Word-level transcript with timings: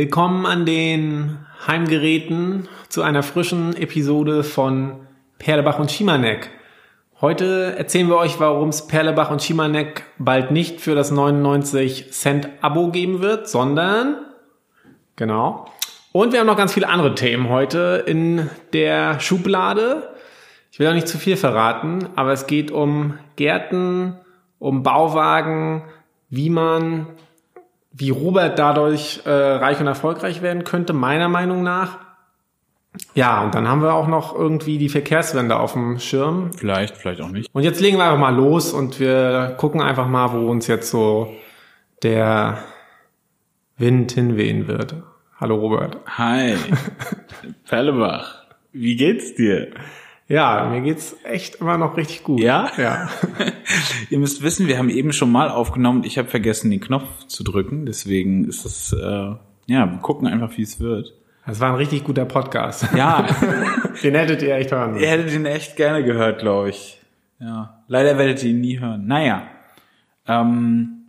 Willkommen 0.00 0.46
an 0.46 0.64
den 0.64 1.40
Heimgeräten 1.66 2.70
zu 2.88 3.02
einer 3.02 3.22
frischen 3.22 3.76
Episode 3.76 4.44
von 4.44 5.06
Perlebach 5.38 5.78
und 5.78 5.92
Schimanek. 5.92 6.48
Heute 7.20 7.74
erzählen 7.76 8.08
wir 8.08 8.16
euch, 8.16 8.40
warum 8.40 8.70
es 8.70 8.86
Perlebach 8.86 9.30
und 9.30 9.42
Schimanek 9.42 10.04
bald 10.16 10.52
nicht 10.52 10.80
für 10.80 10.94
das 10.94 11.10
99 11.10 12.12
Cent 12.12 12.48
Abo 12.62 12.88
geben 12.88 13.20
wird, 13.20 13.46
sondern 13.46 14.16
genau. 15.16 15.66
Und 16.12 16.32
wir 16.32 16.40
haben 16.40 16.46
noch 16.46 16.56
ganz 16.56 16.72
viele 16.72 16.88
andere 16.88 17.14
Themen 17.14 17.50
heute 17.50 18.02
in 18.06 18.48
der 18.72 19.20
Schublade. 19.20 20.14
Ich 20.72 20.78
will 20.78 20.88
auch 20.88 20.94
nicht 20.94 21.08
zu 21.08 21.18
viel 21.18 21.36
verraten, 21.36 22.08
aber 22.16 22.32
es 22.32 22.46
geht 22.46 22.70
um 22.70 23.18
Gärten, 23.36 24.16
um 24.58 24.82
Bauwagen, 24.82 25.82
wie 26.30 26.48
man, 26.48 27.06
wie 27.92 28.10
Robert 28.10 28.58
dadurch 28.58 29.20
äh, 29.24 29.30
reich 29.30 29.80
und 29.80 29.86
erfolgreich 29.86 30.42
werden 30.42 30.64
könnte, 30.64 30.92
meiner 30.92 31.28
Meinung 31.28 31.62
nach. 31.62 31.98
Ja, 33.14 33.42
und 33.42 33.54
dann 33.54 33.68
haben 33.68 33.82
wir 33.82 33.94
auch 33.94 34.08
noch 34.08 34.34
irgendwie 34.34 34.78
die 34.78 34.88
Verkehrswende 34.88 35.56
auf 35.56 35.74
dem 35.74 35.98
Schirm. 36.00 36.50
Vielleicht, 36.56 36.96
vielleicht 36.96 37.20
auch 37.20 37.28
nicht. 37.28 37.48
Und 37.52 37.62
jetzt 37.62 37.80
legen 37.80 37.98
wir 37.98 38.04
einfach 38.04 38.18
mal 38.18 38.34
los 38.34 38.72
und 38.72 38.98
wir 38.98 39.54
gucken 39.58 39.80
einfach 39.80 40.08
mal, 40.08 40.32
wo 40.32 40.50
uns 40.50 40.66
jetzt 40.66 40.90
so 40.90 41.32
der 42.02 42.58
Wind 43.76 44.12
hinwehen 44.12 44.66
wird. 44.66 44.94
Hallo 45.40 45.56
Robert. 45.56 45.98
Hi, 46.06 46.56
Perlebach. 47.68 48.44
Wie 48.72 48.96
geht's 48.96 49.34
dir? 49.34 49.70
Ja, 50.30 50.68
mir 50.70 50.80
geht's 50.80 51.16
echt 51.24 51.56
immer 51.56 51.76
noch 51.76 51.96
richtig 51.96 52.22
gut. 52.22 52.40
Ja? 52.40 52.70
Ja. 52.78 53.10
Ihr 54.10 54.18
müsst 54.20 54.44
wissen, 54.44 54.68
wir 54.68 54.78
haben 54.78 54.88
eben 54.88 55.12
schon 55.12 55.32
mal 55.32 55.50
aufgenommen. 55.50 56.04
Ich 56.04 56.18
habe 56.18 56.28
vergessen, 56.28 56.70
den 56.70 56.78
Knopf 56.80 57.26
zu 57.26 57.42
drücken. 57.42 57.84
Deswegen 57.84 58.44
ist 58.44 58.64
es, 58.64 58.92
äh, 58.92 59.34
ja, 59.66 59.90
wir 59.90 59.98
gucken 60.00 60.28
einfach, 60.28 60.56
wie 60.56 60.62
es 60.62 60.78
wird. 60.78 61.14
Das 61.46 61.58
war 61.58 61.70
ein 61.70 61.74
richtig 61.74 62.04
guter 62.04 62.26
Podcast. 62.26 62.86
Ja, 62.96 63.26
Den 64.04 64.14
hättet 64.14 64.42
ihr 64.42 64.54
echt 64.54 64.70
hören 64.70 64.94
ihr 65.00 65.08
hättet 65.08 65.32
ihn 65.32 65.46
echt 65.46 65.76
gerne 65.76 66.04
gehört, 66.04 66.38
glaube 66.38 66.70
ich. 66.70 67.00
Ja, 67.40 67.82
leider 67.88 68.16
werdet 68.16 68.44
ihr 68.44 68.50
ihn 68.50 68.60
nie 68.60 68.78
hören. 68.78 69.08
Naja, 69.08 69.48
ähm, 70.28 71.06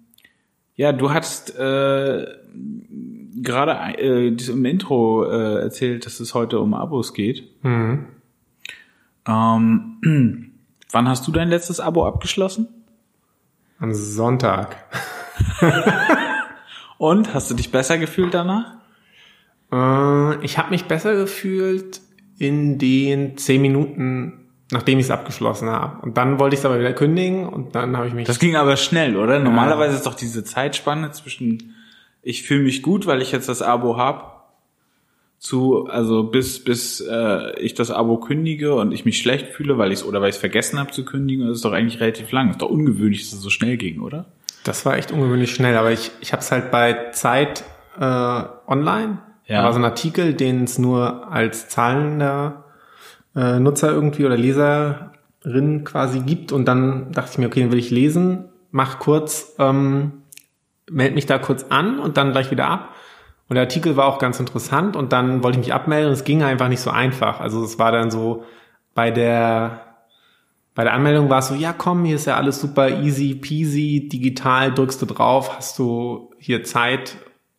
ja, 0.74 0.94
du 0.94 1.14
hast 1.14 1.56
äh, 1.60 2.26
gerade 3.40 4.00
äh, 4.00 4.28
im 4.30 4.66
Intro 4.66 5.30
äh, 5.30 5.62
erzählt, 5.62 6.08
dass 6.08 6.20
es 6.20 6.34
heute 6.34 6.60
um 6.60 6.74
Abos 6.74 7.14
geht. 7.14 7.64
Mhm. 7.64 8.08
Ähm, 9.28 10.54
wann 10.92 11.08
hast 11.08 11.28
du 11.28 11.32
dein 11.32 11.50
letztes 11.50 11.80
Abo 11.80 12.06
abgeschlossen? 12.06 12.68
Am 13.80 13.94
Sonntag. 13.94 14.78
Und 16.98 17.34
hast 17.34 17.50
du 17.50 17.56
dich 17.56 17.72
besser 17.72 17.98
gefühlt 17.98 18.34
danach? 18.34 18.76
Äh, 19.72 20.44
ich 20.46 20.58
habe 20.58 20.70
mich 20.70 20.86
besser 20.86 21.16
gefühlt 21.16 22.02
in 22.38 22.78
den 22.78 23.38
zehn 23.38 23.62
Minuten, 23.62 24.52
nachdem 24.72 25.00
ich 25.00 25.06
es 25.06 25.12
abgeschlossen 25.12 25.70
habe. 25.70 26.02
Und 26.02 26.18
dann 26.18 26.40
wollte 26.40 26.54
ich 26.54 26.60
es 26.60 26.66
aber 26.66 26.80
wieder 26.80 26.94
kündigen 26.94 27.48
und 27.48 27.76
dann 27.76 27.98
habe 27.98 28.08
ich 28.08 28.14
mich. 28.14 28.28
Das 28.28 28.40
ging 28.40 28.56
aber 28.56 28.78
schnell, 28.78 29.18
oder? 29.18 29.40
Normalerweise 29.40 29.96
ist 29.96 30.06
doch 30.06 30.16
diese 30.16 30.44
Zeitspanne 30.44 31.12
zwischen 31.12 31.76
ich 32.22 32.44
fühle 32.44 32.64
mich 32.64 32.84
gut, 32.84 33.08
weil 33.08 33.22
ich 33.22 33.32
jetzt 33.32 33.50
das 33.50 33.62
Abo 33.62 33.98
hab, 33.98 34.41
zu 35.42 35.88
also 35.88 36.24
bis 36.24 36.64
bis 36.64 37.02
äh, 37.02 37.60
ich 37.60 37.74
das 37.74 37.92
Abo 37.92 38.18
kündige 38.18 38.76
und 38.76 38.94
ich 38.94 39.04
mich 39.04 39.18
schlecht 39.18 39.48
fühle, 39.48 39.78
weil 39.78 39.92
ich 39.92 40.06
oder 40.06 40.22
weil 40.22 40.30
ich 40.30 40.36
es 40.36 40.40
vergessen 40.40 40.80
habe 40.80 40.92
zu 40.92 41.04
kündigen, 41.04 41.48
das 41.48 41.58
ist 41.58 41.66
doch 41.66 41.74
eigentlich 41.74 42.00
relativ 42.00 42.32
lang. 42.32 42.52
Ist 42.52 42.62
doch 42.62 42.70
ungewöhnlich, 42.70 43.24
dass 43.24 43.34
es 43.34 43.42
so 43.42 43.50
schnell 43.50 43.76
ging, 43.76 44.00
oder? 44.00 44.28
das 44.64 44.86
war 44.86 44.98
echt 44.98 45.12
ungewöhnlich 45.12 45.54
schnell, 45.54 45.76
aber 45.78 45.92
ich, 45.92 46.12
ich 46.22 46.34
habe 46.34 46.42
es 46.42 46.52
halt 46.52 46.72
bei 46.72 47.12
Zeit 47.12 47.64
äh, 48.00 48.04
online. 48.04 49.20
Ja. 49.46 49.60
Da 49.60 49.64
war 49.64 49.74
so 49.74 49.80
ein 49.80 49.86
Artikel, 49.86 50.34
den 50.34 50.64
es 50.66 50.78
nur 50.78 51.32
als 51.32 51.68
zahlender 51.70 52.66
äh, 53.36 53.60
Nutzer 53.60 53.92
irgendwie 53.92 54.26
oder 54.26 54.38
Leserin 54.38 55.84
quasi 55.84 56.20
gibt. 56.22 56.52
Und 56.52 56.66
dann 56.66 57.12
dachte 57.12 57.32
ich 57.34 57.38
mir, 57.38 57.48
okay, 57.48 57.62
den 57.62 57.72
will 57.72 57.80
ich 57.80 57.90
lesen, 57.90 58.46
mach 58.70 59.00
kurz, 59.00 59.56
ähm, 59.58 60.24
melde 60.90 61.16
mich 61.16 61.26
da 61.26 61.38
kurz 61.40 61.66
an 61.70 62.00
und 62.00 62.18
dann 62.18 62.32
gleich 62.32 62.52
wieder 62.52 62.68
ab. 62.68 62.94
Und 63.52 63.56
der 63.56 63.64
Artikel 63.64 63.98
war 63.98 64.06
auch 64.06 64.18
ganz 64.18 64.40
interessant 64.40 64.96
und 64.96 65.12
dann 65.12 65.44
wollte 65.44 65.60
ich 65.60 65.66
mich 65.66 65.74
abmelden 65.74 66.08
und 66.08 66.14
es 66.14 66.24
ging 66.24 66.42
einfach 66.42 66.70
nicht 66.70 66.80
so 66.80 66.90
einfach. 66.90 67.42
Also 67.42 67.62
es 67.66 67.78
war 67.78 67.92
dann 67.92 68.10
so 68.10 68.46
bei 68.96 69.12
der 69.12 69.82
bei 70.74 70.86
der 70.86 70.94
Anmeldung 70.94 71.30
war 71.30 71.40
es 71.40 71.50
so, 71.50 71.56
ja 71.56 71.74
komm, 71.74 72.06
hier 72.06 72.16
ist 72.16 72.28
ja 72.28 72.38
alles 72.38 72.62
super 72.62 73.02
easy 73.02 73.36
peasy, 73.36 74.08
digital, 74.10 74.74
drückst 74.74 75.02
du 75.02 75.06
drauf, 75.06 75.58
hast 75.58 75.78
du 75.80 76.32
hier 76.38 76.64
Zeit, 76.64 77.18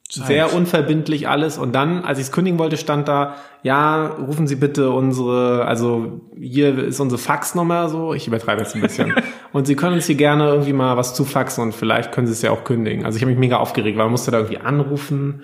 Zeit. 0.08 0.26
sehr 0.28 0.54
unverbindlich 0.54 1.28
alles. 1.28 1.58
Und 1.58 1.74
dann, 1.74 2.06
als 2.06 2.18
ich 2.18 2.24
es 2.24 2.32
kündigen 2.32 2.58
wollte, 2.58 2.78
stand 2.78 3.06
da, 3.06 3.34
ja, 3.62 4.06
rufen 4.06 4.46
Sie 4.46 4.56
bitte 4.56 4.92
unsere, 4.92 5.66
also 5.66 6.22
hier 6.40 6.78
ist 6.78 7.00
unsere 7.00 7.20
Faxnummer 7.20 7.90
so, 7.90 8.14
ich 8.14 8.26
übertreibe 8.26 8.62
jetzt 8.62 8.74
ein 8.74 8.80
bisschen. 8.80 9.12
und 9.52 9.66
Sie 9.66 9.76
können 9.76 9.92
uns 9.92 10.06
hier 10.06 10.14
gerne 10.14 10.46
irgendwie 10.46 10.72
mal 10.72 10.96
was 10.96 11.14
zufaxen 11.14 11.64
und 11.64 11.74
vielleicht 11.74 12.12
können 12.12 12.26
Sie 12.26 12.32
es 12.32 12.40
ja 12.40 12.50
auch 12.50 12.64
kündigen. 12.64 13.04
Also 13.04 13.16
ich 13.16 13.22
habe 13.22 13.30
mich 13.30 13.38
mega 13.38 13.58
aufgeregt, 13.58 13.98
weil 13.98 14.06
man 14.06 14.12
musste 14.12 14.30
da 14.30 14.38
irgendwie 14.38 14.56
anrufen. 14.56 15.42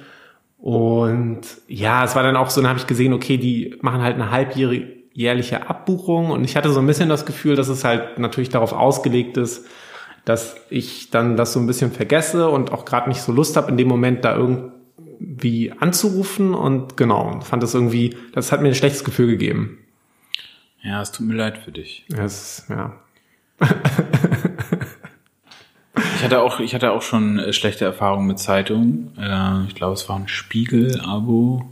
Und 0.58 1.40
ja, 1.68 2.04
es 2.04 2.16
war 2.16 2.22
dann 2.22 2.36
auch 2.36 2.50
so, 2.50 2.60
dann 2.60 2.70
habe 2.70 2.78
ich 2.78 2.86
gesehen, 2.86 3.12
okay, 3.12 3.36
die 3.38 3.76
machen 3.80 4.02
halt 4.02 4.14
eine 4.14 4.30
halbjährige 4.30 4.98
jährliche 5.18 5.68
Abbuchung 5.68 6.30
und 6.30 6.44
ich 6.44 6.54
hatte 6.54 6.70
so 6.70 6.78
ein 6.78 6.86
bisschen 6.86 7.08
das 7.08 7.26
Gefühl, 7.26 7.56
dass 7.56 7.66
es 7.66 7.82
halt 7.82 8.20
natürlich 8.20 8.50
darauf 8.50 8.72
ausgelegt 8.72 9.36
ist, 9.36 9.66
dass 10.24 10.56
ich 10.70 11.10
dann 11.10 11.36
das 11.36 11.52
so 11.52 11.58
ein 11.58 11.66
bisschen 11.66 11.90
vergesse 11.90 12.48
und 12.48 12.70
auch 12.70 12.84
gerade 12.84 13.08
nicht 13.08 13.20
so 13.20 13.32
Lust 13.32 13.56
habe, 13.56 13.68
in 13.68 13.76
dem 13.76 13.88
Moment 13.88 14.24
da 14.24 14.36
irgendwie 14.36 15.72
anzurufen 15.72 16.54
und 16.54 16.96
genau, 16.96 17.40
fand 17.40 17.64
das 17.64 17.74
irgendwie, 17.74 18.16
das 18.32 18.52
hat 18.52 18.62
mir 18.62 18.68
ein 18.68 18.76
schlechtes 18.76 19.02
Gefühl 19.02 19.26
gegeben. 19.26 19.78
Ja, 20.84 21.02
es 21.02 21.10
tut 21.10 21.26
mir 21.26 21.34
leid 21.34 21.58
für 21.58 21.72
dich. 21.72 22.06
Das, 22.10 22.68
ja. 22.68 22.94
Ich 26.18 26.24
hatte 26.24 26.40
auch, 26.42 26.58
ich 26.58 26.74
hatte 26.74 26.90
auch 26.90 27.02
schon 27.02 27.38
äh, 27.38 27.52
schlechte 27.52 27.84
Erfahrungen 27.84 28.26
mit 28.26 28.40
Zeitungen. 28.40 29.12
Äh, 29.16 29.68
ich 29.68 29.76
glaube, 29.76 29.94
es 29.94 30.08
war 30.08 30.16
ein 30.16 30.26
Spiegel-Abo, 30.26 31.64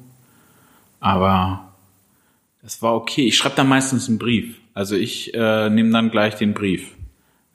aber 1.01 1.73
es 2.65 2.81
war 2.81 2.95
okay. 2.95 3.27
Ich 3.27 3.37
schreibe 3.37 3.57
dann 3.57 3.67
meistens 3.67 4.09
einen 4.09 4.19
Brief. 4.19 4.55
Also 4.73 4.95
ich 4.95 5.35
äh, 5.35 5.69
nehme 5.69 5.91
dann 5.91 6.13
gleich 6.13 6.37
den 6.37 6.55
Brief, 6.55 6.93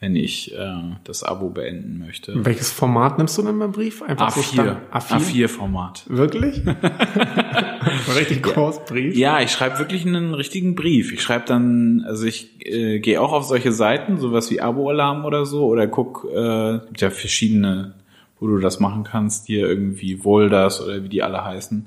wenn 0.01 0.15
ich 0.15 0.51
äh, 0.57 0.95
das 1.03 1.23
Abo 1.23 1.49
beenden 1.49 1.99
möchte. 1.99 2.33
Welches 2.43 2.71
Format 2.71 3.19
nimmst 3.19 3.37
du 3.37 3.43
denn 3.43 3.57
beim 3.59 3.71
Brief? 3.71 4.01
Einfach 4.01 4.31
so 4.31 4.41
A4, 4.41 4.53
Stand- 4.53 4.77
A4? 4.91 5.45
A4-Format. 5.45 6.03
Wirklich? 6.07 6.61
Richtig 8.17 8.41
groß 8.43 8.85
Brief? 8.85 9.15
Ja, 9.15 9.41
ich 9.41 9.51
schreibe 9.51 9.77
wirklich 9.79 10.05
einen 10.05 10.33
richtigen 10.33 10.73
Brief. 10.75 11.11
Ich 11.13 11.21
schreibe 11.21 11.45
dann, 11.45 12.03
also 12.07 12.25
ich 12.25 12.65
äh, 12.65 12.99
gehe 12.99 13.21
auch 13.21 13.31
auf 13.31 13.43
solche 13.45 13.71
Seiten, 13.71 14.17
sowas 14.17 14.49
wie 14.51 14.59
Abo-Alarm 14.59 15.23
oder 15.23 15.45
so, 15.45 15.65
oder 15.65 15.85
guck, 15.87 16.27
äh, 16.33 16.79
gibt 16.87 17.01
ja 17.01 17.11
verschiedene, 17.11 17.93
wo 18.39 18.47
du 18.47 18.57
das 18.57 18.79
machen 18.79 19.03
kannst, 19.03 19.45
hier 19.47 19.67
irgendwie 19.67 20.23
Wolders 20.23 20.81
oder 20.83 21.03
wie 21.03 21.09
die 21.09 21.21
alle 21.21 21.43
heißen, 21.45 21.85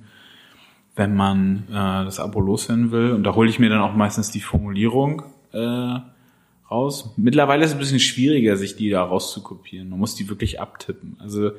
wenn 0.94 1.16
man 1.16 1.64
äh, 1.68 2.04
das 2.04 2.20
Abo 2.20 2.40
loswerden 2.40 2.92
will. 2.92 3.10
Und 3.10 3.24
da 3.24 3.34
hole 3.34 3.50
ich 3.50 3.58
mir 3.58 3.70
dann 3.70 3.80
auch 3.80 3.94
meistens 3.96 4.30
die 4.30 4.40
Formulierung 4.40 5.22
äh, 5.52 5.96
raus. 6.74 7.14
Mittlerweile 7.16 7.64
ist 7.64 7.70
es 7.70 7.76
ein 7.76 7.80
bisschen 7.80 8.00
schwieriger, 8.00 8.56
sich 8.56 8.76
die 8.76 8.90
da 8.90 9.02
rauszukopieren. 9.02 9.88
Man 9.88 9.98
muss 9.98 10.16
die 10.16 10.28
wirklich 10.28 10.60
abtippen. 10.60 11.16
Also 11.20 11.52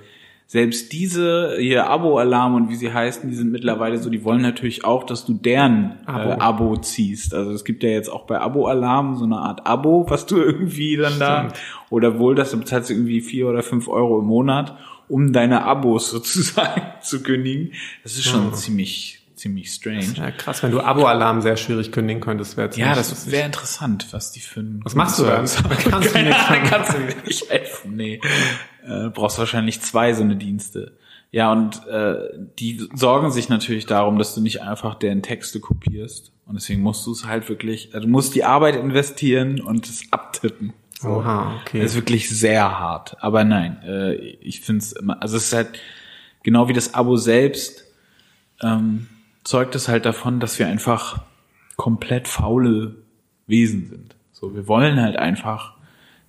selbst 0.47 0.93
diese 0.93 1.57
hier 1.59 1.89
Abo-Alarm 1.89 2.53
und 2.53 2.69
wie 2.69 2.75
sie 2.75 2.93
heißen, 2.93 3.27
die 3.29 3.35
sind 3.35 3.51
mittlerweile 3.51 3.97
so, 3.97 4.11
die 4.11 4.23
wollen 4.23 4.43
natürlich 4.43 4.85
auch, 4.85 5.03
dass 5.03 5.25
du 5.25 5.33
deren 5.33 5.95
Abo. 6.05 6.29
Äh, 6.29 6.33
Abo 6.33 6.77
ziehst. 6.77 7.33
Also 7.33 7.51
es 7.51 7.65
gibt 7.65 7.81
ja 7.81 7.89
jetzt 7.89 8.09
auch 8.09 8.27
bei 8.27 8.39
Abo-Alarm 8.39 9.15
so 9.15 9.25
eine 9.25 9.37
Art 9.37 9.65
Abo, 9.65 10.05
was 10.07 10.27
du 10.27 10.37
irgendwie 10.41 10.97
dann 10.97 11.17
da, 11.17 11.47
oder 11.89 12.19
wohl, 12.19 12.35
dass 12.35 12.51
du 12.51 12.57
bezahlst 12.57 12.91
irgendwie 12.91 13.21
vier 13.21 13.47
oder 13.47 13.63
fünf 13.63 13.87
Euro 13.87 14.19
im 14.19 14.27
Monat, 14.27 14.77
um 15.07 15.33
deine 15.33 15.63
Abos 15.63 16.09
sozusagen 16.11 16.81
zu 17.01 17.23
kündigen. 17.23 17.73
Das 18.03 18.13
ist 18.13 18.25
schon 18.25 18.53
ziemlich, 18.53 19.14
ziemlich 19.35 19.71
strange. 19.71 20.13
Ja, 20.15 20.31
krass, 20.31 20.63
wenn 20.63 20.71
du 20.71 20.81
Abo-Alarm 20.81 21.41
sehr 21.41 21.57
schwierig 21.57 21.91
kündigen 21.91 22.21
könntest, 22.21 22.57
wäre 22.57 22.69
Ja, 22.75 22.95
das 22.95 23.29
wäre 23.31 23.45
interessant, 23.45 24.07
was 24.11 24.31
die 24.31 24.39
für 24.39 24.61
ein 24.61 24.81
Was 24.83 24.95
machst 24.95 25.19
du 25.19 25.23
da? 25.23 25.35
Kannst 25.35 25.59
du 25.59 25.67
machen. 26.29 26.57
kannst 26.65 26.93
du 26.93 26.99
mir 26.99 27.15
nicht 27.25 27.49
helfen. 27.49 27.95
Nee. 27.95 28.21
Äh, 28.85 29.09
brauchst 29.09 29.37
wahrscheinlich 29.39 29.81
zwei 29.81 30.13
so 30.13 30.23
eine 30.23 30.35
Dienste. 30.35 30.97
Ja, 31.31 31.51
und 31.51 31.85
äh, 31.87 32.15
die 32.59 32.87
sorgen 32.93 33.31
sich 33.31 33.49
natürlich 33.49 33.85
darum, 33.85 34.17
dass 34.17 34.35
du 34.35 34.41
nicht 34.41 34.61
einfach 34.61 34.95
deren 34.95 35.21
Texte 35.21 35.59
kopierst. 35.59 36.31
Und 36.45 36.55
deswegen 36.55 36.81
musst 36.81 37.05
du 37.05 37.11
es 37.11 37.25
halt 37.25 37.49
wirklich, 37.49 37.93
also 37.93 38.05
du 38.05 38.11
musst 38.11 38.35
die 38.35 38.43
Arbeit 38.43 38.75
investieren 38.75 39.59
und 39.59 39.87
es 39.87 40.03
abtippen. 40.11 40.73
So. 41.01 41.09
Oha, 41.09 41.59
okay. 41.61 41.81
Das 41.81 41.91
ist 41.91 41.95
wirklich 41.95 42.29
sehr 42.29 42.79
hart. 42.79 43.17
Aber 43.19 43.43
nein, 43.43 43.81
äh, 43.83 44.13
ich 44.13 44.61
finde 44.61 44.79
es 44.79 44.93
immer, 44.93 45.21
also 45.21 45.35
es 45.35 45.47
ist 45.47 45.53
halt 45.53 45.79
genau 46.43 46.69
wie 46.69 46.73
das 46.73 46.93
Abo 46.93 47.17
selbst, 47.17 47.83
ähm, 48.61 49.07
zeugt 49.45 49.75
es 49.75 49.87
halt 49.87 50.05
davon, 50.05 50.41
dass 50.41 50.59
wir 50.59 50.67
einfach 50.67 51.21
komplett 51.77 52.27
faule 52.27 52.95
Wesen 53.47 53.87
sind. 53.87 54.15
So, 54.33 54.53
wir 54.53 54.67
wollen 54.67 54.99
halt 54.99 55.15
einfach 55.15 55.75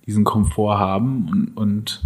diesen 0.05 0.23
Komfort 0.23 0.79
haben 0.79 1.27
und, 1.29 1.57
und 1.57 2.03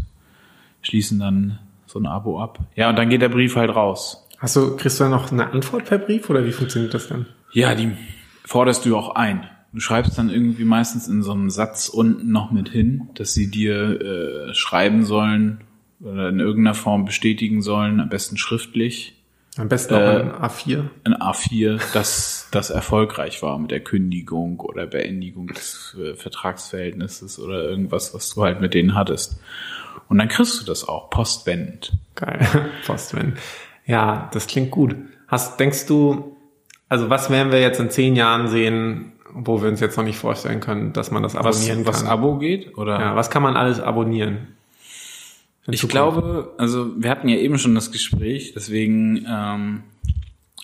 schließen 0.81 1.19
dann 1.19 1.59
so 1.85 1.99
ein 1.99 2.07
Abo 2.07 2.41
ab. 2.41 2.59
Ja, 2.75 2.89
und 2.89 2.95
dann 2.95 3.09
geht 3.09 3.21
der 3.21 3.29
Brief 3.29 3.55
halt 3.55 3.75
raus. 3.75 4.27
Hast 4.39 4.55
du, 4.55 4.75
kriegst 4.75 4.99
du 4.99 5.03
da 5.03 5.09
noch 5.09 5.31
eine 5.31 5.51
Antwort 5.51 5.85
per 5.85 5.99
Brief 5.99 6.29
oder 6.29 6.45
wie 6.45 6.51
funktioniert 6.51 6.93
das 6.93 7.07
dann? 7.07 7.27
Ja, 7.53 7.75
die 7.75 7.91
forderst 8.43 8.85
du 8.85 8.97
auch 8.97 9.15
ein. 9.15 9.47
Du 9.73 9.79
schreibst 9.79 10.17
dann 10.17 10.29
irgendwie 10.29 10.65
meistens 10.65 11.07
in 11.07 11.21
so 11.21 11.31
einem 11.31 11.49
Satz 11.49 11.89
unten 11.89 12.31
noch 12.31 12.51
mit 12.51 12.69
hin, 12.69 13.09
dass 13.13 13.33
sie 13.33 13.51
dir 13.51 14.01
äh, 14.01 14.53
schreiben 14.53 15.05
sollen 15.05 15.61
oder 15.99 16.29
in 16.29 16.39
irgendeiner 16.39 16.73
Form 16.73 17.05
bestätigen 17.05 17.61
sollen, 17.61 17.99
am 17.99 18.09
besten 18.09 18.37
schriftlich, 18.37 19.20
Am 19.57 19.67
besten 19.67 19.93
auch 19.95 19.99
Äh, 19.99 20.21
ein 20.21 20.31
A4. 20.31 20.83
in 21.05 21.13
A4, 21.13 21.79
dass 21.93 22.47
das 22.51 22.69
erfolgreich 22.69 23.41
war 23.43 23.57
mit 23.59 23.71
der 23.71 23.81
Kündigung 23.81 24.59
oder 24.61 24.87
Beendigung 24.87 25.47
des 25.47 25.95
äh, 25.99 26.15
Vertragsverhältnisses 26.15 27.37
oder 27.39 27.63
irgendwas, 27.63 28.13
was 28.13 28.29
du 28.33 28.43
halt 28.43 28.61
mit 28.61 28.73
denen 28.73 28.95
hattest. 28.95 29.39
Und 30.07 30.17
dann 30.19 30.29
kriegst 30.29 30.61
du 30.61 30.65
das 30.65 30.87
auch 30.87 31.09
postwendend. 31.09 31.93
Geil. 32.15 32.47
Postman. 32.85 33.37
Ja, 33.85 34.29
das 34.33 34.47
klingt 34.47 34.71
gut. 34.71 34.95
Hast, 35.27 35.59
denkst 35.59 35.85
du, 35.85 36.37
also 36.87 37.09
was 37.09 37.29
werden 37.29 37.51
wir 37.51 37.59
jetzt 37.61 37.79
in 37.79 37.89
zehn 37.89 38.15
Jahren 38.15 38.47
sehen, 38.47 39.13
wo 39.33 39.61
wir 39.61 39.69
uns 39.69 39.79
jetzt 39.79 39.97
noch 39.97 40.03
nicht 40.03 40.17
vorstellen 40.17 40.59
können, 40.59 40.91
dass 40.93 41.11
man 41.11 41.23
das 41.23 41.35
Was, 41.35 41.45
abonnieren 41.57 41.85
was 41.85 42.03
kann? 42.03 42.11
Abo 42.11 42.37
geht? 42.37 42.77
Oder? 42.77 42.99
ja, 42.99 43.15
was 43.15 43.29
kann 43.29 43.43
man 43.43 43.55
alles 43.57 43.79
abonnieren? 43.79 44.47
Ich 45.67 45.81
Zukunft? 45.81 45.91
glaube, 45.91 46.53
also 46.57 47.01
wir 47.01 47.09
hatten 47.09 47.27
ja 47.27 47.37
eben 47.37 47.57
schon 47.57 47.75
das 47.75 47.91
Gespräch, 47.91 48.53
deswegen, 48.55 49.25
ähm, 49.29 49.83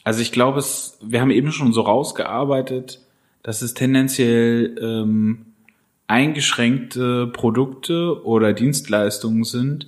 also 0.04 0.22
ich 0.22 0.32
glaube, 0.32 0.60
es, 0.60 0.98
wir 1.02 1.22
haben 1.22 1.32
eben 1.32 1.52
schon 1.52 1.72
so 1.74 1.82
rausgearbeitet, 1.82 3.02
dass 3.44 3.62
es 3.62 3.74
tendenziell 3.74 4.76
ähm, 4.82 5.46
eingeschränkte 6.08 7.28
Produkte 7.28 8.26
oder 8.26 8.54
Dienstleistungen 8.54 9.44
sind, 9.44 9.88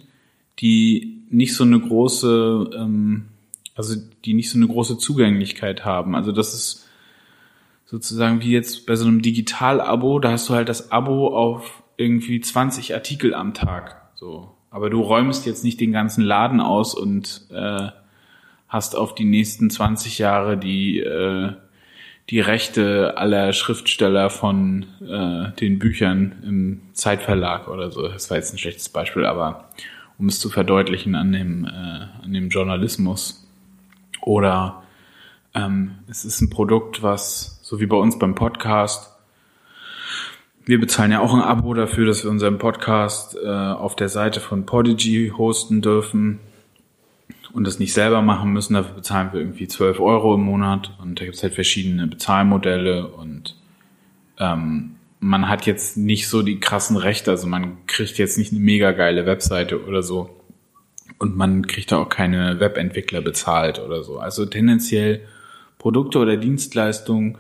die 0.60 1.24
nicht 1.30 1.56
so 1.56 1.64
eine 1.64 1.80
große, 1.80 2.70
ähm, 2.76 3.26
also 3.76 3.96
die 4.26 4.34
nicht 4.34 4.52
so 4.52 4.58
eine 4.58 4.68
große 4.68 4.98
Zugänglichkeit 4.98 5.86
haben. 5.86 6.16
Also 6.16 6.32
das 6.32 6.54
ist 6.54 6.88
sozusagen 7.86 8.42
wie 8.42 8.52
jetzt 8.52 8.86
bei 8.86 8.96
so 8.96 9.08
einem 9.08 9.22
Digital-Abo, 9.22 10.20
da 10.20 10.32
hast 10.32 10.50
du 10.50 10.54
halt 10.54 10.70
das 10.70 10.92
Abo 10.92 11.36
auf 11.36 11.82
irgendwie 11.98 12.40
20 12.40 12.94
Artikel 12.94 13.34
am 13.34 13.54
Tag. 13.54 14.10
So. 14.16 14.56
Aber 14.72 14.90
du 14.90 15.02
räumst 15.02 15.46
jetzt 15.46 15.64
nicht 15.64 15.80
den 15.80 15.92
ganzen 15.92 16.24
Laden 16.24 16.62
aus 16.62 16.94
und 16.94 17.48
äh, 17.52 17.88
hast 18.68 18.96
auf 18.96 19.16
die 19.16 19.26
nächsten 19.26 19.70
20 19.70 20.20
Jahre 20.20 20.58
die, 20.58 21.00
äh, 21.00 21.54
die 22.30 22.40
Rechte 22.40 23.18
aller 23.18 23.52
Schriftsteller 23.54 24.30
von 24.30 24.86
äh, 25.02 25.52
den 25.60 25.80
Büchern 25.80 26.44
im 26.46 26.82
Zeitverlag 26.94 27.68
oder 27.68 27.92
so. 27.92 28.08
Das 28.08 28.30
war 28.30 28.38
jetzt 28.38 28.54
ein 28.54 28.60
schlechtes 28.60 28.90
Beispiel, 28.90 29.26
aber 29.26 29.70
um 30.20 30.28
es 30.28 30.40
zu 30.40 30.50
verdeutlichen 30.50 31.16
an 31.16 31.32
dem, 31.32 31.66
äh, 31.66 32.24
an 32.24 32.32
dem 32.32 32.50
Journalismus. 32.50 33.48
Oder 34.22 34.84
ähm, 35.56 35.96
es 36.08 36.26
ist 36.26 36.42
ein 36.42 36.50
Produkt, 36.52 37.02
was, 37.02 37.60
so 37.64 37.80
wie 37.80 37.88
bei 37.88 37.98
uns 37.98 38.20
beim 38.20 38.36
Podcast, 38.36 39.19
wir 40.70 40.80
bezahlen 40.80 41.12
ja 41.12 41.20
auch 41.20 41.34
ein 41.34 41.42
Abo 41.42 41.74
dafür, 41.74 42.06
dass 42.06 42.24
wir 42.24 42.30
unseren 42.30 42.60
Podcast 42.60 43.36
äh, 43.44 43.48
auf 43.48 43.96
der 43.96 44.08
Seite 44.08 44.40
von 44.40 44.68
Podigy 44.68 45.34
hosten 45.36 45.82
dürfen 45.82 46.38
und 47.54 47.66
das 47.66 47.80
nicht 47.80 47.92
selber 47.92 48.22
machen 48.22 48.54
müssen. 48.54 48.76
Dafür 48.76 48.94
bezahlen 48.94 49.30
wir 49.34 49.40
irgendwie 49.40 49.68
12 49.68 50.00
Euro 50.00 50.36
im 50.36 50.42
Monat 50.42 50.96
und 51.02 51.20
da 51.20 51.26
gibt 51.26 51.38
es 51.38 51.42
halt 51.42 51.56
verschiedene 51.56 52.06
Bezahlmodelle 52.06 53.08
und 53.08 53.56
ähm, 54.38 54.92
man 55.20 55.50
hat 55.50 55.66
jetzt 55.66 55.98
nicht 55.98 56.28
so 56.28 56.44
die 56.44 56.60
krassen 56.60 56.98
Rechte, 56.98 57.32
also 57.32 57.48
man 57.48 57.88
kriegt 57.88 58.20
jetzt 58.20 58.38
nicht 58.38 58.52
eine 58.52 58.62
mega 58.62 58.92
geile 58.92 59.26
Webseite 59.26 59.84
oder 59.84 60.04
so 60.04 60.40
und 61.18 61.36
man 61.36 61.66
kriegt 61.66 61.92
da 61.92 61.98
auch 61.98 62.10
keine 62.10 62.60
Webentwickler 62.60 63.22
bezahlt 63.22 63.80
oder 63.80 64.04
so. 64.04 64.20
Also 64.20 64.46
tendenziell 64.46 65.22
Produkte 65.80 66.20
oder 66.20 66.38
Dienstleistungen, 66.38 67.40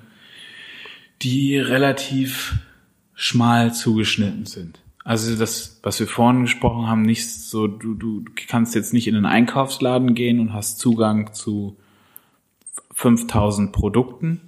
die 1.21 1.59
relativ 1.59 2.55
schmal 3.19 3.73
zugeschnitten 3.73 4.45
sind. 4.45 4.79
Also 5.03 5.35
das, 5.35 5.81
was 5.83 5.99
wir 5.99 6.07
vorhin 6.07 6.43
gesprochen 6.43 6.87
haben, 6.87 7.01
nicht 7.01 7.29
so, 7.29 7.67
du, 7.67 7.93
du 7.93 8.23
kannst 8.47 8.75
jetzt 8.75 8.93
nicht 8.93 9.07
in 9.07 9.15
einen 9.15 9.25
Einkaufsladen 9.25 10.15
gehen 10.15 10.39
und 10.39 10.53
hast 10.53 10.79
Zugang 10.79 11.33
zu 11.33 11.75
5000 12.93 13.73
Produkten, 13.73 14.39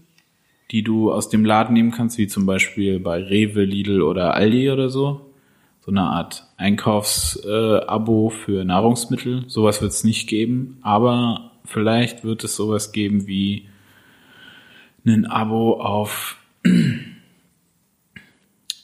die 0.71 0.83
du 0.83 1.11
aus 1.11 1.27
dem 1.27 1.43
Laden 1.43 1.73
nehmen 1.73 1.91
kannst, 1.91 2.17
wie 2.17 2.27
zum 2.27 2.45
Beispiel 2.45 3.01
bei 3.01 3.21
Rewe, 3.21 3.65
Lidl 3.65 4.01
oder 4.01 4.35
Aldi 4.35 4.71
oder 4.71 4.89
so. 4.89 5.33
So 5.81 5.91
eine 5.91 6.03
Art 6.03 6.47
Einkaufsabo 6.55 8.29
für 8.29 8.63
Nahrungsmittel. 8.63 9.43
Sowas 9.49 9.81
wird 9.81 9.91
es 9.91 10.05
nicht 10.05 10.29
geben, 10.29 10.77
aber 10.81 11.51
vielleicht 11.65 12.23
wird 12.23 12.45
es 12.45 12.55
sowas 12.55 12.93
geben 12.93 13.27
wie 13.27 13.67
ein 15.05 15.25
Abo 15.25 15.81
auf 15.81 16.37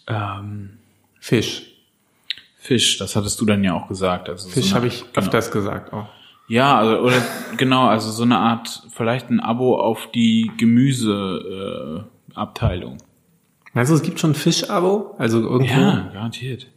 ähm, 0.07 0.79
Fisch. 1.19 1.73
Fisch, 2.57 2.97
das 2.97 3.15
hattest 3.15 3.39
du 3.39 3.45
dann 3.45 3.63
ja 3.63 3.73
auch 3.73 3.87
gesagt. 3.87 4.29
Also 4.29 4.49
Fisch 4.49 4.69
so 4.69 4.75
habe 4.75 4.87
ich 4.87 5.01
genau. 5.01 5.25
öfters 5.25 5.51
gesagt 5.51 5.93
auch. 5.93 6.07
Ja, 6.47 6.77
also, 6.77 6.99
oder 6.99 7.21
genau, 7.57 7.87
also 7.87 8.11
so 8.11 8.23
eine 8.23 8.39
Art, 8.39 8.83
vielleicht 8.89 9.29
ein 9.29 9.39
Abo 9.39 9.79
auf 9.79 10.09
die 10.11 10.51
Gemüseabteilung. 10.57 12.95
Äh, 12.95 12.97
du, 13.91 13.93
es 13.93 14.01
gibt 14.01 14.19
schon 14.19 14.33
Fisch-Abo? 14.33 15.13
Also 15.17 15.41
irgendwo? 15.41 15.73
ja, 15.73 16.09
garantiert. 16.13 16.67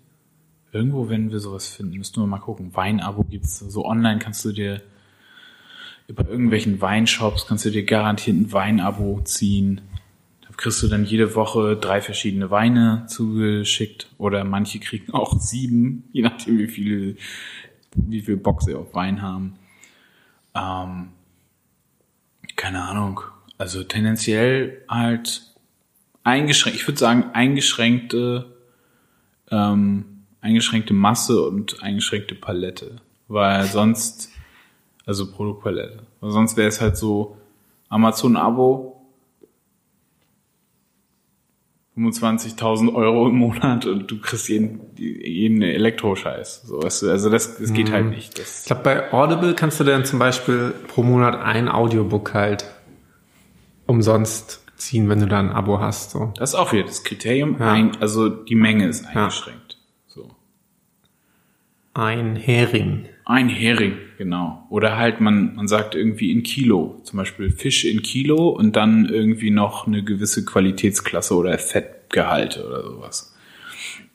Irgendwo 0.72 1.08
werden 1.08 1.32
wir 1.32 1.40
sowas 1.40 1.68
finden, 1.68 1.96
müssten 1.96 2.20
wir 2.20 2.26
mal 2.26 2.38
gucken. 2.38 2.76
Weinabo 2.76 3.24
gibt's 3.24 3.58
so 3.58 3.84
online 3.84 4.20
kannst 4.20 4.44
du 4.44 4.52
dir 4.52 4.82
über 6.06 6.28
irgendwelchen 6.28 6.80
Weinshops 6.80 7.46
kannst 7.46 7.64
du 7.64 7.70
dir 7.70 7.84
garantiert 7.84 8.36
ein 8.36 8.52
Weinabo 8.52 9.20
ziehen. 9.22 9.80
Kriegst 10.60 10.82
du 10.82 10.88
dann 10.88 11.06
jede 11.06 11.34
Woche 11.36 11.74
drei 11.74 12.02
verschiedene 12.02 12.50
Weine 12.50 13.06
zugeschickt 13.08 14.08
oder 14.18 14.44
manche 14.44 14.78
kriegen 14.78 15.10
auch 15.14 15.40
sieben, 15.40 16.04
je 16.12 16.20
nachdem 16.20 16.58
wie 16.58 16.68
viel 16.68 17.16
wie 17.94 18.20
viel 18.20 18.36
Bock 18.36 18.60
sie 18.60 18.74
auf 18.74 18.92
Wein 18.92 19.22
haben. 19.22 19.54
Ähm, 20.54 21.08
keine 22.56 22.82
Ahnung. 22.82 23.22
Also 23.56 23.84
tendenziell 23.84 24.84
halt 24.86 25.50
eingeschränkt, 26.24 26.78
ich 26.78 26.86
würde 26.86 26.98
sagen 26.98 27.30
eingeschränkte 27.32 28.54
ähm, 29.50 30.26
eingeschränkte 30.42 30.92
Masse 30.92 31.42
und 31.42 31.82
eingeschränkte 31.82 32.34
Palette, 32.34 32.96
weil 33.28 33.64
sonst 33.64 34.28
also 35.06 35.32
Produktpalette, 35.32 36.02
sonst 36.20 36.58
wäre 36.58 36.68
es 36.68 36.82
halt 36.82 36.98
so 36.98 37.38
Amazon 37.88 38.36
Abo 38.36 39.00
25.000 42.06 42.94
Euro 42.94 43.28
im 43.28 43.36
Monat 43.36 43.86
und 43.86 44.10
du 44.10 44.20
kriegst 44.20 44.48
jeden, 44.48 44.80
jeden 44.96 45.62
Elektroscheiß. 45.62 46.62
So, 46.64 46.82
weißt 46.82 47.02
du, 47.02 47.10
also 47.10 47.30
das, 47.30 47.58
das 47.58 47.72
geht 47.72 47.90
halt 47.90 48.06
nicht. 48.06 48.38
Ich 48.38 48.44
Das, 48.44 48.64
glaube, 48.64 48.82
bei 48.82 49.12
Audible 49.12 49.54
kannst 49.54 49.80
du 49.80 49.84
dann 49.84 50.04
zum 50.04 50.18
Beispiel 50.18 50.74
pro 50.88 51.02
Monat 51.02 51.38
ein 51.40 51.68
Audiobook 51.68 52.34
halt 52.34 52.64
umsonst 53.86 54.62
ziehen, 54.76 55.08
wenn 55.08 55.20
du 55.20 55.26
da 55.26 55.38
ein 55.38 55.50
Abo 55.50 55.80
hast. 55.80 56.12
So. 56.12 56.32
das 56.36 56.50
ist 56.50 56.54
auch 56.54 56.72
wieder 56.72 56.84
das 56.84 57.04
Kriterium. 57.04 57.56
Ja. 57.58 57.72
Ein, 57.72 57.92
also 58.00 58.28
die 58.28 58.54
Menge 58.54 58.88
ist 58.88 59.06
eingeschränkt. 59.06 59.78
So. 60.06 60.30
Ein 61.94 62.36
Hering. 62.36 63.06
Ein 63.30 63.48
Hering, 63.48 63.94
genau. 64.18 64.66
Oder 64.70 64.96
halt 64.96 65.20
man, 65.20 65.54
man 65.54 65.68
sagt 65.68 65.94
irgendwie 65.94 66.32
in 66.32 66.42
Kilo. 66.42 67.00
Zum 67.04 67.16
Beispiel 67.16 67.52
Fisch 67.52 67.84
in 67.84 68.02
Kilo 68.02 68.48
und 68.48 68.74
dann 68.74 69.08
irgendwie 69.08 69.52
noch 69.52 69.86
eine 69.86 70.02
gewisse 70.02 70.44
Qualitätsklasse 70.44 71.36
oder 71.36 71.56
Fettgehalte 71.56 72.66
oder 72.66 72.82
sowas. 72.82 73.36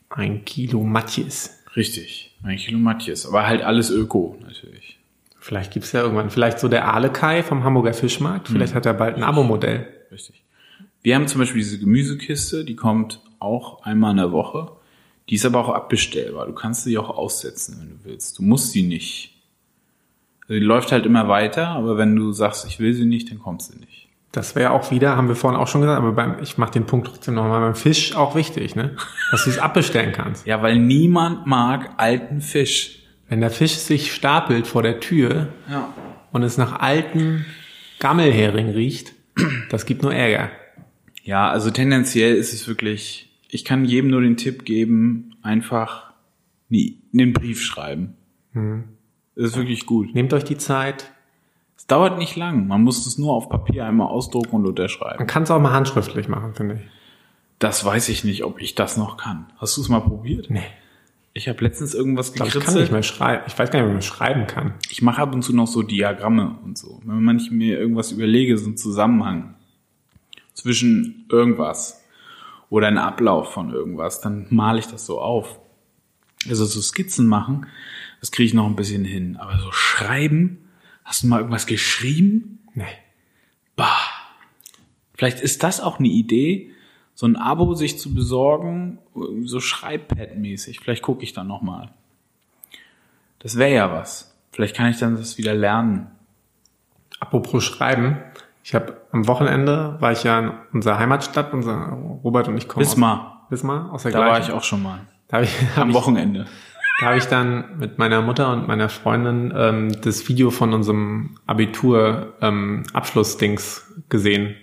Ein 0.10 0.44
Kilo 0.44 0.84
Matjes. 0.84 1.64
Richtig. 1.78 2.36
Ein 2.44 2.58
Kilo 2.58 2.78
Matjes. 2.78 3.26
Aber 3.26 3.48
halt 3.48 3.62
alles 3.62 3.90
Öko, 3.90 4.38
natürlich. 4.42 5.00
Vielleicht 5.40 5.72
gibt's 5.72 5.94
ja 5.94 6.02
irgendwann, 6.02 6.30
vielleicht 6.30 6.60
so 6.60 6.68
der 6.68 6.94
Alekai 6.94 7.42
vom 7.42 7.64
Hamburger 7.64 7.94
Fischmarkt. 7.94 8.50
Vielleicht 8.50 8.76
hat 8.76 8.86
er 8.86 8.96
bald 8.96 9.16
ein 9.16 9.24
Abo-Modell. 9.24 9.88
Richtig. 10.12 10.44
Wir 11.04 11.16
haben 11.16 11.30
zum 11.30 11.40
Beispiel 11.40 11.62
diese 11.62 11.80
Gemüsekiste, 11.80 12.66
die 12.66 12.76
kommt 12.76 13.22
auch 13.40 13.82
einmal 13.86 14.12
in 14.12 14.18
der 14.18 14.34
Woche. 14.34 14.74
Die 15.30 15.36
ist 15.36 15.46
aber 15.46 15.60
auch 15.60 15.70
abbestellbar. 15.70 16.46
Du 16.46 16.54
kannst 16.54 16.84
sie 16.84 16.98
auch 16.98 17.10
aussetzen, 17.10 17.78
wenn 17.80 17.90
du 17.90 17.96
willst. 18.04 18.38
Du 18.38 18.44
musst 18.44 18.72
sie 18.72 18.84
nicht. 18.84 19.32
Also 20.42 20.54
die 20.54 20.66
läuft 20.66 20.92
halt 20.92 21.06
immer 21.06 21.28
weiter, 21.28 21.70
aber 21.70 21.98
wenn 21.98 22.16
du 22.16 22.32
sagst, 22.32 22.66
ich 22.68 22.80
will 22.80 22.94
sie 22.94 23.06
nicht, 23.06 23.32
dann 23.32 23.40
kommt 23.40 23.64
sie 23.64 23.76
nicht. 23.78 24.08
Das 24.32 24.54
wäre 24.54 24.72
auch 24.72 24.92
wieder, 24.92 25.16
haben 25.16 25.28
wir 25.30 25.36
vorhin 25.36 25.60
auch 25.60 25.68
schon 25.68 25.82
gesagt, 25.82 25.98
aber 25.98 26.12
beim, 26.12 26.38
ich 26.44 26.58
mache 26.58 26.72
den 26.72 26.86
Punkt 26.86 27.08
trotzdem 27.08 27.36
nochmal, 27.36 27.62
beim 27.62 27.74
Fisch 27.76 28.16
auch 28.16 28.36
wichtig, 28.36 28.76
ne? 28.76 28.96
Dass 29.32 29.46
du 29.46 29.50
es 29.50 29.58
abbestellen 29.58 30.12
kannst. 30.12 30.46
Ja, 30.46 30.62
weil 30.62 30.78
niemand 30.78 31.48
mag 31.48 31.92
alten 31.98 32.42
Fisch. 32.42 33.00
Wenn 33.30 33.40
der 33.42 33.50
Fisch 33.50 33.74
sich 33.76 34.14
stapelt 34.14 34.68
vor 34.68 34.84
der 34.84 35.00
Tür 35.00 35.48
Ja. 35.72 35.92
und 36.32 36.44
es 36.44 36.58
nach 36.58 36.80
alten 36.82 37.46
Gammelhering 38.00 38.70
riecht, 38.70 39.14
das 39.72 39.86
gibt 39.86 40.04
nur 40.04 40.14
Ärger. 40.14 40.52
Ja, 41.24 41.50
also 41.50 41.72
tendenziell 41.72 42.36
ist 42.36 42.54
es 42.54 42.68
wirklich, 42.68 43.25
ich 43.56 43.64
kann 43.64 43.86
jedem 43.86 44.12
nur 44.12 44.22
den 44.22 44.36
Tipp 44.36 44.66
geben, 44.66 45.38
einfach 45.42 46.12
nie, 46.68 47.00
einen 47.14 47.32
Brief 47.32 47.62
schreiben. 47.62 48.14
Das 49.36 49.52
ist 49.52 49.58
wirklich 49.58 49.86
gut. 49.86 50.14
Nehmt 50.14 50.34
euch 50.34 50.44
die 50.44 50.58
Zeit. 50.58 51.12
Es 51.78 51.88
dauert 51.88 52.18
nicht 52.18 52.36
lang. 52.36 52.68
Man 52.68 52.84
muss 52.84 53.08
es 53.08 53.18
nur 53.18 53.34
auf 53.34 53.50
Papier 53.50 53.86
einmal 53.86 54.08
ausdrucken 54.08 54.58
und 54.58 54.68
unterschreiben. 54.68 55.20
Man 55.20 55.28
kann 55.28 55.44
es 55.44 55.52
auch 55.52 55.62
mal 55.62 55.72
handschriftlich 55.72 56.28
machen, 56.28 56.54
finde 56.54 56.76
ich. 56.76 56.82
Das 57.60 57.86
weiß 57.86 58.10
ich 58.10 58.26
nicht, 58.26 58.44
ob 58.44 58.62
ich 58.62 58.76
das 58.76 58.98
noch 58.98 59.16
kann. 59.16 59.46
Hast 59.58 59.78
du 59.78 59.82
es 59.82 59.88
mal 59.88 60.02
probiert? 60.02 60.50
Nee. 60.50 60.60
Ich 61.34 61.48
habe 61.48 61.64
letztens 61.64 61.94
irgendwas 61.94 62.34
glaube, 62.34 62.50
ich 62.50 62.54
kann 62.54 62.62
gekritzelt. 62.62 62.84
nicht 62.84 62.92
mehr 62.92 63.04
schreiben. 63.04 63.44
Ich 63.48 63.58
weiß 63.58 63.72
gar 63.72 63.80
nicht, 63.80 63.90
wie 63.90 63.94
man 63.94 64.02
schreiben 64.02 64.48
kann. 64.48 64.74
Ich 64.90 65.02
mache 65.02 65.22
ab 65.22 65.34
und 65.34 65.44
zu 65.44 65.54
noch 65.54 65.68
so 65.68 65.82
Diagramme 65.82 66.58
und 66.64 66.78
so. 66.78 67.02
Wenn 67.06 67.24
manch 67.24 67.52
mir 67.52 67.80
irgendwas 67.80 68.12
überlege, 68.12 68.58
so 68.58 68.70
ein 68.70 68.78
Zusammenhang 68.78 69.56
zwischen 70.54 71.26
irgendwas 71.30 72.05
oder 72.76 72.88
ein 72.88 72.98
Ablauf 72.98 73.54
von 73.54 73.72
irgendwas, 73.72 74.20
dann 74.20 74.48
male 74.50 74.80
ich 74.80 74.88
das 74.88 75.06
so 75.06 75.22
auf. 75.22 75.62
Also 76.50 76.66
so 76.66 76.82
Skizzen 76.82 77.26
machen, 77.26 77.68
das 78.20 78.32
kriege 78.32 78.48
ich 78.48 78.54
noch 78.54 78.66
ein 78.66 78.76
bisschen 78.76 79.06
hin. 79.06 79.38
Aber 79.38 79.58
so 79.60 79.72
schreiben, 79.72 80.68
hast 81.06 81.24
du 81.24 81.28
mal 81.28 81.38
irgendwas 81.38 81.68
geschrieben? 81.68 82.60
Nee. 82.74 82.84
Bah. 83.78 83.96
Vielleicht 85.14 85.40
ist 85.40 85.64
das 85.64 85.80
auch 85.80 86.00
eine 86.00 86.10
Idee, 86.10 86.74
so 87.14 87.26
ein 87.26 87.38
Abo 87.38 87.76
sich 87.76 87.98
zu 87.98 88.14
besorgen, 88.14 89.00
so 89.46 89.62
Schreibpad-mäßig. 89.62 90.82
Vielleicht 90.82 91.02
gucke 91.02 91.24
ich 91.24 91.32
dann 91.32 91.48
noch 91.48 91.62
mal. 91.62 91.94
Das 93.40 93.56
wäre 93.56 93.74
ja 93.74 93.90
was. 93.90 94.36
Vielleicht 94.52 94.76
kann 94.76 94.92
ich 94.92 95.00
dann 95.00 95.16
das 95.16 95.38
wieder 95.38 95.54
lernen. 95.54 96.12
Apropos 97.22 97.64
Schreiben. 97.64 98.18
Ich 98.66 98.74
habe 98.74 98.98
am 99.12 99.28
Wochenende 99.28 99.96
war 100.00 100.12
ich 100.12 100.24
ja 100.24 100.40
in 100.40 100.52
unserer 100.74 100.98
Heimatstadt, 100.98 101.54
unser 101.54 101.76
Robert 102.24 102.48
und 102.48 102.58
ich 102.58 102.68
kommen 102.68 102.84
Wismar, 102.84 103.44
aus 103.46 103.52
Wismar, 103.52 103.94
aus 103.94 104.02
der 104.02 104.12
da 104.12 104.22
war 104.22 104.40
ich 104.40 104.52
auch 104.52 104.64
schon 104.64 104.82
mal. 104.82 105.02
Da 105.28 105.38
habe 105.38 105.46
ich, 105.46 105.52
hab 105.76 105.84
Am 105.84 105.90
ich, 105.92 105.96
Wochenende. 105.96 106.48
da 107.00 107.06
hab 107.06 107.16
ich 107.16 107.26
dann 107.26 107.78
mit 107.78 108.00
meiner 108.00 108.24
Mutter 108.24 108.52
und 108.52 108.68
meiner 108.68 108.90
Freundin 108.90 109.54
ähm, 109.56 110.02
das 110.02 110.28
Video 110.28 110.50
von 110.50 110.74
unserem 110.74 111.38
Abitur 111.46 112.34
ähm, 112.42 112.82
Abschlussdings 112.92 113.94
gesehen. 114.10 114.56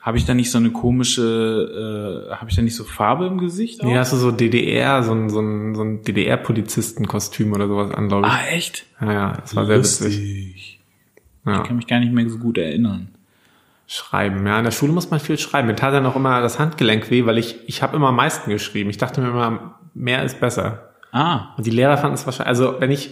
Habe 0.00 0.16
ich 0.16 0.26
da 0.26 0.34
nicht 0.34 0.52
so 0.52 0.58
eine 0.58 0.70
komische, 0.70 2.28
äh, 2.30 2.34
habe 2.36 2.50
ich 2.50 2.54
da 2.54 2.62
nicht 2.62 2.76
so 2.76 2.84
Farbe 2.84 3.26
im 3.26 3.38
Gesicht? 3.38 3.80
Auch? 3.80 3.84
Nee, 3.84 3.98
hast 3.98 4.12
du 4.12 4.16
so 4.16 4.30
DDR, 4.30 5.02
so 5.02 5.10
ein, 5.10 5.28
so 5.28 5.40
ein, 5.40 5.74
so 5.74 5.82
ein 5.82 6.02
DDR-Polizistenkostüm 6.02 7.52
oder 7.52 7.66
sowas 7.66 7.90
an, 7.90 8.06
glaube 8.06 8.28
ich. 8.28 8.32
ah, 8.32 8.46
echt? 8.52 8.86
Ja, 9.00 9.12
ja, 9.12 9.32
das 9.40 9.56
war 9.56 9.66
sehr 9.66 9.78
witzig. 9.78 10.06
Lustig. 10.06 10.80
Ja. 11.46 11.62
Ich 11.62 11.66
kann 11.66 11.76
mich 11.76 11.88
gar 11.88 11.98
nicht 11.98 12.12
mehr 12.12 12.30
so 12.30 12.38
gut 12.38 12.56
erinnern. 12.56 13.08
Schreiben, 13.92 14.46
ja. 14.46 14.58
In 14.58 14.64
der 14.64 14.70
Schule 14.70 14.92
muss 14.92 15.10
man 15.10 15.18
viel 15.18 15.36
schreiben. 15.36 15.66
Mir 15.66 15.74
tat 15.74 15.92
dann 15.92 16.06
auch 16.06 16.14
immer 16.14 16.40
das 16.40 16.60
Handgelenk 16.60 17.10
weh, 17.10 17.26
weil 17.26 17.38
ich, 17.38 17.56
ich 17.68 17.82
habe 17.82 17.96
immer 17.96 18.08
am 18.10 18.16
meisten 18.16 18.48
geschrieben. 18.48 18.88
Ich 18.88 18.98
dachte 18.98 19.20
mir 19.20 19.30
immer, 19.30 19.80
mehr 19.94 20.22
ist 20.22 20.38
besser. 20.38 20.90
Ah, 21.10 21.54
Und 21.56 21.66
die 21.66 21.70
Lehrer 21.72 21.98
fanden 21.98 22.14
es 22.14 22.24
wahrscheinlich, 22.24 22.46
also 22.48 22.76
wenn 22.80 22.92
ich 22.92 23.10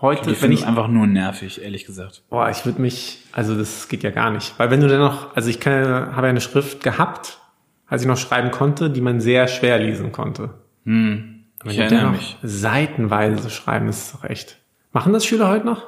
heute, 0.00 0.32
ich 0.32 0.42
wenn 0.42 0.50
ich, 0.50 0.66
einfach 0.66 0.88
nur 0.88 1.06
nervig, 1.06 1.62
ehrlich 1.62 1.84
gesagt. 1.86 2.24
boah, 2.28 2.50
ich 2.50 2.66
würde 2.66 2.80
mich, 2.82 3.22
also 3.30 3.56
das 3.56 3.88
geht 3.88 4.02
ja 4.02 4.10
gar 4.10 4.32
nicht. 4.32 4.58
Weil 4.58 4.72
wenn 4.72 4.80
du 4.80 4.88
dann 4.88 4.98
noch, 4.98 5.36
also 5.36 5.48
ich 5.48 5.60
kann, 5.60 6.16
habe 6.16 6.26
ja 6.26 6.30
eine 6.30 6.40
Schrift 6.40 6.82
gehabt, 6.82 7.38
als 7.86 8.02
ich 8.02 8.08
noch 8.08 8.16
schreiben 8.16 8.50
konnte, 8.50 8.90
die 8.90 9.00
man 9.00 9.20
sehr 9.20 9.46
schwer 9.46 9.78
lesen 9.78 10.10
konnte. 10.10 10.54
Hm. 10.86 11.44
Wenn 11.62 11.70
Ich 11.72 11.78
erinnere 11.78 12.10
mich. 12.10 12.36
noch 12.42 12.48
seitenweise 12.50 13.48
schreiben, 13.48 13.88
ist 13.88 14.12
doch 14.14 14.24
echt. 14.24 14.58
Machen 14.90 15.12
das 15.12 15.24
Schüler 15.24 15.48
heute 15.48 15.66
noch? 15.66 15.86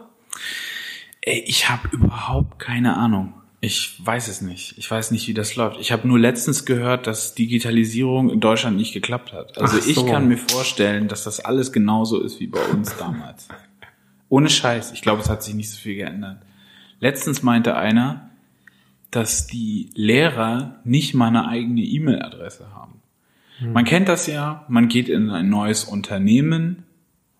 Ey, 1.22 1.42
ich 1.44 1.68
habe 1.68 1.88
überhaupt 1.90 2.60
keine 2.60 2.96
Ahnung. 2.96 3.34
Ich 3.64 3.94
weiß 4.04 4.26
es 4.26 4.40
nicht. 4.40 4.76
Ich 4.76 4.90
weiß 4.90 5.12
nicht, 5.12 5.28
wie 5.28 5.34
das 5.34 5.54
läuft. 5.54 5.78
Ich 5.80 5.92
habe 5.92 6.08
nur 6.08 6.18
letztens 6.18 6.64
gehört, 6.64 7.06
dass 7.06 7.36
Digitalisierung 7.36 8.28
in 8.28 8.40
Deutschland 8.40 8.76
nicht 8.76 8.92
geklappt 8.92 9.32
hat. 9.32 9.56
Also 9.56 9.78
so. 9.78 9.88
ich 9.88 10.04
kann 10.04 10.26
mir 10.26 10.36
vorstellen, 10.36 11.06
dass 11.06 11.22
das 11.22 11.38
alles 11.38 11.70
genauso 11.70 12.20
ist 12.20 12.40
wie 12.40 12.48
bei 12.48 12.60
uns 12.66 12.96
damals. 12.96 13.46
Ohne 14.28 14.50
Scheiß. 14.50 14.90
Ich 14.92 15.00
glaube, 15.00 15.22
es 15.22 15.30
hat 15.30 15.44
sich 15.44 15.54
nicht 15.54 15.70
so 15.70 15.78
viel 15.78 15.94
geändert. 15.94 16.38
Letztens 16.98 17.44
meinte 17.44 17.76
einer, 17.76 18.30
dass 19.12 19.46
die 19.46 19.90
Lehrer 19.94 20.80
nicht 20.82 21.14
mal 21.14 21.28
eine 21.28 21.46
eigene 21.46 21.82
E-Mail-Adresse 21.82 22.74
haben. 22.74 23.00
Man 23.72 23.84
kennt 23.84 24.08
das 24.08 24.26
ja, 24.26 24.64
man 24.68 24.88
geht 24.88 25.08
in 25.08 25.30
ein 25.30 25.48
neues 25.48 25.84
Unternehmen, 25.84 26.82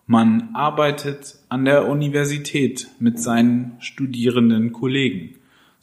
man 0.05 0.51
arbeitet 0.53 1.35
an 1.49 1.65
der 1.65 1.87
Universität 1.89 2.87
mit 2.99 3.19
seinen 3.19 3.75
studierenden 3.79 4.71
Kollegen. 4.71 5.35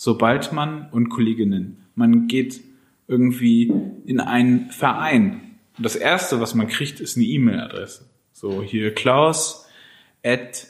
Sobald 0.02 0.54
man 0.54 0.88
und 0.92 1.10
Kolleginnen, 1.10 1.84
man 1.94 2.26
geht 2.26 2.62
irgendwie 3.06 3.70
in 4.06 4.18
einen 4.18 4.70
Verein. 4.70 5.42
Und 5.76 5.84
das 5.84 5.94
erste, 5.94 6.40
was 6.40 6.54
man 6.54 6.68
kriegt, 6.68 7.00
ist 7.00 7.18
eine 7.18 7.26
E-Mail-Adresse. 7.26 8.06
So 8.32 8.62
hier 8.62 8.94
Klaus 8.94 9.68
at 10.24 10.68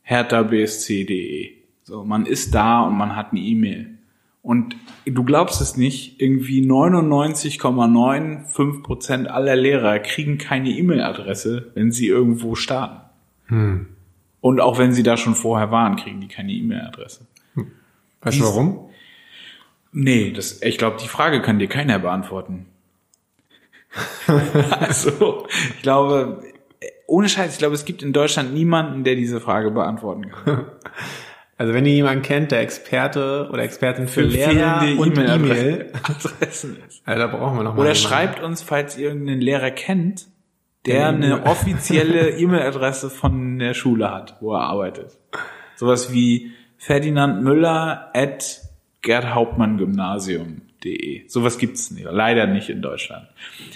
herthabsc.de. 0.00 1.50
So, 1.82 2.04
man 2.04 2.24
ist 2.24 2.54
da 2.54 2.84
und 2.84 2.96
man 2.96 3.16
hat 3.16 3.32
eine 3.32 3.40
E-Mail. 3.40 3.98
Und 4.40 4.76
du 5.04 5.22
glaubst 5.22 5.60
es 5.60 5.76
nicht, 5.76 6.18
irgendwie 6.18 6.66
99,95 6.66 8.82
Prozent 8.82 9.28
aller 9.28 9.56
Lehrer 9.56 9.98
kriegen 9.98 10.38
keine 10.38 10.70
E-Mail-Adresse, 10.70 11.70
wenn 11.74 11.92
sie 11.92 12.06
irgendwo 12.06 12.54
starten. 12.54 13.10
Und 14.40 14.60
auch 14.60 14.78
wenn 14.78 14.94
sie 14.94 15.02
da 15.02 15.18
schon 15.18 15.34
vorher 15.34 15.70
waren, 15.70 15.96
kriegen 15.96 16.22
die 16.22 16.28
keine 16.28 16.52
E-Mail-Adresse. 16.52 17.26
Weißt 18.26 18.40
du 18.40 18.44
warum? 18.44 18.90
Nee, 19.92 20.32
das, 20.32 20.60
ich 20.62 20.78
glaube, 20.78 20.98
die 21.02 21.08
Frage 21.08 21.40
kann 21.40 21.58
dir 21.58 21.68
keiner 21.68 21.98
beantworten. 21.98 22.66
also, 24.80 25.46
ich 25.76 25.82
glaube, 25.82 26.42
ohne 27.06 27.28
Scheiß, 27.28 27.52
ich 27.52 27.58
glaube, 27.58 27.74
es 27.74 27.84
gibt 27.84 28.02
in 28.02 28.12
Deutschland 28.12 28.52
niemanden, 28.52 29.04
der 29.04 29.14
diese 29.14 29.40
Frage 29.40 29.70
beantworten 29.70 30.30
kann. 30.30 30.66
Also 31.58 31.72
wenn 31.72 31.86
ihr 31.86 31.94
jemanden 31.94 32.20
kennt, 32.20 32.52
der 32.52 32.60
Experte 32.60 33.48
oder 33.50 33.62
Expertin 33.62 34.08
für, 34.08 34.20
Lehrer 34.20 34.78
fehlende 34.78 35.00
und 35.00 35.16
E-Mail, 35.16 35.40
E-Mail-Adressen 35.40 36.76
ist. 36.86 37.00
also 37.06 37.18
da 37.18 37.26
brauchen 37.28 37.56
wir 37.56 37.62
noch 37.62 37.74
mal 37.74 37.80
Oder 37.80 37.94
jemanden. 37.94 37.96
schreibt 37.96 38.42
uns, 38.42 38.60
falls 38.60 38.98
ihr 38.98 39.08
irgendeinen 39.08 39.40
Lehrer 39.40 39.70
kennt, 39.70 40.26
Der 40.84 41.08
eine 41.08 41.46
offizielle 41.46 42.36
E-Mail-Adresse 42.36 43.08
von 43.08 43.58
der 43.58 43.72
Schule 43.72 44.12
hat, 44.12 44.36
wo 44.40 44.52
er 44.52 44.64
arbeitet. 44.64 45.16
Sowas 45.76 46.12
wie 46.12 46.52
Ferdinand 46.78 47.42
Müller 47.42 48.10
at 48.14 48.62
gerthauptmann-gymnasium.de. 49.02 51.28
Sowas 51.28 51.58
gibt's 51.58 51.90
nicht, 51.90 52.06
leider 52.10 52.46
nicht 52.46 52.70
in 52.70 52.82
Deutschland. 52.82 53.26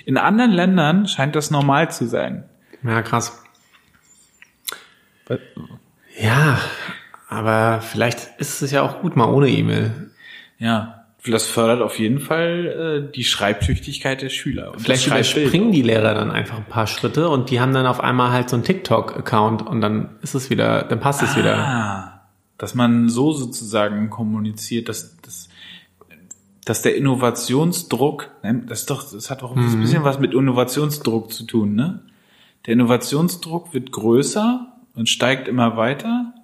In 0.04 0.16
anderen 0.16 0.50
Ländern 0.50 1.08
scheint 1.08 1.36
das 1.36 1.50
normal 1.50 1.90
zu 1.90 2.06
sein. 2.06 2.44
Ja, 2.82 3.02
krass. 3.02 3.42
Ja, 6.18 6.58
aber 7.28 7.80
vielleicht 7.80 8.30
ist 8.38 8.62
es 8.62 8.72
ja 8.72 8.82
auch 8.82 9.00
gut 9.00 9.16
mal 9.16 9.32
ohne 9.32 9.48
E-Mail. 9.48 10.10
Ja, 10.58 11.00
das 11.26 11.46
fördert 11.46 11.82
auf 11.82 11.98
jeden 11.98 12.18
Fall 12.18 13.08
äh, 13.08 13.12
die 13.12 13.24
Schreibtüchtigkeit 13.24 14.22
der 14.22 14.30
Schüler. 14.30 14.72
Und 14.72 14.80
Vielleicht 14.80 15.06
überspringen 15.06 15.70
die 15.70 15.82
Lehrer 15.82 16.14
dann 16.14 16.30
einfach 16.30 16.56
ein 16.56 16.64
paar 16.64 16.86
Schritte 16.86 17.28
und 17.28 17.50
die 17.50 17.60
haben 17.60 17.74
dann 17.74 17.86
auf 17.86 18.00
einmal 18.00 18.30
halt 18.30 18.48
so 18.48 18.56
einen 18.56 18.64
TikTok-Account 18.64 19.66
und 19.66 19.80
dann 19.80 20.16
ist 20.22 20.34
es 20.34 20.50
wieder, 20.50 20.82
dann 20.82 20.98
passt 20.98 21.22
es 21.22 21.36
wieder. 21.36 22.19
Dass 22.60 22.74
man 22.74 23.08
so 23.08 23.32
sozusagen 23.32 24.10
kommuniziert, 24.10 24.90
dass, 24.90 25.16
dass, 25.22 25.48
dass 26.66 26.82
der 26.82 26.94
Innovationsdruck, 26.94 28.28
ne, 28.42 28.62
das 28.66 28.80
ist 28.80 28.90
doch, 28.90 29.10
das 29.10 29.30
hat 29.30 29.40
doch 29.40 29.54
Mhm. 29.54 29.62
ein 29.66 29.80
bisschen 29.80 30.04
was 30.04 30.18
mit 30.18 30.34
Innovationsdruck 30.34 31.32
zu 31.32 31.44
tun, 31.44 31.74
ne? 31.74 32.02
Der 32.66 32.74
Innovationsdruck 32.74 33.72
wird 33.72 33.92
größer 33.92 34.70
und 34.94 35.08
steigt 35.08 35.48
immer 35.48 35.78
weiter 35.78 36.34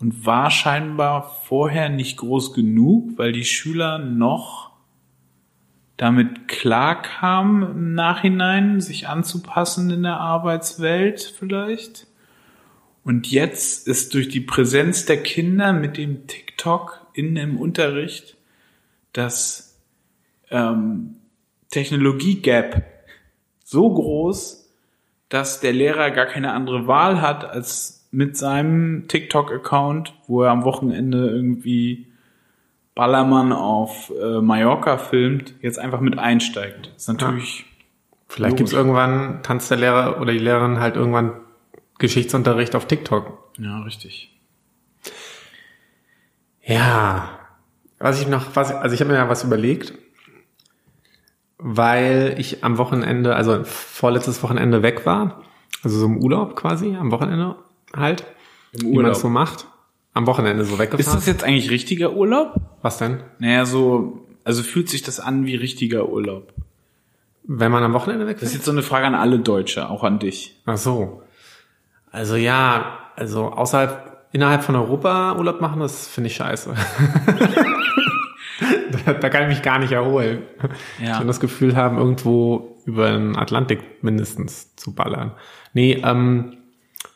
und 0.00 0.26
war 0.26 0.50
scheinbar 0.50 1.34
vorher 1.44 1.88
nicht 1.88 2.18
groß 2.18 2.52
genug, 2.52 3.16
weil 3.16 3.32
die 3.32 3.46
Schüler 3.46 3.98
noch 3.98 4.68
damit 5.96 6.46
klarkamen, 6.46 7.62
im 7.70 7.94
Nachhinein 7.94 8.82
sich 8.82 9.08
anzupassen 9.08 9.88
in 9.88 10.02
der 10.02 10.20
Arbeitswelt 10.20 11.22
vielleicht. 11.22 12.06
Und 13.08 13.30
jetzt 13.30 13.88
ist 13.88 14.12
durch 14.12 14.28
die 14.28 14.42
Präsenz 14.42 15.06
der 15.06 15.22
Kinder 15.22 15.72
mit 15.72 15.96
dem 15.96 16.26
TikTok 16.26 17.06
in 17.14 17.36
im 17.36 17.56
Unterricht 17.56 18.36
das 19.14 19.78
ähm, 20.50 21.16
Technologie-Gap 21.70 22.84
so 23.64 23.94
groß, 23.94 24.70
dass 25.30 25.60
der 25.60 25.72
Lehrer 25.72 26.10
gar 26.10 26.26
keine 26.26 26.52
andere 26.52 26.86
Wahl 26.86 27.22
hat, 27.22 27.46
als 27.46 28.06
mit 28.10 28.36
seinem 28.36 29.08
TikTok-Account, 29.08 30.12
wo 30.26 30.42
er 30.42 30.50
am 30.50 30.64
Wochenende 30.64 31.30
irgendwie 31.30 32.08
Ballermann 32.94 33.54
auf 33.54 34.12
äh, 34.20 34.42
Mallorca 34.42 34.98
filmt, 34.98 35.54
jetzt 35.62 35.78
einfach 35.78 36.00
mit 36.00 36.18
einsteigt. 36.18 36.90
Das 36.92 37.04
ist 37.04 37.08
natürlich 37.08 37.64
Vielleicht 38.26 38.58
gibt's 38.58 38.74
irgendwann, 38.74 39.42
tanzt 39.42 39.70
der 39.70 39.78
Lehrer 39.78 40.20
oder 40.20 40.32
die 40.32 40.38
Lehrerin 40.38 40.78
halt 40.78 40.96
irgendwann 40.96 41.32
Geschichtsunterricht 41.98 42.74
auf 42.76 42.86
TikTok. 42.86 43.52
ja 43.58 43.80
richtig. 43.80 44.34
Ja, 46.62 47.30
was 47.98 48.20
ich 48.20 48.28
noch, 48.28 48.54
was, 48.54 48.70
also 48.72 48.94
ich 48.94 49.00
habe 49.00 49.10
mir 49.12 49.16
ja 49.18 49.28
was 49.28 49.42
überlegt, 49.44 49.94
weil 51.58 52.34
ich 52.38 52.62
am 52.62 52.78
Wochenende, 52.78 53.34
also 53.34 53.64
vorletztes 53.64 54.42
Wochenende 54.42 54.82
weg 54.82 55.06
war, 55.06 55.42
also 55.82 55.98
so 55.98 56.06
im 56.06 56.18
Urlaub 56.18 56.56
quasi, 56.56 56.94
am 56.96 57.10
Wochenende 57.10 57.56
halt, 57.96 58.24
Im 58.72 58.80
wie 58.82 58.86
man 58.88 58.96
Urlaub. 58.96 59.12
es 59.12 59.20
so 59.20 59.28
macht. 59.28 59.66
am 60.14 60.26
Wochenende 60.26 60.64
so 60.64 60.78
weggefahren. 60.78 61.00
Ist 61.00 61.14
das 61.14 61.26
jetzt 61.26 61.42
eigentlich 61.44 61.70
richtiger 61.70 62.12
Urlaub? 62.12 62.54
Was 62.82 62.98
denn? 62.98 63.20
Naja, 63.38 63.64
so, 63.64 64.26
also 64.44 64.62
fühlt 64.62 64.88
sich 64.88 65.02
das 65.02 65.20
an 65.20 65.46
wie 65.46 65.56
richtiger 65.56 66.08
Urlaub? 66.08 66.52
Wenn 67.44 67.72
man 67.72 67.82
am 67.82 67.94
Wochenende 67.94 68.24
Das 68.26 68.30
wegfährt? 68.34 68.50
ist 68.50 68.54
jetzt 68.56 68.66
so 68.66 68.72
eine 68.72 68.82
Frage 68.82 69.06
an 69.06 69.14
alle 69.14 69.38
Deutsche, 69.38 69.88
auch 69.88 70.04
an 70.04 70.18
dich. 70.18 70.60
Ach 70.66 70.76
so. 70.76 71.22
Also 72.10 72.36
ja, 72.36 72.98
also 73.16 73.52
außerhalb, 73.52 74.26
innerhalb 74.32 74.62
von 74.62 74.76
Europa 74.76 75.36
Urlaub 75.36 75.60
machen, 75.60 75.80
das 75.80 76.08
finde 76.08 76.28
ich 76.28 76.36
scheiße. 76.36 76.74
da, 79.06 79.12
da 79.14 79.28
kann 79.28 79.42
ich 79.44 79.48
mich 79.48 79.62
gar 79.62 79.78
nicht 79.78 79.92
erholen. 79.92 80.42
Ja. 81.02 81.14
Ich 81.14 81.20
will 81.20 81.26
das 81.26 81.40
Gefühl 81.40 81.76
haben, 81.76 81.98
irgendwo 81.98 82.76
über 82.84 83.10
den 83.10 83.36
Atlantik 83.36 84.02
mindestens 84.02 84.74
zu 84.76 84.94
ballern. 84.94 85.32
Nee, 85.74 86.00
ähm, 86.04 86.56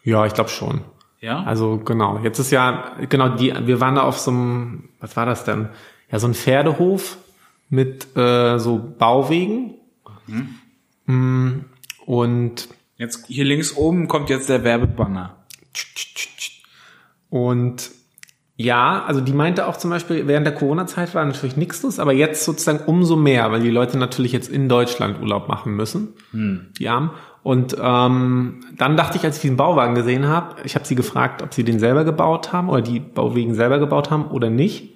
ja, 0.05 0.27
ich 0.27 0.35
glaube 0.35 0.51
schon. 0.51 0.83
Ja? 1.21 1.43
Also 1.45 1.79
genau, 1.79 2.19
jetzt 2.23 2.39
ist 2.39 2.51
ja, 2.51 2.93
genau, 3.09 3.31
die, 3.31 3.55
wir 3.67 3.81
waren 3.81 3.95
da 3.95 4.03
auf 4.03 4.19
so 4.19 4.31
einem, 4.31 4.91
was 5.01 5.17
war 5.17 5.25
das 5.25 5.45
denn? 5.45 5.69
Ja, 6.11 6.19
so 6.19 6.27
ein 6.27 6.35
Pferdehof 6.35 7.17
mit 7.71 8.15
äh, 8.17 8.59
so 8.59 8.79
Bauwegen. 8.99 9.75
Mm, 11.07 11.61
Und 12.05 12.69
Jetzt 13.03 13.27
hier 13.27 13.45
links 13.45 13.77
oben 13.77 14.07
kommt 14.07 14.31
jetzt 14.31 14.49
der 14.49 14.63
Werbebanner. 14.63 15.35
Und 17.31 17.91
ja, 18.55 19.03
also 19.05 19.21
die 19.21 19.33
meinte 19.33 19.67
auch 19.67 19.77
zum 19.77 19.91
Beispiel, 19.91 20.29
während 20.29 20.47
der 20.47 20.55
Corona-Zeit 20.55 21.13
war 21.13 21.25
natürlich 21.25 21.57
nichts 21.57 21.83
los, 21.83 21.99
aber 21.99 22.13
jetzt 22.13 22.45
sozusagen 22.45 22.85
umso 22.87 23.17
mehr, 23.17 23.51
weil 23.51 23.61
die 23.61 23.71
Leute 23.71 23.99
natürlich 23.99 24.31
jetzt 24.31 24.49
in 24.49 24.69
Deutschland 24.69 25.21
Urlaub 25.21 25.49
machen 25.49 25.75
müssen, 25.75 26.15
die 26.79 26.89
Armen. 26.89 27.11
Und 27.43 27.77
ähm, 27.77 28.61
dann 28.79 28.97
dachte 28.97 29.19
ich, 29.19 29.25
als 29.25 29.35
ich 29.35 29.43
diesen 29.43 29.57
Bauwagen 29.57 29.97
gesehen 29.97 30.29
habe, 30.29 30.63
ich 30.63 30.77
habe 30.77 30.85
sie 30.85 30.95
gefragt, 30.95 31.43
ob 31.43 31.53
sie 31.55 31.65
den 31.65 31.81
selber 31.81 32.05
gebaut 32.05 32.53
haben 32.53 32.69
oder 32.69 32.83
die 32.83 33.01
Bauwegen 33.01 33.57
selber 33.57 33.81
gebaut 33.81 34.13
haben 34.13 34.27
oder 34.27 34.49
nicht. 34.49 34.95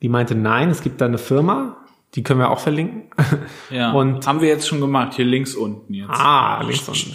Die 0.00 0.08
meinte, 0.08 0.36
nein, 0.36 0.70
es 0.70 0.80
gibt 0.80 1.00
da 1.00 1.06
eine 1.06 1.18
Firma, 1.18 1.81
die 2.14 2.22
können 2.22 2.40
wir 2.40 2.50
auch 2.50 2.60
verlinken. 2.60 3.10
Ja. 3.70 3.92
Und 3.92 4.26
haben 4.26 4.42
wir 4.42 4.48
jetzt 4.48 4.68
schon 4.68 4.80
gemacht, 4.80 5.14
hier 5.14 5.24
links 5.24 5.54
unten 5.54 5.94
jetzt. 5.94 6.10
Ah, 6.10 6.62
links 6.62 6.86
unten. 6.86 7.14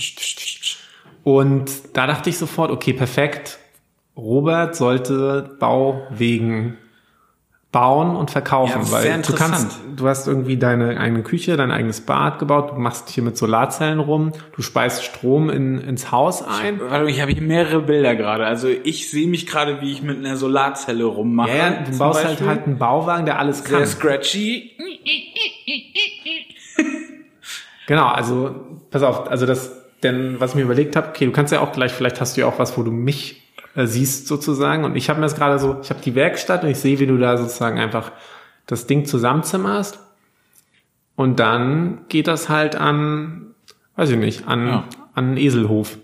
Und 1.23 1.95
da 1.95 2.07
dachte 2.07 2.31
ich 2.31 2.37
sofort, 2.37 2.71
okay, 2.71 2.93
perfekt. 2.93 3.59
Robert 4.15 4.75
sollte 4.75 5.55
Bauwegen 5.59 6.77
bauen 7.77 8.15
und 8.15 8.31
verkaufen, 8.31 8.81
Ja, 8.86 8.91
weil 8.91 9.01
sehr 9.03 9.17
du 9.19 9.34
kannst, 9.34 9.79
du 9.96 10.07
hast 10.07 10.27
irgendwie 10.27 10.57
deine 10.57 11.00
eigene 11.00 11.22
Küche, 11.22 11.57
dein 11.57 11.69
eigenes 11.69 12.01
Bad 12.01 12.39
gebaut, 12.39 12.72
du 12.72 12.75
machst 12.81 13.10
hier 13.10 13.22
mit 13.22 13.38
Solarzellen 13.38 14.00
rum, 14.00 14.31
du 14.55 14.63
speist 14.63 15.03
Strom 15.03 15.51
in, 15.51 15.79
ins 15.79 16.12
Haus 16.12 16.41
ein. 16.41 16.79
Warte, 16.79 17.07
ich 17.07 17.22
habe 17.22 17.31
hier 17.31 17.43
mehrere 17.43 17.84
Bilder 17.84 18.15
gerade. 18.15 18.48
Also 18.48 18.67
ich 18.67 19.12
sehe 19.12 19.27
mich 19.27 19.46
gerade, 19.46 19.79
wie 19.81 19.91
ich 19.91 20.01
mit 20.01 20.17
einer 20.17 20.38
Solarzelle 20.38 21.05
rummache. 21.05 21.50
Ja, 21.50 21.55
ja, 21.55 21.69
du 21.88 21.96
baust 22.00 22.24
Beispiel. 22.24 22.48
halt 22.48 22.57
halt 22.57 22.67
einen 22.67 22.79
Bauwagen, 22.79 23.25
der 23.27 23.38
alles 23.38 23.63
sehr 23.63 23.77
kann. 23.77 23.88
scratchy. 23.88 24.72
Genau, 27.88 28.08
also 28.08 28.54
pass 28.91 29.01
auf, 29.01 29.32
also 29.32 29.45
das, 29.45 29.71
denn 30.04 30.36
was 30.39 30.51
ich 30.51 30.56
mir 30.58 30.63
überlegt 30.63 30.97
habe, 30.97 31.08
okay, 31.08 31.25
du 31.25 31.32
kannst 31.32 31.54
ja 31.54 31.62
auch 31.62 31.71
gleich, 31.71 31.93
vielleicht 31.93 32.19
hast 32.19 32.36
du 32.36 32.41
ja 32.41 32.47
auch 32.47 32.60
was, 32.60 32.78
wo 32.78 32.84
du 32.84 32.91
mich 32.91 33.46
äh, 33.77 33.85
siehst 33.87 34.27
sozusagen. 34.27 34.83
Und 34.83 34.95
ich 34.97 35.09
habe 35.09 35.19
mir 35.19 35.25
das 35.25 35.35
gerade 35.35 35.59
so, 35.59 35.77
ich 35.81 35.89
habe 35.89 36.01
die 36.01 36.15
Werkstatt 36.15 36.63
und 36.63 36.69
ich 36.69 36.79
sehe, 36.79 36.99
wie 36.99 37.07
du 37.07 37.17
da 37.17 37.37
sozusagen 37.37 37.79
einfach 37.79 38.11
das 38.65 38.87
Ding 38.87 39.05
zusammenzimmerst. 39.05 39.99
Und 41.15 41.39
dann 41.39 41.99
geht 42.09 42.27
das 42.27 42.49
halt 42.49 42.75
an, 42.75 43.53
weiß 43.95 44.09
ich 44.11 44.17
nicht, 44.17 44.47
an, 44.47 44.67
Ja. 44.67 44.83
an 45.13 45.25
einen 45.29 45.37
Eselhof. 45.37 45.97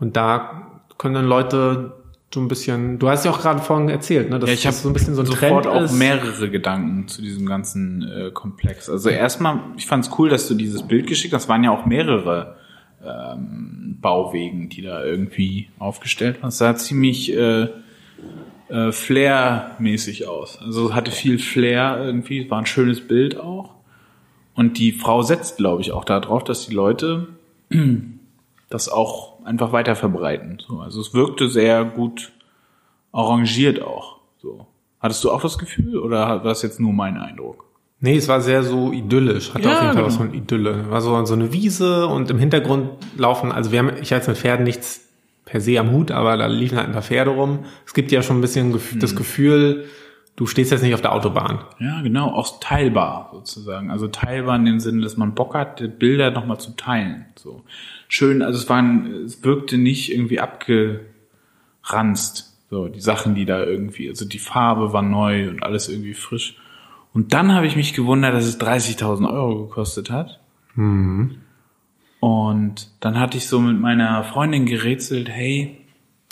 Und 0.00 0.16
da 0.16 0.80
können 0.98 1.14
dann 1.14 1.26
Leute 1.26 1.92
so 2.34 2.40
ein 2.40 2.48
bisschen, 2.48 2.98
du 2.98 3.08
hast 3.08 3.24
ja 3.24 3.30
auch 3.30 3.40
gerade 3.40 3.60
vorhin 3.60 3.88
erzählt, 3.88 4.28
ne, 4.30 4.38
dass 4.38 4.50
Ja, 4.50 4.54
ich 4.54 4.66
habe 4.66 4.74
das 4.74 4.82
so 4.82 4.90
ein 4.90 4.92
bisschen 4.92 5.14
so 5.14 5.22
ein 5.22 5.26
sofort 5.26 5.64
Trend 5.64 5.76
auch 5.76 5.82
ist. 5.84 5.92
mehrere 5.92 6.50
Gedanken 6.50 7.06
zu 7.08 7.22
diesem 7.22 7.46
ganzen 7.46 8.02
äh, 8.02 8.30
Komplex. 8.30 8.90
Also 8.90 9.08
erstmal, 9.08 9.60
ich 9.76 9.86
fand 9.86 10.04
es 10.06 10.10
cool, 10.18 10.28
dass 10.28 10.46
du 10.48 10.54
dieses 10.54 10.82
Bild 10.82 11.06
geschickt 11.06 11.32
hast. 11.32 11.48
Waren 11.48 11.64
ja 11.64 11.70
auch 11.70 11.86
mehrere 11.86 12.56
ähm, 13.06 13.98
Bauwegen, 14.00 14.68
die 14.68 14.82
da 14.82 15.04
irgendwie 15.04 15.68
aufgestellt 15.78 16.42
waren. 16.42 16.48
Es 16.48 16.58
sah 16.58 16.74
ziemlich 16.76 17.32
äh, 17.32 17.68
äh, 18.68 18.92
Flair-mäßig 18.92 20.26
aus. 20.26 20.58
Also 20.60 20.88
es 20.88 20.94
hatte 20.94 21.10
viel 21.10 21.38
Flair 21.38 21.98
irgendwie, 22.02 22.50
war 22.50 22.58
ein 22.58 22.66
schönes 22.66 23.06
Bild 23.06 23.38
auch. 23.38 23.74
Und 24.54 24.78
die 24.78 24.92
Frau 24.92 25.22
setzt, 25.22 25.58
glaube 25.58 25.82
ich, 25.82 25.92
auch 25.92 26.04
darauf, 26.04 26.42
dass 26.42 26.66
die 26.66 26.74
Leute 26.74 27.28
das 28.70 28.88
auch 28.88 29.44
einfach 29.44 29.72
weiter 29.72 29.94
verbreiten. 29.94 30.58
So, 30.66 30.80
also 30.80 31.00
es 31.00 31.14
wirkte 31.14 31.48
sehr 31.48 31.84
gut 31.84 32.32
arrangiert 33.12 33.82
auch. 33.82 34.18
So. 34.38 34.66
Hattest 35.00 35.22
du 35.24 35.30
auch 35.30 35.42
das 35.42 35.58
Gefühl 35.58 35.98
oder 35.98 36.28
war 36.28 36.42
das 36.42 36.62
jetzt 36.62 36.80
nur 36.80 36.92
mein 36.92 37.16
Eindruck? 37.16 37.65
Nee, 38.00 38.16
es 38.16 38.28
war 38.28 38.40
sehr 38.42 38.62
so 38.62 38.92
idyllisch. 38.92 39.54
Hatte 39.54 39.64
Ja, 39.68 39.72
auf 39.72 39.80
jeden 39.82 39.86
Fall 39.94 39.94
genau. 40.02 40.06
was 40.06 40.16
von 40.16 40.34
Idylle. 40.34 40.90
War 40.90 41.00
so, 41.00 41.24
so 41.24 41.34
eine 41.34 41.52
Wiese 41.52 42.06
und 42.06 42.30
im 42.30 42.38
Hintergrund 42.38 42.90
laufen, 43.16 43.52
also 43.52 43.72
wir 43.72 43.78
haben, 43.78 43.88
ich 44.00 44.12
hatte 44.12 44.16
jetzt 44.16 44.28
mit 44.28 44.36
Pferden 44.36 44.64
nichts 44.64 45.02
per 45.46 45.60
se 45.60 45.78
am 45.80 45.92
Hut, 45.92 46.10
aber 46.10 46.36
da 46.36 46.46
liefen 46.46 46.76
halt 46.76 46.88
ein 46.88 46.92
paar 46.92 47.02
Pferde 47.02 47.30
rum. 47.30 47.60
Es 47.86 47.94
gibt 47.94 48.12
ja 48.12 48.20
schon 48.22 48.38
ein 48.38 48.40
bisschen 48.42 48.74
gef- 48.74 48.98
das 48.98 49.12
Mhm. 49.12 49.16
Gefühl, 49.16 49.84
du 50.34 50.46
stehst 50.46 50.72
jetzt 50.72 50.82
nicht 50.82 50.92
auf 50.92 51.00
der 51.00 51.12
Autobahn. 51.14 51.60
Ja, 51.80 52.02
genau, 52.02 52.28
auch 52.34 52.60
teilbar 52.60 53.30
sozusagen. 53.32 53.90
Also 53.90 54.08
teilbar 54.08 54.56
in 54.56 54.66
dem 54.66 54.80
Sinne, 54.80 55.00
dass 55.02 55.16
man 55.16 55.34
Bock 55.34 55.54
hat, 55.54 55.80
die 55.80 55.88
Bilder 55.88 56.30
nochmal 56.30 56.58
zu 56.60 56.72
teilen. 56.76 57.24
So 57.36 57.62
schön, 58.08 58.42
also 58.42 58.58
es 58.58 58.68
waren, 58.68 59.24
es 59.24 59.42
wirkte 59.42 59.78
nicht 59.78 60.12
irgendwie 60.12 60.40
abgeranzt. 61.82 62.52
So 62.68 62.88
die 62.88 63.00
Sachen, 63.00 63.34
die 63.34 63.44
da 63.46 63.62
irgendwie, 63.64 64.08
also 64.08 64.24
die 64.26 64.38
Farbe 64.40 64.92
war 64.92 65.02
neu 65.02 65.48
und 65.48 65.62
alles 65.62 65.88
irgendwie 65.88 66.14
frisch. 66.14 66.56
Und 67.16 67.32
dann 67.32 67.54
habe 67.54 67.66
ich 67.66 67.76
mich 67.76 67.94
gewundert, 67.94 68.34
dass 68.34 68.44
es 68.44 68.60
30.000 68.60 69.26
Euro 69.32 69.68
gekostet 69.68 70.10
hat. 70.10 70.38
Und 72.20 72.90
dann 73.00 73.18
hatte 73.18 73.38
ich 73.38 73.48
so 73.48 73.58
mit 73.58 73.80
meiner 73.80 74.22
Freundin 74.22 74.66
gerätselt, 74.66 75.30
hey, 75.30 75.78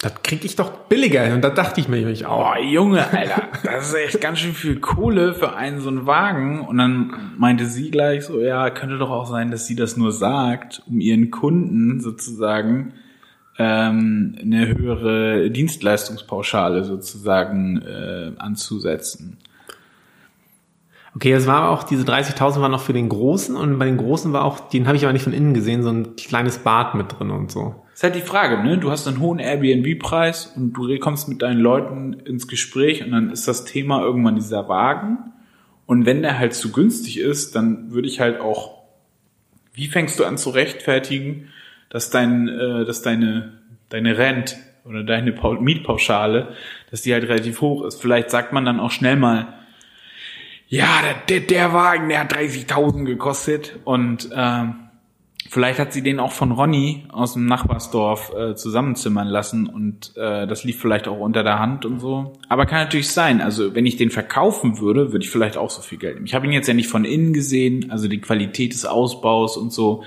Das 0.02 0.22
krieg 0.22 0.44
ich 0.44 0.56
doch 0.56 0.70
billiger. 0.90 1.32
Und 1.32 1.40
da 1.40 1.48
dachte 1.48 1.80
ich 1.80 1.88
mir. 1.88 2.02
Boah, 2.24 2.58
Junge, 2.58 3.10
Alter, 3.10 3.48
das 3.62 3.88
ist 3.88 3.94
echt 3.94 4.20
ganz 4.20 4.40
schön 4.40 4.52
viel 4.52 4.78
Kohle 4.78 5.32
für 5.32 5.56
einen 5.56 5.80
so 5.80 5.88
einen 5.88 6.04
Wagen. 6.04 6.60
Und 6.60 6.76
dann 6.76 7.32
meinte 7.38 7.64
sie 7.64 7.90
gleich 7.90 8.26
so, 8.26 8.38
ja, 8.42 8.68
könnte 8.68 8.98
doch 8.98 9.10
auch 9.10 9.26
sein, 9.26 9.50
dass 9.50 9.66
sie 9.66 9.76
das 9.76 9.96
nur 9.96 10.12
sagt, 10.12 10.82
um 10.86 11.00
ihren 11.00 11.30
Kunden 11.30 12.00
sozusagen 12.00 12.92
ähm, 13.56 14.36
eine 14.38 14.68
höhere 14.68 15.50
Dienstleistungspauschale 15.50 16.84
sozusagen 16.84 17.80
äh, 17.80 18.32
anzusetzen. 18.36 19.38
Okay, 21.14 21.32
es 21.32 21.46
war 21.46 21.70
auch, 21.70 21.84
diese 21.84 22.02
30.000 22.04 22.60
waren 22.60 22.72
noch 22.72 22.80
für 22.80 22.92
den 22.92 23.08
Großen 23.08 23.54
und 23.54 23.78
bei 23.78 23.84
den 23.84 23.96
Großen 23.98 24.32
war 24.32 24.44
auch, 24.44 24.58
den 24.68 24.86
habe 24.88 24.96
ich 24.96 25.04
aber 25.04 25.12
nicht 25.12 25.22
von 25.22 25.32
innen 25.32 25.54
gesehen, 25.54 25.82
so 25.84 25.90
ein 25.90 26.16
kleines 26.16 26.58
Bad 26.58 26.96
mit 26.96 27.18
drin 27.18 27.30
und 27.30 27.52
so. 27.52 27.84
ist 27.94 28.02
halt 28.02 28.16
die 28.16 28.20
Frage, 28.20 28.62
ne? 28.64 28.78
Du 28.78 28.90
hast 28.90 29.06
einen 29.06 29.20
hohen 29.20 29.38
Airbnb-Preis 29.38 30.52
und 30.56 30.72
du 30.72 30.98
kommst 30.98 31.28
mit 31.28 31.40
deinen 31.42 31.60
Leuten 31.60 32.14
ins 32.14 32.48
Gespräch 32.48 33.04
und 33.04 33.12
dann 33.12 33.30
ist 33.30 33.46
das 33.46 33.64
Thema 33.64 34.02
irgendwann 34.02 34.34
dieser 34.34 34.68
Wagen. 34.68 35.18
Und 35.86 36.04
wenn 36.04 36.22
der 36.22 36.38
halt 36.38 36.54
zu 36.54 36.72
günstig 36.72 37.20
ist, 37.20 37.54
dann 37.54 37.92
würde 37.92 38.08
ich 38.08 38.18
halt 38.18 38.40
auch, 38.40 38.78
wie 39.72 39.86
fängst 39.86 40.18
du 40.18 40.24
an 40.24 40.36
zu 40.36 40.50
rechtfertigen, 40.50 41.48
dass 41.90 42.10
dein, 42.10 42.48
äh, 42.48 42.84
dass 42.84 43.02
deine, 43.02 43.52
deine 43.88 44.18
Rent 44.18 44.56
oder 44.84 45.04
deine 45.04 45.32
Pau- 45.32 45.60
Mietpauschale, 45.60 46.48
dass 46.90 47.02
die 47.02 47.12
halt 47.12 47.28
relativ 47.28 47.60
hoch 47.60 47.84
ist. 47.84 48.00
Vielleicht 48.02 48.30
sagt 48.30 48.52
man 48.52 48.64
dann 48.64 48.80
auch 48.80 48.90
schnell 48.90 49.16
mal, 49.16 49.54
ja, 50.74 51.00
der, 51.02 51.40
der, 51.40 51.46
der 51.46 51.72
Wagen, 51.72 52.08
der 52.08 52.20
hat 52.20 52.34
30.000 52.34 53.04
gekostet 53.04 53.78
und 53.84 54.28
ähm, 54.34 54.76
Vielleicht 55.54 55.78
hat 55.78 55.92
sie 55.92 56.02
den 56.02 56.18
auch 56.18 56.32
von 56.32 56.50
Ronny 56.50 57.04
aus 57.10 57.34
dem 57.34 57.46
Nachbarsdorf 57.46 58.32
äh, 58.34 58.56
zusammenzimmern 58.56 59.28
lassen 59.28 59.68
und 59.68 60.16
äh, 60.16 60.48
das 60.48 60.64
lief 60.64 60.80
vielleicht 60.80 61.06
auch 61.06 61.20
unter 61.20 61.44
der 61.44 61.60
Hand 61.60 61.84
und 61.84 62.00
so. 62.00 62.32
Aber 62.48 62.66
kann 62.66 62.82
natürlich 62.82 63.10
sein. 63.10 63.40
Also 63.40 63.72
wenn 63.72 63.86
ich 63.86 63.96
den 63.96 64.10
verkaufen 64.10 64.80
würde, 64.80 65.12
würde 65.12 65.24
ich 65.24 65.30
vielleicht 65.30 65.56
auch 65.56 65.70
so 65.70 65.80
viel 65.80 65.98
Geld 65.98 66.14
nehmen. 66.14 66.26
Ich 66.26 66.34
habe 66.34 66.46
ihn 66.46 66.52
jetzt 66.52 66.66
ja 66.66 66.74
nicht 66.74 66.88
von 66.88 67.04
innen 67.04 67.32
gesehen, 67.34 67.92
also 67.92 68.08
die 68.08 68.20
Qualität 68.20 68.72
des 68.72 68.84
Ausbaus 68.84 69.56
und 69.56 69.72
so. 69.72 70.02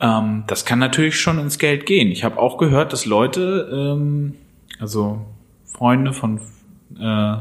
Ähm, 0.00 0.42
das 0.48 0.64
kann 0.64 0.80
natürlich 0.80 1.20
schon 1.20 1.38
ins 1.38 1.58
Geld 1.58 1.86
gehen. 1.86 2.10
Ich 2.10 2.24
habe 2.24 2.38
auch 2.38 2.58
gehört, 2.58 2.92
dass 2.92 3.04
Leute, 3.04 3.68
ähm, 3.72 4.34
also 4.80 5.24
Freunde 5.66 6.12
von, 6.12 6.40
äh, 6.98 7.36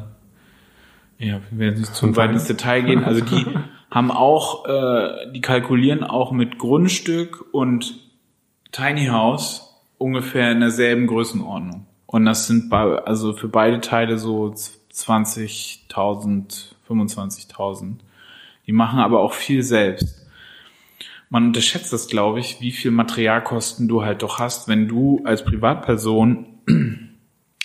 ja, 1.19 1.41
wir 1.49 1.60
werden 1.60 1.80
nicht 1.80 1.95
zu 1.95 2.15
weit 2.15 2.32
ins 2.32 2.45
Detail 2.45 2.82
gehen. 2.82 3.03
Also 3.03 3.21
die 3.21 3.45
haben 3.91 4.12
auch, 4.12 4.65
äh, 4.65 5.32
die 5.32 5.41
kalkulieren 5.41 6.03
auch 6.03 6.32
mit 6.32 6.58
Grundstück 6.60 7.45
und 7.53 7.95
Tiny 8.71 9.08
House 9.08 9.75
ungefähr 9.97 10.51
in 10.51 10.60
derselben 10.60 11.08
Größenordnung. 11.08 11.88
Und 12.06 12.25
das 12.25 12.47
sind 12.47 12.69
bei, 12.69 12.99
also 12.99 13.34
für 13.34 13.47
beide 13.47 13.82
Teile 13.82 14.17
so 14.17 14.53
20.000, 14.93 16.73
25.000. 16.88 17.95
Die 18.65 18.71
machen 18.71 18.99
aber 18.99 19.19
auch 19.21 19.34
viel 19.34 19.63
selbst. 19.63 20.25
Man 21.30 21.47
unterschätzt 21.47 21.91
das, 21.91 22.08
glaube 22.08 22.39
ich, 22.39 22.62
wie 22.62 22.71
viel 22.71 22.91
Materialkosten 22.91 23.88
du 23.89 24.03
halt 24.03 24.21
doch 24.21 24.39
hast, 24.39 24.69
wenn 24.69 24.88
du 24.88 25.21
als 25.25 25.43
Privatperson 25.43 26.45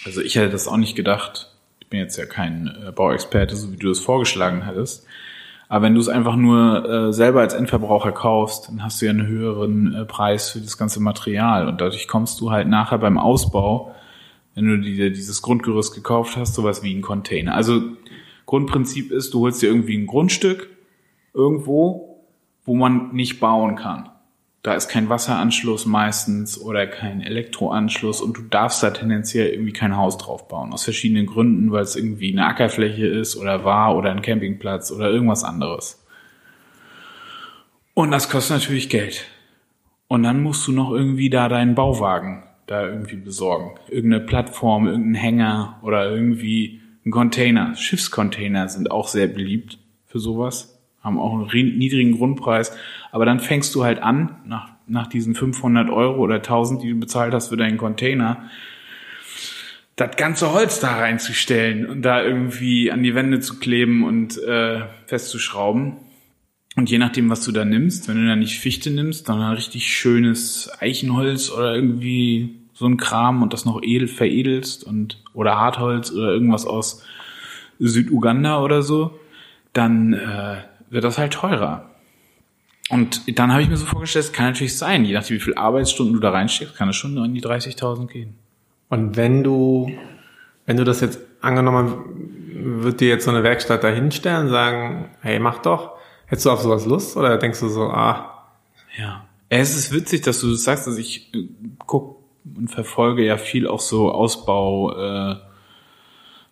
Also 0.05 0.21
ich 0.21 0.37
hätte 0.37 0.51
das 0.51 0.69
auch 0.69 0.77
nicht 0.77 0.97
gedacht. 0.97 1.52
Ich 1.93 1.95
bin 1.95 2.01
jetzt 2.01 2.17
ja 2.17 2.25
kein 2.25 2.73
äh, 2.89 2.91
Bauexperte, 2.91 3.55
so 3.55 3.71
wie 3.71 3.77
du 3.77 3.91
es 3.91 4.01
vorgeschlagen 4.01 4.65
hättest. 4.65 5.05
Aber 5.69 5.85
wenn 5.85 5.95
du 5.95 6.01
es 6.01 6.09
einfach 6.09 6.37
nur 6.37 6.89
äh, 6.89 7.13
selber 7.13 7.43
als 7.43 7.53
Endverbraucher 7.53 8.13
kaufst, 8.13 8.71
dann 8.71 8.83
hast 8.83 9.03
du 9.03 9.05
ja 9.05 9.11
einen 9.11 9.27
höheren 9.27 9.95
äh, 9.95 10.05
Preis 10.07 10.49
für 10.49 10.61
das 10.61 10.79
ganze 10.79 11.01
Material. 11.01 11.69
Und 11.69 11.83
dadurch 11.83 12.09
kommst 12.09 12.41
du 12.41 12.51
halt 12.51 12.67
nachher 12.67 12.97
beim 12.97 13.19
Ausbau, 13.19 13.95
wenn 14.55 14.65
du 14.65 14.79
dir 14.79 15.11
dieses 15.11 15.43
Grundgerüst 15.43 15.95
gekauft 15.95 16.39
hast, 16.39 16.55
sowas 16.55 16.83
wie 16.83 16.95
ein 16.95 17.03
Container. 17.03 17.55
Also 17.55 17.83
Grundprinzip 18.47 19.13
ist, 19.13 19.35
du 19.35 19.41
holst 19.41 19.61
dir 19.61 19.67
irgendwie 19.67 19.99
ein 19.99 20.07
Grundstück 20.07 20.71
irgendwo, 21.35 22.25
wo 22.65 22.75
man 22.75 23.13
nicht 23.13 23.39
bauen 23.39 23.77
kann. 23.77 24.09
Da 24.63 24.75
ist 24.75 24.89
kein 24.89 25.09
Wasseranschluss 25.09 25.87
meistens 25.87 26.61
oder 26.61 26.87
kein 26.87 27.21
Elektroanschluss 27.21 28.21
und 28.21 28.37
du 28.37 28.43
darfst 28.43 28.81
da 28.83 28.91
tendenziell 28.91 29.49
irgendwie 29.49 29.73
kein 29.73 29.97
Haus 29.97 30.19
drauf 30.19 30.47
bauen. 30.47 30.73
Aus 30.73 30.85
verschiedenen 30.85 31.27
Gründen, 31.27 31.73
weil 31.73 31.83
es 31.83 31.97
irgendwie 31.97 32.31
eine 32.31 32.47
Ackerfläche 32.47 33.07
ist 33.07 33.37
oder 33.37 33.65
war 33.65 33.97
oder 33.97 34.13
ein 34.13 34.23
Campingplatz 34.23 34.93
oder 34.93 35.11
irgendwas 35.11 35.43
anderes. 35.43 36.05
Und 37.95 38.13
das 38.13 38.31
kostet 38.31 38.59
natürlich 38.59 38.89
Geld. 38.89 39.27
Und 40.07 40.23
dann 40.23 40.43
musst 40.43 40.67
du 40.69 40.73
noch 40.73 40.93
irgendwie 40.93 41.29
da 41.29 41.49
deinen 41.49 41.75
Bauwagen 41.75 42.45
da 42.69 42.87
irgendwie 42.87 43.17
besorgen. 43.17 43.79
Irgendeine 43.89 44.25
Plattform, 44.25 44.87
irgendein 44.87 45.21
Hänger 45.21 45.81
oder 45.83 46.09
irgendwie 46.09 46.81
ein 47.05 47.11
Container. 47.11 47.75
Schiffscontainer 47.75 48.69
sind 48.69 48.93
auch 48.93 49.09
sehr 49.09 49.27
beliebt 49.27 49.79
für 50.07 50.21
sowas 50.21 50.72
haben 51.03 51.19
auch 51.19 51.33
einen 51.33 51.79
niedrigen 51.79 52.13
Grundpreis. 52.13 52.73
Aber 53.11 53.27
dann 53.27 53.41
fängst 53.41 53.75
du 53.75 53.85
halt 53.85 54.03
an, 54.03 54.37
nach, 54.47 54.71
nach 54.87 55.07
diesen 55.07 55.35
500 55.35 55.91
Euro 55.91 56.21
oder 56.21 56.37
1000, 56.37 56.83
die 56.83 56.91
du 56.91 56.99
bezahlt 56.99 57.35
hast 57.35 57.49
für 57.49 57.57
deinen 57.57 57.79
Container, 57.79 58.49
das 59.97 60.17
ganze 60.17 60.53
Holz 60.53 60.81
da 60.81 60.97
reinzustellen 60.97 61.87
und 61.87 62.03
da 62.03 62.23
irgendwie 62.23 62.91
an 62.91 63.03
die 63.03 63.15
Wände 63.15 63.41
zu 63.41 63.59
kleben 63.59 64.05
und 64.05 64.43
äh, 64.43 64.83
festzuschrauben. 65.07 65.97
Und 66.77 66.91
je 66.91 66.99
nachdem, 66.99 67.29
was 67.29 67.45
du 67.45 67.53
da 67.53 67.67
nimmst, 67.67 68.09
wenn 68.09 68.17
du 68.17 68.27
da 68.27 68.35
nicht 68.35 68.59
Fichte 68.59 68.91
nimmst, 68.91 69.29
dann 69.29 69.43
ein 69.43 69.53
richtig 69.53 69.93
schönes 69.93 70.71
Eichenholz 70.81 71.51
oder 71.51 71.75
irgendwie 71.75 72.57
so 72.73 72.87
ein 72.87 72.97
Kram 72.97 73.43
und 73.43 73.53
das 73.53 73.67
noch 73.67 73.83
edel 73.83 74.09
veredelst 74.09 74.83
und 74.83 75.23
oder 75.35 75.59
Hartholz 75.59 76.11
oder 76.11 76.33
irgendwas 76.33 76.65
aus 76.65 77.05
Süduganda 77.79 78.63
oder 78.63 78.83
so, 78.83 79.19
dann 79.75 80.15
äh, 80.15 80.57
wird 80.93 81.05
das 81.05 81.19
halt 81.19 81.33
teurer. 81.33 81.91
Und 82.91 83.39
dann 83.39 83.53
habe 83.53 83.63
ich 83.63 83.69
mir 83.69 83.77
so 83.77 83.87
vorgestellt, 83.87 84.27
es 84.27 84.33
kann 84.33 84.47
natürlich 84.47 84.77
sein, 84.77 85.05
je 85.05 85.15
nachdem, 85.15 85.37
wie 85.37 85.41
viel 85.41 85.55
Arbeitsstunden 85.55 86.15
du 86.15 86.21
da 86.21 86.31
reinsteckst, 86.31 86.77
kann 86.77 86.89
es 86.91 86.97
schon 86.97 87.17
in 87.17 87.35
die 87.35 87.43
30.000 87.43 88.07
gehen. 88.07 88.35
Und 88.89 89.17
wenn 89.17 89.43
du, 89.43 89.91
wenn 90.67 90.77
du 90.77 90.85
das 90.85 91.01
jetzt 91.01 91.19
angenommen, 91.41 92.83
wird 92.83 93.01
dir 93.01 93.09
jetzt 93.09 93.25
so 93.25 93.31
eine 93.31 93.43
Werkstatt 93.43 93.83
dahinstellen, 93.83 94.51
sagen, 94.51 95.11
hey, 95.21 95.39
mach 95.39 95.59
doch, 95.63 95.93
hättest 96.27 96.47
du 96.47 96.51
auf 96.51 96.61
sowas 96.61 96.85
Lust 96.85 97.17
oder 97.17 97.39
denkst 97.39 97.61
du 97.61 97.69
so, 97.69 97.85
ah. 97.85 98.49
Ja. 98.99 99.25
Es 99.49 99.75
ist 99.75 99.93
witzig, 99.93 100.23
dass 100.23 100.41
du 100.41 100.51
das 100.51 100.65
sagst, 100.65 100.87
dass 100.87 100.99
ich 100.99 101.33
äh, 101.35 101.49
guck 101.87 102.23
und 102.45 102.69
verfolge 102.69 103.25
ja 103.25 103.39
viel 103.39 103.67
auch 103.67 103.81
so 103.81 104.13
Ausbau, 104.13 104.93
äh, 104.93 105.37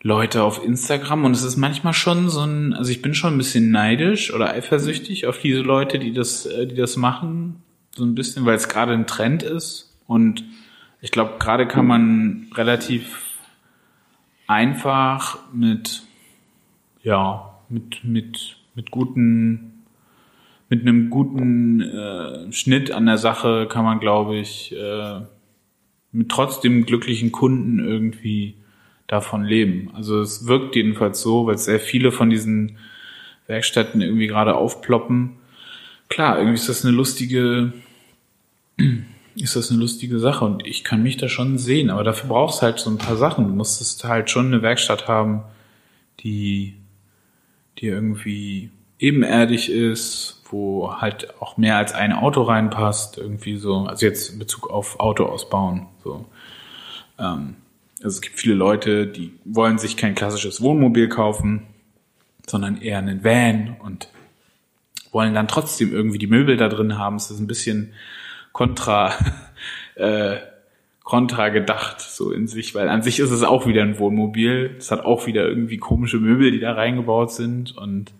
Leute 0.02 0.42
auf 0.42 0.64
Instagram 0.64 1.26
und 1.26 1.32
es 1.32 1.42
ist 1.42 1.56
manchmal 1.56 1.92
schon 1.92 2.30
so 2.30 2.40
ein, 2.40 2.72
also 2.72 2.90
ich 2.90 3.02
bin 3.02 3.12
schon 3.14 3.34
ein 3.34 3.38
bisschen 3.38 3.70
neidisch 3.70 4.32
oder 4.32 4.50
eifersüchtig 4.50 5.26
auf 5.26 5.38
diese 5.38 5.60
Leute, 5.60 5.98
die 5.98 6.12
das, 6.12 6.46
äh, 6.46 6.66
die 6.66 6.74
das 6.74 6.96
machen, 6.96 7.62
so 7.94 8.04
ein 8.04 8.14
bisschen, 8.14 8.46
weil 8.46 8.56
es 8.56 8.68
gerade 8.68 8.92
ein 8.92 9.06
Trend 9.06 9.42
ist. 9.42 9.94
Und 10.06 10.44
ich 11.02 11.10
glaube, 11.10 11.34
gerade 11.38 11.66
kann 11.68 11.86
man 11.86 12.46
relativ 12.54 13.34
einfach 14.46 15.38
mit, 15.52 16.02
ja, 17.02 17.58
mit, 17.68 18.02
mit, 18.02 18.56
mit 18.74 18.90
guten, 18.90 19.84
mit 20.70 20.80
einem 20.80 21.10
guten 21.10 21.82
äh, 21.82 22.50
Schnitt 22.52 22.90
an 22.90 23.04
der 23.04 23.18
Sache 23.18 23.68
kann 23.68 23.84
man, 23.84 24.00
glaube 24.00 24.36
ich, 24.38 24.74
äh, 24.74 25.20
mit 26.12 26.30
trotzdem 26.30 26.86
glücklichen 26.86 27.32
Kunden 27.32 27.78
irgendwie 27.78 28.56
davon 29.10 29.42
leben. 29.42 29.90
Also 29.92 30.20
es 30.20 30.46
wirkt 30.46 30.76
jedenfalls 30.76 31.20
so, 31.20 31.46
weil 31.46 31.58
sehr 31.58 31.80
viele 31.80 32.12
von 32.12 32.30
diesen 32.30 32.78
Werkstätten 33.48 34.00
irgendwie 34.00 34.28
gerade 34.28 34.54
aufploppen. 34.54 35.32
Klar, 36.08 36.38
irgendwie 36.38 36.54
ist 36.54 36.68
das 36.68 36.84
eine 36.84 36.94
lustige, 36.94 37.72
ist 39.34 39.56
das 39.56 39.70
eine 39.70 39.80
lustige 39.80 40.20
Sache 40.20 40.44
und 40.44 40.64
ich 40.64 40.84
kann 40.84 41.02
mich 41.02 41.16
da 41.16 41.28
schon 41.28 41.58
sehen, 41.58 41.90
aber 41.90 42.04
dafür 42.04 42.28
brauchst 42.28 42.62
du 42.62 42.66
halt 42.66 42.78
so 42.78 42.88
ein 42.88 42.98
paar 42.98 43.16
Sachen. 43.16 43.48
Du 43.48 43.54
musstest 43.54 44.04
halt 44.04 44.30
schon 44.30 44.46
eine 44.46 44.62
Werkstatt 44.62 45.08
haben, 45.08 45.42
die, 46.20 46.76
die 47.78 47.86
irgendwie 47.86 48.70
ebenerdig 49.00 49.70
ist, 49.70 50.40
wo 50.50 50.94
halt 51.00 51.34
auch 51.40 51.56
mehr 51.56 51.76
als 51.78 51.94
ein 51.94 52.12
Auto 52.12 52.42
reinpasst, 52.42 53.18
irgendwie 53.18 53.56
so, 53.56 53.86
also 53.86 54.06
jetzt 54.06 54.30
in 54.32 54.38
Bezug 54.38 54.70
auf 54.70 55.00
Auto 55.00 55.24
ausbauen, 55.24 55.86
so. 56.04 56.26
Ähm, 57.18 57.56
also 58.02 58.16
es 58.16 58.20
gibt 58.20 58.38
viele 58.38 58.54
Leute, 58.54 59.06
die 59.06 59.32
wollen 59.44 59.78
sich 59.78 59.96
kein 59.96 60.14
klassisches 60.14 60.62
Wohnmobil 60.62 61.08
kaufen, 61.08 61.66
sondern 62.46 62.80
eher 62.80 62.98
einen 62.98 63.22
Van 63.22 63.76
und 63.78 64.08
wollen 65.12 65.34
dann 65.34 65.48
trotzdem 65.48 65.92
irgendwie 65.92 66.18
die 66.18 66.26
Möbel 66.26 66.56
da 66.56 66.68
drin 66.68 66.96
haben. 66.96 67.16
Es 67.16 67.30
ist 67.30 67.40
ein 67.40 67.46
bisschen 67.46 67.92
kontra, 68.52 69.12
äh, 69.96 70.36
kontra 71.04 71.50
gedacht 71.50 72.00
so 72.00 72.32
in 72.32 72.46
sich, 72.48 72.74
weil 72.74 72.88
an 72.88 73.02
sich 73.02 73.18
ist 73.18 73.30
es 73.30 73.42
auch 73.42 73.66
wieder 73.66 73.82
ein 73.82 73.98
Wohnmobil. 73.98 74.76
Es 74.78 74.90
hat 74.90 75.04
auch 75.04 75.26
wieder 75.26 75.46
irgendwie 75.46 75.78
komische 75.78 76.18
Möbel, 76.18 76.50
die 76.52 76.60
da 76.60 76.72
reingebaut 76.72 77.32
sind 77.32 77.76
und 77.76 78.12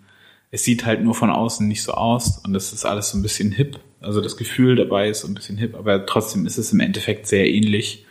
es 0.51 0.65
sieht 0.65 0.85
halt 0.85 1.03
nur 1.03 1.15
von 1.15 1.31
außen 1.31 1.67
nicht 1.67 1.83
so 1.83 1.93
aus 1.93 2.39
und 2.39 2.53
das 2.53 2.73
ist 2.73 2.85
alles 2.85 3.11
so 3.11 3.19
ein 3.19 3.23
bisschen 3.23 3.53
hip. 3.53 3.79
Also 4.01 4.21
das 4.21 4.37
Gefühl 4.37 4.77
dabei 4.77 5.09
ist 5.09 5.21
so 5.21 5.29
ein 5.29 5.35
bisschen 5.35 5.57
hip, 5.57 5.75
aber 5.77 6.05
trotzdem 6.07 6.45
ist 6.45 6.59
es 6.59 6.73
im 6.73 6.81
Endeffekt 6.81 7.27
sehr 7.27 7.49
ähnlich. 7.49 8.05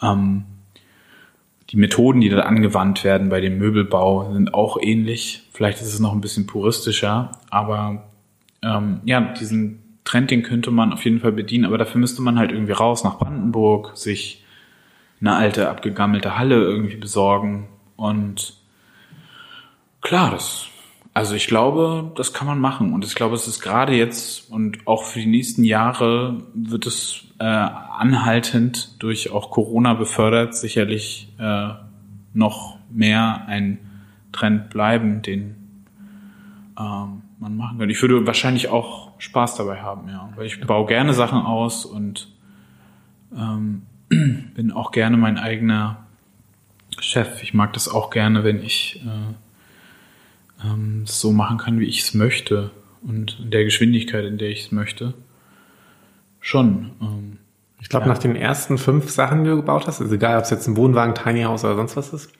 Ähm, 0.00 0.44
die 1.70 1.76
Methoden, 1.76 2.20
die 2.20 2.28
da 2.28 2.40
angewandt 2.40 3.04
werden 3.04 3.28
bei 3.28 3.40
dem 3.40 3.58
Möbelbau, 3.58 4.32
sind 4.32 4.54
auch 4.54 4.78
ähnlich. 4.80 5.42
Vielleicht 5.52 5.80
ist 5.80 5.92
es 5.92 6.00
noch 6.00 6.12
ein 6.12 6.20
bisschen 6.20 6.46
puristischer, 6.46 7.32
aber 7.50 8.08
ähm, 8.62 9.00
ja, 9.04 9.20
diesen 9.20 9.82
Trend, 10.04 10.30
den 10.30 10.42
könnte 10.42 10.70
man 10.70 10.92
auf 10.92 11.04
jeden 11.04 11.20
Fall 11.20 11.32
bedienen, 11.32 11.66
aber 11.66 11.76
dafür 11.76 12.00
müsste 12.00 12.22
man 12.22 12.38
halt 12.38 12.52
irgendwie 12.52 12.72
raus 12.72 13.04
nach 13.04 13.18
Brandenburg, 13.18 13.92
sich 13.94 14.44
eine 15.20 15.34
alte, 15.34 15.68
abgegammelte 15.68 16.38
Halle 16.38 16.56
irgendwie 16.56 16.96
besorgen 16.96 17.68
und 17.96 18.54
klar, 20.00 20.30
das 20.30 20.68
also 21.18 21.34
ich 21.34 21.48
glaube, 21.48 22.12
das 22.14 22.32
kann 22.32 22.46
man 22.46 22.60
machen. 22.60 22.92
Und 22.92 23.04
ich 23.04 23.16
glaube, 23.16 23.34
es 23.34 23.48
ist 23.48 23.60
gerade 23.60 23.92
jetzt 23.92 24.48
und 24.52 24.86
auch 24.86 25.02
für 25.02 25.18
die 25.18 25.26
nächsten 25.26 25.64
Jahre 25.64 26.44
wird 26.54 26.86
es 26.86 27.24
äh, 27.40 27.44
anhaltend 27.44 29.02
durch 29.02 29.32
auch 29.32 29.50
Corona 29.50 29.94
befördert 29.94 30.54
sicherlich 30.54 31.32
äh, 31.40 31.70
noch 32.34 32.78
mehr 32.88 33.46
ein 33.48 33.78
Trend 34.30 34.70
bleiben, 34.70 35.20
den 35.22 35.56
ähm, 36.78 37.22
man 37.40 37.56
machen 37.56 37.78
könnte. 37.78 37.92
Ich 37.92 38.00
würde 38.00 38.24
wahrscheinlich 38.24 38.68
auch 38.68 39.10
Spaß 39.18 39.56
dabei 39.56 39.82
haben, 39.82 40.08
ja. 40.08 40.28
Weil 40.36 40.46
ich 40.46 40.60
baue 40.60 40.86
gerne 40.86 41.14
Sachen 41.14 41.40
aus 41.40 41.84
und 41.84 42.28
ähm, 43.36 43.82
bin 44.08 44.70
auch 44.70 44.92
gerne 44.92 45.16
mein 45.16 45.36
eigener 45.36 46.06
Chef. 47.00 47.42
Ich 47.42 47.54
mag 47.54 47.72
das 47.72 47.88
auch 47.88 48.10
gerne, 48.10 48.44
wenn 48.44 48.62
ich 48.62 49.02
äh, 49.04 49.34
ähm, 50.64 51.02
so 51.06 51.32
machen 51.32 51.58
kann, 51.58 51.80
wie 51.80 51.86
ich 51.86 52.00
es 52.00 52.14
möchte 52.14 52.70
und 53.02 53.38
in 53.40 53.50
der 53.50 53.64
Geschwindigkeit, 53.64 54.24
in 54.24 54.38
der 54.38 54.50
ich 54.50 54.66
es 54.66 54.72
möchte. 54.72 55.14
Schon. 56.40 56.90
Ähm, 57.00 57.38
ich 57.80 57.88
glaube, 57.88 58.06
ja. 58.06 58.12
nach 58.12 58.18
den 58.18 58.36
ersten 58.36 58.78
fünf 58.78 59.10
Sachen, 59.10 59.44
die 59.44 59.50
du 59.50 59.56
gebaut 59.56 59.86
hast, 59.86 60.00
also 60.00 60.14
egal, 60.14 60.36
ob 60.38 60.44
es 60.44 60.50
jetzt 60.50 60.66
ein 60.66 60.76
Wohnwagen, 60.76 61.14
Tiny 61.14 61.42
House 61.42 61.64
oder 61.64 61.76
sonst 61.76 61.96
was 61.96 62.12
ist, 62.12 62.32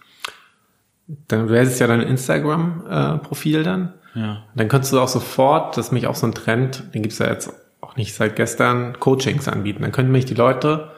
dann 1.28 1.48
wäre 1.48 1.64
es 1.64 1.78
ja 1.78 1.86
dein 1.86 2.00
Instagram-Profil 2.00 3.62
dann. 3.62 3.94
Ja. 4.14 4.44
Dann 4.54 4.68
könntest 4.68 4.92
du 4.92 5.00
auch 5.00 5.08
sofort, 5.08 5.76
das 5.76 5.86
ist 5.86 5.92
nämlich 5.92 6.06
auch 6.06 6.16
so 6.16 6.26
ein 6.26 6.34
Trend, 6.34 6.84
den 6.94 7.02
gibt's 7.02 7.18
ja 7.18 7.28
jetzt 7.28 7.52
auch 7.80 7.96
nicht 7.96 8.14
seit 8.14 8.36
gestern, 8.36 8.98
Coachings 8.98 9.48
anbieten. 9.48 9.82
Dann 9.82 9.92
könnten 9.92 10.12
mich 10.12 10.24
die 10.24 10.34
Leute 10.34 10.90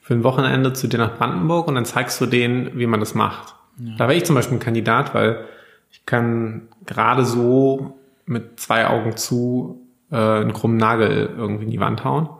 für 0.00 0.14
ein 0.14 0.22
Wochenende 0.22 0.72
zu 0.74 0.86
dir 0.86 0.98
nach 0.98 1.16
Brandenburg 1.16 1.66
und 1.66 1.74
dann 1.74 1.84
zeigst 1.84 2.20
du 2.20 2.26
denen, 2.26 2.78
wie 2.78 2.86
man 2.86 3.00
das 3.00 3.14
macht. 3.14 3.54
Ja. 3.78 3.94
Da 3.96 4.08
wäre 4.08 4.16
ich 4.16 4.24
zum 4.24 4.34
Beispiel 4.34 4.58
ein 4.58 4.60
Kandidat, 4.60 5.14
weil 5.14 5.44
kann 6.08 6.68
gerade 6.86 7.26
so 7.26 7.98
mit 8.24 8.58
zwei 8.58 8.86
Augen 8.86 9.16
zu 9.16 9.86
äh, 10.10 10.16
einen 10.16 10.54
krummen 10.54 10.78
Nagel 10.78 11.34
irgendwie 11.36 11.64
in 11.64 11.70
die 11.70 11.80
Wand 11.80 12.02
hauen. 12.02 12.30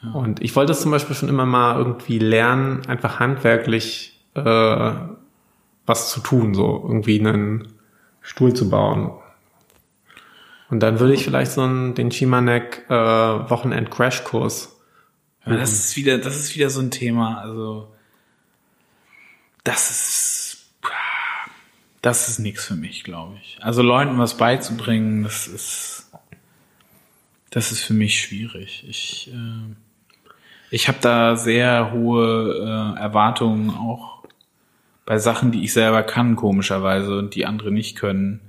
Ja. 0.00 0.12
Und 0.12 0.40
ich 0.42 0.54
wollte 0.54 0.72
es 0.72 0.80
zum 0.80 0.92
Beispiel 0.92 1.16
schon 1.16 1.28
immer 1.28 1.44
mal 1.44 1.76
irgendwie 1.76 2.20
lernen, 2.20 2.86
einfach 2.86 3.18
handwerklich 3.18 4.24
äh, 4.34 4.92
was 5.86 6.10
zu 6.10 6.20
tun, 6.20 6.54
so 6.54 6.84
irgendwie 6.86 7.18
einen 7.18 7.72
Stuhl 8.20 8.54
zu 8.54 8.70
bauen. 8.70 9.10
Und 10.70 10.80
dann 10.80 11.00
würde 11.00 11.14
ich 11.14 11.24
vielleicht 11.24 11.50
so 11.50 11.62
einen, 11.62 11.94
den 11.94 12.12
Shimanek 12.12 12.84
äh, 12.88 12.94
Wochenend 12.94 13.90
Crashkurs. 13.90 14.80
Ja, 15.44 15.56
das 15.56 15.72
ist 15.72 15.96
wieder, 15.96 16.18
das 16.18 16.36
ist 16.36 16.54
wieder 16.54 16.70
so 16.70 16.80
ein 16.80 16.92
Thema. 16.92 17.38
Also 17.38 17.92
das 19.64 19.90
ist, 19.90 20.53
das 22.04 22.28
ist 22.28 22.38
nichts 22.38 22.66
für 22.66 22.76
mich, 22.76 23.02
glaube 23.02 23.38
ich. 23.40 23.56
Also 23.62 23.80
Leuten 23.80 24.18
was 24.18 24.36
beizubringen, 24.36 25.22
das 25.22 25.46
ist, 25.46 26.10
das 27.48 27.72
ist 27.72 27.82
für 27.82 27.94
mich 27.94 28.20
schwierig. 28.20 28.84
Ich, 28.86 29.32
äh, 29.32 29.74
ich 30.70 30.88
habe 30.88 30.98
da 31.00 31.36
sehr 31.36 31.92
hohe 31.92 32.58
äh, 32.58 33.00
Erwartungen 33.00 33.70
auch 33.70 34.22
bei 35.06 35.16
Sachen, 35.16 35.50
die 35.50 35.64
ich 35.64 35.72
selber 35.72 36.02
kann, 36.02 36.36
komischerweise, 36.36 37.18
und 37.18 37.34
die 37.34 37.46
andere 37.46 37.72
nicht 37.72 37.96
können, 37.96 38.40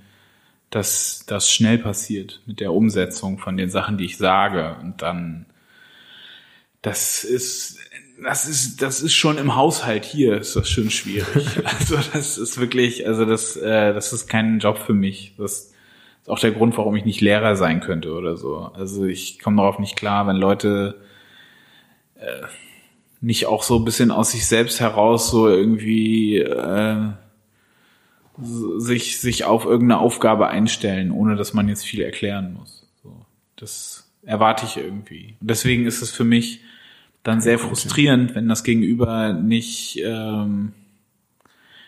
dass 0.69 1.23
das 1.25 1.49
schnell 1.49 1.77
passiert 1.77 2.41
mit 2.45 2.59
der 2.59 2.73
Umsetzung 2.73 3.37
von 3.37 3.55
den 3.55 3.69
Sachen, 3.69 3.97
die 3.97 4.05
ich 4.05 4.17
sage. 4.17 4.75
Und 4.81 5.01
dann, 5.01 5.45
das 6.81 7.23
ist, 7.23 7.79
das 8.23 8.47
ist, 8.47 8.81
das 8.81 9.01
ist 9.01 9.13
schon 9.13 9.37
im 9.37 9.55
Haushalt 9.55 10.05
hier, 10.05 10.37
ist 10.37 10.55
das 10.55 10.69
schon 10.69 10.89
schwierig. 10.89 11.47
also 11.65 11.97
das 12.13 12.37
ist 12.37 12.59
wirklich, 12.59 13.07
also 13.07 13.25
das, 13.25 13.55
äh, 13.57 13.93
das 13.93 14.13
ist 14.13 14.27
kein 14.27 14.59
Job 14.59 14.77
für 14.77 14.93
mich. 14.93 15.33
Das 15.37 15.73
ist 16.21 16.29
auch 16.29 16.39
der 16.39 16.51
Grund, 16.51 16.77
warum 16.77 16.95
ich 16.95 17.05
nicht 17.05 17.21
Lehrer 17.21 17.55
sein 17.55 17.81
könnte 17.81 18.13
oder 18.13 18.37
so. 18.37 18.71
Also 18.73 19.05
ich 19.05 19.39
komme 19.39 19.57
darauf 19.57 19.79
nicht 19.79 19.95
klar, 19.95 20.27
wenn 20.27 20.37
Leute 20.37 21.01
äh, 22.15 22.47
nicht 23.21 23.47
auch 23.47 23.63
so 23.63 23.77
ein 23.77 23.85
bisschen 23.85 24.11
aus 24.11 24.31
sich 24.31 24.45
selbst 24.47 24.79
heraus 24.79 25.29
so 25.29 25.49
irgendwie 25.49 26.37
äh, 26.37 27.11
sich 28.77 29.19
sich 29.19 29.45
auf 29.45 29.65
irgendeine 29.65 29.99
Aufgabe 29.99 30.47
einstellen, 30.47 31.11
ohne 31.11 31.35
dass 31.35 31.53
man 31.53 31.69
jetzt 31.69 31.85
viel 31.85 32.01
erklären 32.01 32.53
muss. 32.53 32.87
So, 33.01 33.25
das 33.55 34.11
erwarte 34.23 34.65
ich 34.65 34.77
irgendwie. 34.77 35.37
Und 35.39 35.49
deswegen 35.49 35.85
ist 35.85 36.01
es 36.01 36.11
für 36.11 36.25
mich 36.25 36.61
dann 37.25 37.41
sehr 37.41 37.59
frustrierend, 37.59 38.35
wenn 38.35 38.47
das 38.47 38.63
Gegenüber 38.63 39.33
nicht, 39.33 40.01
ähm, 40.03 40.73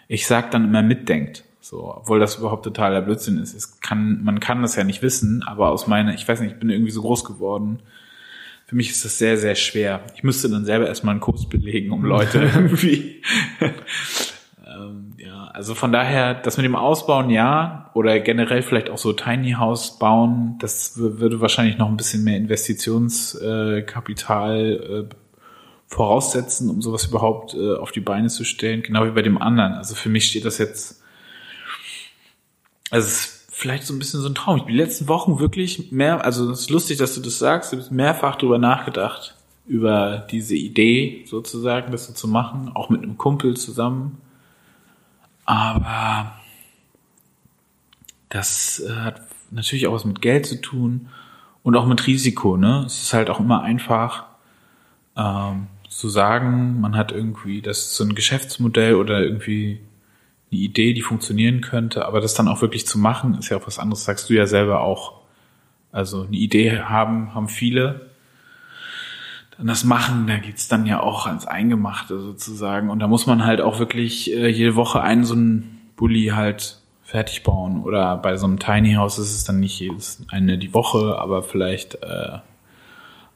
ich 0.07 0.27
sag 0.27 0.51
dann 0.51 0.65
immer 0.65 0.81
mitdenkt. 0.81 1.43
So, 1.61 1.93
obwohl 1.95 2.19
das 2.19 2.37
überhaupt 2.37 2.63
totaler 2.63 3.01
Blödsinn 3.01 3.39
ist. 3.39 3.53
Es 3.53 3.81
kann, 3.81 4.23
man 4.23 4.39
kann 4.39 4.61
das 4.61 4.75
ja 4.75 4.83
nicht 4.83 5.01
wissen, 5.01 5.43
aber 5.43 5.69
aus 5.69 5.87
meiner, 5.87 6.13
ich 6.13 6.27
weiß 6.27 6.39
nicht, 6.39 6.53
ich 6.53 6.59
bin 6.59 6.69
irgendwie 6.69 6.91
so 6.91 7.01
groß 7.01 7.25
geworden 7.25 7.79
für 8.67 8.75
mich 8.75 8.91
ist 8.91 9.03
das 9.05 9.17
sehr, 9.17 9.37
sehr 9.37 9.55
schwer. 9.55 10.01
Ich 10.15 10.23
müsste 10.23 10.49
dann 10.49 10.65
selber 10.65 10.87
erstmal 10.87 11.11
einen 11.11 11.21
Kurs 11.21 11.47
belegen, 11.47 11.93
um 11.93 12.03
Leute 12.03 12.39
irgendwie. 12.53 13.21
ähm, 14.67 15.13
ja, 15.17 15.45
also 15.53 15.73
von 15.73 15.93
daher, 15.93 16.33
das 16.33 16.57
mit 16.57 16.65
dem 16.65 16.75
Ausbauen 16.75 17.29
ja, 17.29 17.89
oder 17.93 18.19
generell 18.19 18.61
vielleicht 18.61 18.89
auch 18.89 18.97
so 18.97 19.13
Tiny 19.13 19.53
House 19.53 19.97
bauen, 19.99 20.57
das 20.59 20.97
würde 20.97 21.39
wahrscheinlich 21.39 21.77
noch 21.77 21.87
ein 21.87 21.95
bisschen 21.95 22.25
mehr 22.25 22.35
Investitionskapital 22.35 25.07
äh, 25.09 25.15
voraussetzen, 25.87 26.69
um 26.69 26.81
sowas 26.81 27.05
überhaupt 27.05 27.53
äh, 27.53 27.75
auf 27.75 27.91
die 27.91 28.01
Beine 28.01 28.27
zu 28.27 28.43
stellen, 28.43 28.83
genau 28.83 29.05
wie 29.05 29.11
bei 29.11 29.21
dem 29.21 29.41
anderen. 29.41 29.73
Also 29.73 29.95
für 29.95 30.09
mich 30.09 30.25
steht 30.25 30.45
das 30.45 30.57
jetzt, 30.57 31.01
also 32.89 33.07
es 33.07 33.37
vielleicht 33.57 33.87
so 33.87 33.93
ein 33.93 33.97
bisschen 33.97 34.21
so 34.21 34.29
ein 34.29 34.35
Traum. 34.35 34.57
Ich 34.57 34.65
bin 34.65 34.75
die 34.75 34.81
letzten 34.81 35.07
Wochen 35.07 35.39
wirklich 35.39 35.91
mehr, 35.91 36.23
also 36.23 36.51
es 36.51 36.61
ist 36.61 36.69
lustig, 36.69 36.99
dass 36.99 37.15
du 37.15 37.21
das 37.21 37.39
sagst, 37.39 37.73
du 37.73 37.77
bist 37.77 37.91
mehrfach 37.91 38.35
drüber 38.35 38.59
nachgedacht, 38.59 39.33
über 39.65 40.27
diese 40.29 40.55
Idee 40.55 41.25
sozusagen, 41.25 41.91
das 41.91 42.05
so 42.05 42.13
zu 42.13 42.27
machen, 42.27 42.71
auch 42.75 42.89
mit 42.89 43.01
einem 43.01 43.17
Kumpel 43.17 43.57
zusammen. 43.57 44.21
Aber 45.45 46.33
das 48.29 48.79
äh, 48.79 48.91
hat 48.91 49.21
natürlich 49.49 49.87
auch 49.87 49.93
was 49.93 50.05
mit 50.05 50.21
Geld 50.21 50.45
zu 50.45 50.61
tun 50.61 51.09
und 51.63 51.75
auch 51.75 51.87
mit 51.87 52.05
Risiko. 52.05 52.57
Ne? 52.57 52.83
Es 52.85 53.01
ist 53.01 53.13
halt 53.13 53.31
auch 53.31 53.39
immer 53.39 53.63
einfach 53.63 54.25
ähm, 55.15 55.65
zu 55.97 56.09
sagen, 56.09 56.79
man 56.79 56.95
hat 56.95 57.11
irgendwie 57.11 57.63
das 57.63 57.79
ist 57.79 57.95
so 57.95 58.03
ein 58.03 58.13
Geschäftsmodell 58.13 58.93
oder 58.93 59.19
irgendwie 59.23 59.79
eine 60.51 60.61
Idee, 60.61 60.93
die 60.93 61.01
funktionieren 61.01 61.61
könnte, 61.61 62.05
aber 62.05 62.21
das 62.21 62.35
dann 62.35 62.47
auch 62.47 62.61
wirklich 62.61 62.85
zu 62.85 62.99
machen, 62.99 63.33
ist 63.33 63.49
ja 63.49 63.57
auch 63.57 63.65
was 63.65 63.79
anderes, 63.79 64.03
sagst 64.03 64.29
du 64.29 64.35
ja 64.35 64.45
selber 64.45 64.81
auch. 64.81 65.21
Also 65.91 66.25
eine 66.25 66.37
Idee 66.37 66.81
haben, 66.81 67.33
haben 67.33 67.49
viele. 67.49 68.11
Dann 69.57 69.65
das 69.65 69.85
Machen, 69.85 70.27
da 70.27 70.37
geht's 70.37 70.67
dann 70.67 70.85
ja 70.85 70.99
auch 70.99 71.25
ans 71.25 71.47
Eingemachte 71.47 72.19
sozusagen. 72.19 72.91
Und 72.91 72.99
da 72.99 73.07
muss 73.07 73.25
man 73.25 73.43
halt 73.43 73.59
auch 73.59 73.79
wirklich 73.79 74.31
äh, 74.31 74.49
jede 74.49 74.75
Woche 74.75 75.01
einen 75.01 75.23
so 75.23 75.33
einen 75.33 75.81
Bulli 75.95 76.27
halt 76.27 76.79
fertig 77.01 77.41
bauen. 77.41 77.81
Oder 77.81 78.17
bei 78.17 78.37
so 78.37 78.45
einem 78.45 78.59
Tiny 78.59 78.93
House 78.93 79.17
ist 79.17 79.33
es 79.33 79.45
dann 79.45 79.59
nicht 79.59 79.79
jedes 79.79 80.23
eine 80.29 80.59
die 80.59 80.75
Woche, 80.75 81.17
aber 81.17 81.41
vielleicht 81.41 81.95
äh, 82.03 82.37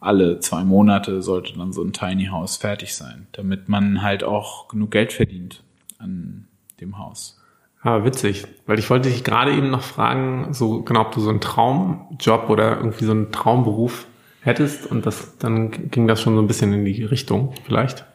alle 0.01 0.39
zwei 0.39 0.63
Monate 0.63 1.21
sollte 1.21 1.57
dann 1.57 1.71
so 1.71 1.83
ein 1.83 1.93
Tiny 1.93 2.25
House 2.25 2.57
fertig 2.57 2.95
sein, 2.95 3.27
damit 3.31 3.69
man 3.69 4.01
halt 4.01 4.23
auch 4.23 4.67
genug 4.67 4.91
Geld 4.91 5.13
verdient 5.13 5.63
an 5.99 6.47
dem 6.81 6.97
Haus. 6.97 7.39
Ah, 7.83 8.03
witzig, 8.03 8.45
weil 8.65 8.79
ich 8.79 8.89
wollte 8.89 9.09
dich 9.09 9.23
gerade 9.23 9.53
eben 9.53 9.69
noch 9.69 9.83
fragen, 9.83 10.53
so 10.53 10.81
genau, 10.81 11.01
ob 11.01 11.13
du 11.13 11.21
so 11.21 11.29
einen 11.29 11.39
Traumjob 11.39 12.49
oder 12.49 12.77
irgendwie 12.77 13.05
so 13.05 13.11
einen 13.11 13.31
Traumberuf 13.31 14.07
hättest 14.41 14.87
und 14.87 15.05
das 15.05 15.37
dann 15.37 15.89
ging 15.89 16.07
das 16.07 16.21
schon 16.21 16.35
so 16.35 16.41
ein 16.41 16.47
bisschen 16.47 16.73
in 16.73 16.83
die 16.83 17.03
Richtung, 17.03 17.53
vielleicht? 17.63 18.05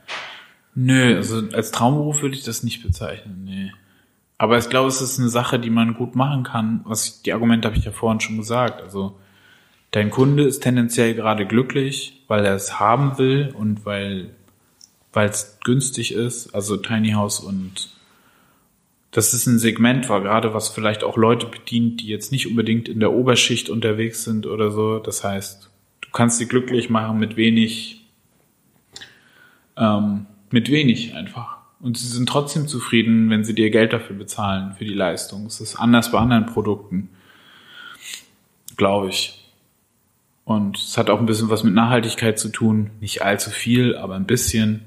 Nö, 0.75 1.17
also 1.17 1.43
als 1.53 1.71
Traumberuf 1.71 2.23
würde 2.23 2.35
ich 2.35 2.45
das 2.45 2.63
nicht 2.63 2.83
bezeichnen, 2.83 3.45
nee. 3.45 3.73
Aber 4.39 4.59
ich 4.59 4.69
glaube, 4.69 4.89
es 4.89 5.01
ist 5.01 5.19
eine 5.19 5.31
Sache, 5.31 5.59
die 5.59 5.71
man 5.71 5.95
gut 5.95 6.15
machen 6.15 6.43
kann. 6.43 6.81
Was 6.85 7.23
die 7.23 7.33
Argumente 7.33 7.69
habe 7.69 7.79
ich 7.79 7.87
ja 7.87 7.93
vorhin 7.93 8.21
schon 8.21 8.37
gesagt. 8.37 8.83
Also 8.83 9.19
dein 9.97 10.11
Kunde 10.11 10.43
ist 10.43 10.61
tendenziell 10.61 11.15
gerade 11.15 11.47
glücklich, 11.47 12.23
weil 12.29 12.45
er 12.45 12.55
es 12.55 12.79
haben 12.79 13.17
will 13.17 13.55
und 13.57 13.87
weil 13.87 14.29
weil 15.15 15.31
es 15.31 15.59
günstig 15.65 16.13
ist. 16.13 16.55
Also 16.55 16.77
Tiny 16.77 17.13
House 17.13 17.41
und 17.41 17.89
das 19.11 19.33
ist 19.33 19.47
ein 19.47 19.59
Segment 19.59 20.11
war, 20.11 20.21
gerade 20.21 20.53
was 20.53 20.69
vielleicht 20.69 21.03
auch 21.03 21.17
Leute 21.17 21.47
bedient, 21.47 22.03
die 22.03 22.09
jetzt 22.09 22.31
nicht 22.31 22.47
unbedingt 22.47 22.91
in 22.91 23.01
der 23.01 23.15
Oberschicht 23.15 23.71
unterwegs 23.71 24.25
sind 24.25 24.47
oder 24.47 24.71
so. 24.71 24.99
Das 24.99 25.25
heißt, 25.25 25.71
du 26.03 26.11
kannst 26.11 26.37
sie 26.37 26.47
glücklich 26.47 26.91
machen 26.91 27.19
mit 27.19 27.39
wenig, 27.39 28.05
ähm, 29.79 30.27
mit 30.51 30.71
wenig 30.71 31.15
einfach. 31.15 31.57
Und 31.81 31.97
sie 31.97 32.09
sind 32.09 32.29
trotzdem 32.29 32.69
zufrieden, 32.69 33.31
wenn 33.31 33.45
sie 33.45 33.55
dir 33.55 33.71
Geld 33.71 33.95
dafür 33.95 34.17
bezahlen, 34.17 34.75
für 34.77 34.85
die 34.85 34.93
Leistung. 34.93 35.47
Es 35.47 35.63
ist 35.63 35.77
anders 35.77 36.13
bei 36.13 36.19
anderen 36.19 36.45
Produkten, 36.45 37.09
glaube 38.77 39.09
ich. 39.09 39.46
Und 40.47 40.79
es 40.79 40.97
hat 40.97 41.11
auch 41.11 41.19
ein 41.19 41.27
bisschen 41.27 41.51
was 41.51 41.65
mit 41.65 41.75
Nachhaltigkeit 41.75 42.39
zu 42.39 42.51
tun. 42.51 42.93
Nicht 43.01 43.21
allzu 43.21 43.51
viel, 43.51 43.97
aber 43.97 44.15
ein 44.15 44.27
bisschen. 44.27 44.87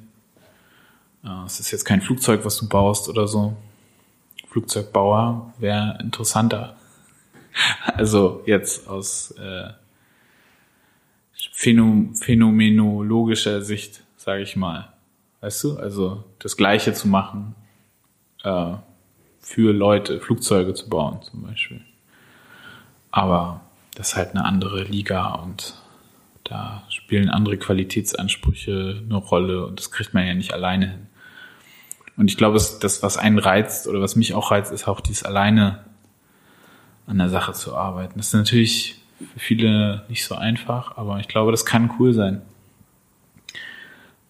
Es 1.46 1.60
ist 1.60 1.72
jetzt 1.72 1.84
kein 1.84 2.02
Flugzeug, 2.02 2.46
was 2.46 2.56
du 2.58 2.70
baust 2.70 3.10
oder 3.10 3.28
so. 3.28 3.58
Flugzeugbauer 4.48 5.54
wäre 5.60 6.00
interessanter. 6.02 6.76
Also 7.98 8.42
jetzt 8.46 8.88
aus 8.88 9.32
äh, 9.32 9.72
phänomenologischer 11.52 13.62
Sicht, 13.62 14.04
sage 14.16 14.44
ich 14.44 14.56
mal. 14.56 14.94
Weißt 15.42 15.62
du, 15.64 15.78
also 15.78 16.24
das 16.38 16.56
Gleiche 16.56 16.94
zu 16.94 17.10
machen 17.10 17.56
äh, 18.44 18.76
für 19.40 19.74
Leute, 19.74 20.22
Flugzeuge 20.22 20.74
zu 20.74 20.90
bauen 20.90 21.22
zum 21.24 21.42
Beispiel. 21.42 21.82
Aber 23.12 23.62
das 24.00 24.12
ist 24.12 24.16
halt 24.16 24.30
eine 24.30 24.46
andere 24.46 24.84
Liga 24.84 25.34
und 25.34 25.74
da 26.46 26.84
spielen 26.88 27.30
andere 27.30 27.58
Qualitätsansprüche 27.58 29.04
eine 29.04 29.18
Rolle 29.18 29.66
und 29.66 29.78
das 29.78 29.92
kriegt 29.92 30.14
man 30.14 30.26
ja 30.26 30.34
nicht 30.34 30.54
alleine 30.54 30.88
hin. 30.88 31.08
Und 32.16 32.32
ich 32.32 32.38
glaube, 32.38 32.54
das, 32.54 33.04
was 33.04 33.18
einen 33.18 33.40
reizt 33.40 33.90
oder 33.90 34.00
was 34.00 34.16
mich 34.16 34.34
auch 34.34 34.52
reizt, 34.52 34.72
ist 34.72 34.88
auch 34.88 35.02
dieses 35.02 35.24
alleine 35.24 35.84
an 37.08 37.18
der 37.18 37.28
Sache 37.28 37.52
zu 37.52 37.76
arbeiten. 37.76 38.14
Das 38.16 38.28
ist 38.28 38.34
natürlich 38.36 39.02
für 39.34 39.40
viele 39.40 40.06
nicht 40.08 40.24
so 40.24 40.36
einfach, 40.36 40.96
aber 40.96 41.20
ich 41.20 41.28
glaube, 41.28 41.52
das 41.52 41.66
kann 41.66 41.92
cool 42.00 42.14
sein. 42.14 42.42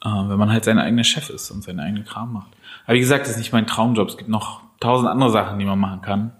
Äh, 0.03 0.09
wenn 0.09 0.39
man 0.39 0.51
halt 0.51 0.63
sein 0.63 0.79
eigener 0.79 1.03
Chef 1.03 1.29
ist 1.29 1.51
und 1.51 1.63
seinen 1.63 1.79
eigenen 1.79 2.05
Kram 2.05 2.33
macht. 2.33 2.49
Aber 2.85 2.95
wie 2.95 3.01
gesagt, 3.01 3.25
das 3.25 3.33
ist 3.33 3.37
nicht 3.37 3.53
mein 3.53 3.67
Traumjob. 3.67 4.09
Es 4.09 4.17
gibt 4.17 4.31
noch 4.31 4.63
tausend 4.79 5.11
andere 5.11 5.29
Sachen, 5.29 5.59
die 5.59 5.65
man 5.65 5.77
machen 5.77 6.01
kann. 6.01 6.31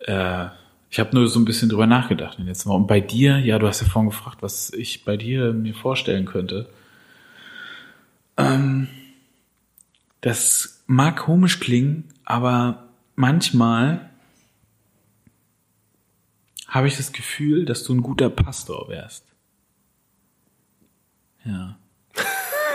Äh, 0.00 0.48
ich 0.90 1.00
habe 1.00 1.14
nur 1.14 1.28
so 1.28 1.38
ein 1.38 1.44
bisschen 1.44 1.68
drüber 1.68 1.86
nachgedacht 1.86 2.38
in 2.38 2.44
den 2.44 2.48
letzten 2.48 2.70
Wochen. 2.70 2.82
Und 2.82 2.86
bei 2.86 3.00
dir, 3.00 3.38
ja, 3.38 3.58
du 3.58 3.66
hast 3.66 3.80
ja 3.82 3.86
vorhin 3.86 4.10
gefragt, 4.10 4.38
was 4.40 4.72
ich 4.72 5.04
bei 5.04 5.16
dir 5.16 5.52
mir 5.52 5.74
vorstellen 5.74 6.24
könnte. 6.24 6.68
Ähm, 8.36 8.88
das 10.20 10.82
mag 10.86 11.16
komisch 11.16 11.60
klingen, 11.60 12.04
aber 12.24 12.88
manchmal 13.16 14.08
habe 16.66 16.86
ich 16.86 16.96
das 16.96 17.12
Gefühl, 17.12 17.64
dass 17.64 17.84
du 17.84 17.94
ein 17.94 18.02
guter 18.02 18.30
Pastor 18.30 18.88
wärst. 18.88 19.24
Ja. 21.44 21.78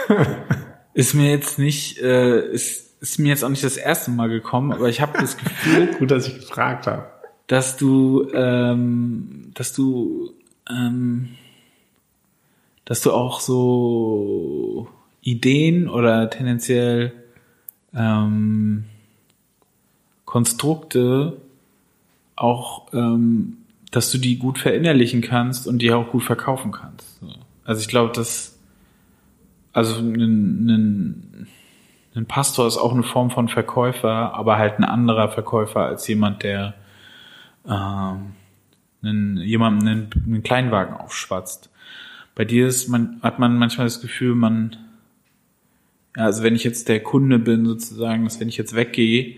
ist 0.93 1.13
mir 1.13 1.29
jetzt 1.29 1.57
nicht, 1.57 1.99
äh, 1.99 2.47
ist, 2.51 3.01
ist 3.01 3.19
mir 3.19 3.29
jetzt 3.29 3.43
auch 3.43 3.49
nicht 3.49 3.63
das 3.63 3.77
erste 3.77 4.11
Mal 4.11 4.29
gekommen, 4.29 4.71
aber 4.71 4.89
ich 4.89 5.01
habe 5.01 5.17
das 5.19 5.37
Gefühl, 5.37 5.95
gut, 5.97 6.11
dass 6.11 6.27
ich 6.27 6.35
gefragt 6.35 6.87
habe, 6.87 7.12
dass 7.47 7.77
du, 7.77 8.27
ähm, 8.33 9.51
dass 9.53 9.73
du, 9.73 10.33
ähm, 10.69 11.29
dass 12.85 13.01
du 13.01 13.11
auch 13.11 13.39
so 13.39 14.87
Ideen 15.21 15.89
oder 15.89 16.29
tendenziell 16.29 17.13
ähm, 17.95 18.85
Konstrukte 20.25 21.37
auch, 22.35 22.91
ähm, 22.93 23.57
dass 23.91 24.11
du 24.11 24.17
die 24.17 24.37
gut 24.37 24.57
verinnerlichen 24.57 25.21
kannst 25.21 25.67
und 25.67 25.79
die 25.79 25.91
auch 25.91 26.09
gut 26.11 26.23
verkaufen 26.23 26.71
kannst. 26.71 27.19
So. 27.19 27.27
Also 27.65 27.81
ich 27.81 27.87
glaube, 27.87 28.11
dass 28.13 28.57
also 29.73 29.99
ein, 29.99 30.67
ein, 30.67 31.47
ein 32.15 32.25
Pastor 32.25 32.67
ist 32.67 32.77
auch 32.77 32.93
eine 32.93 33.03
Form 33.03 33.31
von 33.31 33.47
Verkäufer, 33.47 34.33
aber 34.33 34.57
halt 34.57 34.77
ein 34.77 34.83
anderer 34.83 35.29
Verkäufer 35.29 35.81
als 35.81 36.07
jemand, 36.07 36.43
der 36.43 36.75
ähm, 37.67 38.33
einen, 39.01 39.37
jemandem 39.37 39.87
einen, 39.87 40.09
einen 40.25 40.43
Kleinwagen 40.43 40.95
aufschwatzt. 40.95 41.69
Bei 42.35 42.45
dir 42.45 42.67
ist 42.67 42.87
man, 42.87 43.19
hat 43.21 43.39
man 43.39 43.57
manchmal 43.57 43.85
das 43.85 44.01
Gefühl, 44.01 44.35
man, 44.35 44.77
ja, 46.15 46.23
also 46.23 46.43
wenn 46.43 46.55
ich 46.55 46.63
jetzt 46.63 46.89
der 46.89 47.01
Kunde 47.01 47.39
bin, 47.39 47.65
sozusagen, 47.65 48.23
dass 48.23 48.39
wenn 48.39 48.49
ich 48.49 48.57
jetzt 48.57 48.75
weggehe, 48.75 49.35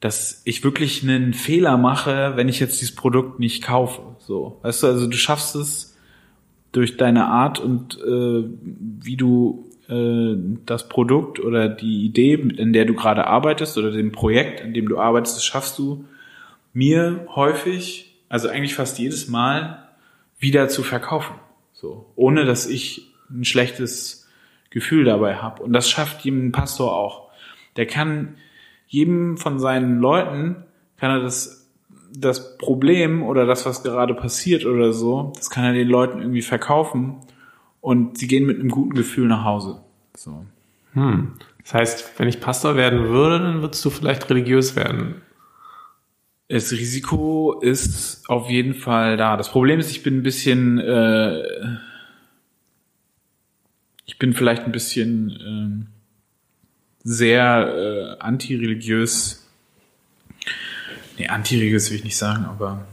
dass 0.00 0.42
ich 0.44 0.62
wirklich 0.62 1.02
einen 1.02 1.34
Fehler 1.34 1.76
mache, 1.76 2.32
wenn 2.36 2.48
ich 2.48 2.60
jetzt 2.60 2.80
dieses 2.80 2.94
Produkt 2.94 3.40
nicht 3.40 3.64
kaufe. 3.64 4.02
So, 4.20 4.58
weißt 4.62 4.82
du, 4.82 4.86
also 4.86 5.06
du 5.06 5.16
schaffst 5.16 5.56
es 5.56 5.96
durch 6.70 6.96
deine 6.96 7.26
Art 7.26 7.58
und 7.58 7.98
äh, 8.00 8.44
wie 8.62 9.16
du 9.16 9.68
äh, 9.88 10.36
das 10.66 10.88
Produkt 10.88 11.40
oder 11.40 11.68
die 11.68 12.04
Idee, 12.04 12.34
in 12.34 12.72
der 12.72 12.84
du 12.84 12.94
gerade 12.94 13.26
arbeitest 13.26 13.78
oder 13.78 13.90
dem 13.90 14.12
Projekt, 14.12 14.60
in 14.60 14.74
dem 14.74 14.88
du 14.88 14.98
arbeitest, 14.98 15.44
schaffst 15.44 15.78
du 15.78 16.04
mir 16.72 17.26
häufig, 17.34 18.20
also 18.28 18.48
eigentlich 18.48 18.74
fast 18.74 18.98
jedes 18.98 19.28
Mal, 19.28 19.88
wieder 20.38 20.68
zu 20.68 20.82
verkaufen. 20.82 21.34
So, 21.72 22.06
ohne 22.16 22.44
dass 22.44 22.66
ich 22.66 23.12
ein 23.30 23.44
schlechtes 23.44 24.28
Gefühl 24.70 25.04
dabei 25.04 25.36
habe. 25.36 25.62
Und 25.62 25.72
das 25.72 25.88
schafft 25.88 26.24
jedem 26.24 26.52
Pastor 26.52 26.94
auch. 26.94 27.30
Der 27.76 27.86
kann 27.86 28.36
jedem 28.86 29.36
von 29.36 29.58
seinen 29.58 30.00
Leuten 30.00 30.64
kann 30.98 31.10
er 31.10 31.20
das, 31.20 31.70
das 32.12 32.58
Problem 32.58 33.22
oder 33.22 33.46
das, 33.46 33.66
was 33.66 33.82
gerade 33.82 34.14
passiert 34.14 34.66
oder 34.66 34.92
so, 34.92 35.32
das 35.36 35.50
kann 35.50 35.64
er 35.64 35.72
den 35.72 35.88
Leuten 35.88 36.20
irgendwie 36.20 36.42
verkaufen 36.42 37.16
und 37.80 38.18
sie 38.18 38.26
gehen 38.26 38.46
mit 38.46 38.58
einem 38.58 38.70
guten 38.70 38.94
Gefühl 38.94 39.28
nach 39.28 39.44
Hause. 39.44 39.80
So. 40.16 40.44
Hm. 40.94 41.34
Das 41.62 41.74
heißt, 41.74 42.18
wenn 42.18 42.28
ich 42.28 42.40
Pastor 42.40 42.76
werden 42.76 43.08
würde, 43.08 43.38
dann 43.38 43.62
würdest 43.62 43.84
du 43.84 43.90
vielleicht 43.90 44.28
religiös 44.30 44.74
werden. 44.74 45.22
Das 46.48 46.72
Risiko 46.72 47.60
ist 47.60 48.28
auf 48.28 48.48
jeden 48.48 48.72
Fall 48.72 49.18
da. 49.18 49.36
Das 49.36 49.50
Problem 49.50 49.80
ist, 49.80 49.90
ich 49.90 50.02
bin 50.02 50.18
ein 50.18 50.22
bisschen, 50.22 50.78
äh, 50.78 51.42
ich 54.06 54.18
bin 54.18 54.32
vielleicht 54.32 54.62
ein 54.62 54.72
bisschen 54.72 55.86
äh, 55.86 57.04
sehr 57.04 58.16
äh, 58.18 58.22
antireligiös. 58.22 59.46
Nee, 61.18 61.28
antireligiös 61.28 61.90
will 61.90 61.98
ich 61.98 62.04
nicht 62.04 62.16
sagen, 62.16 62.46
aber 62.46 62.86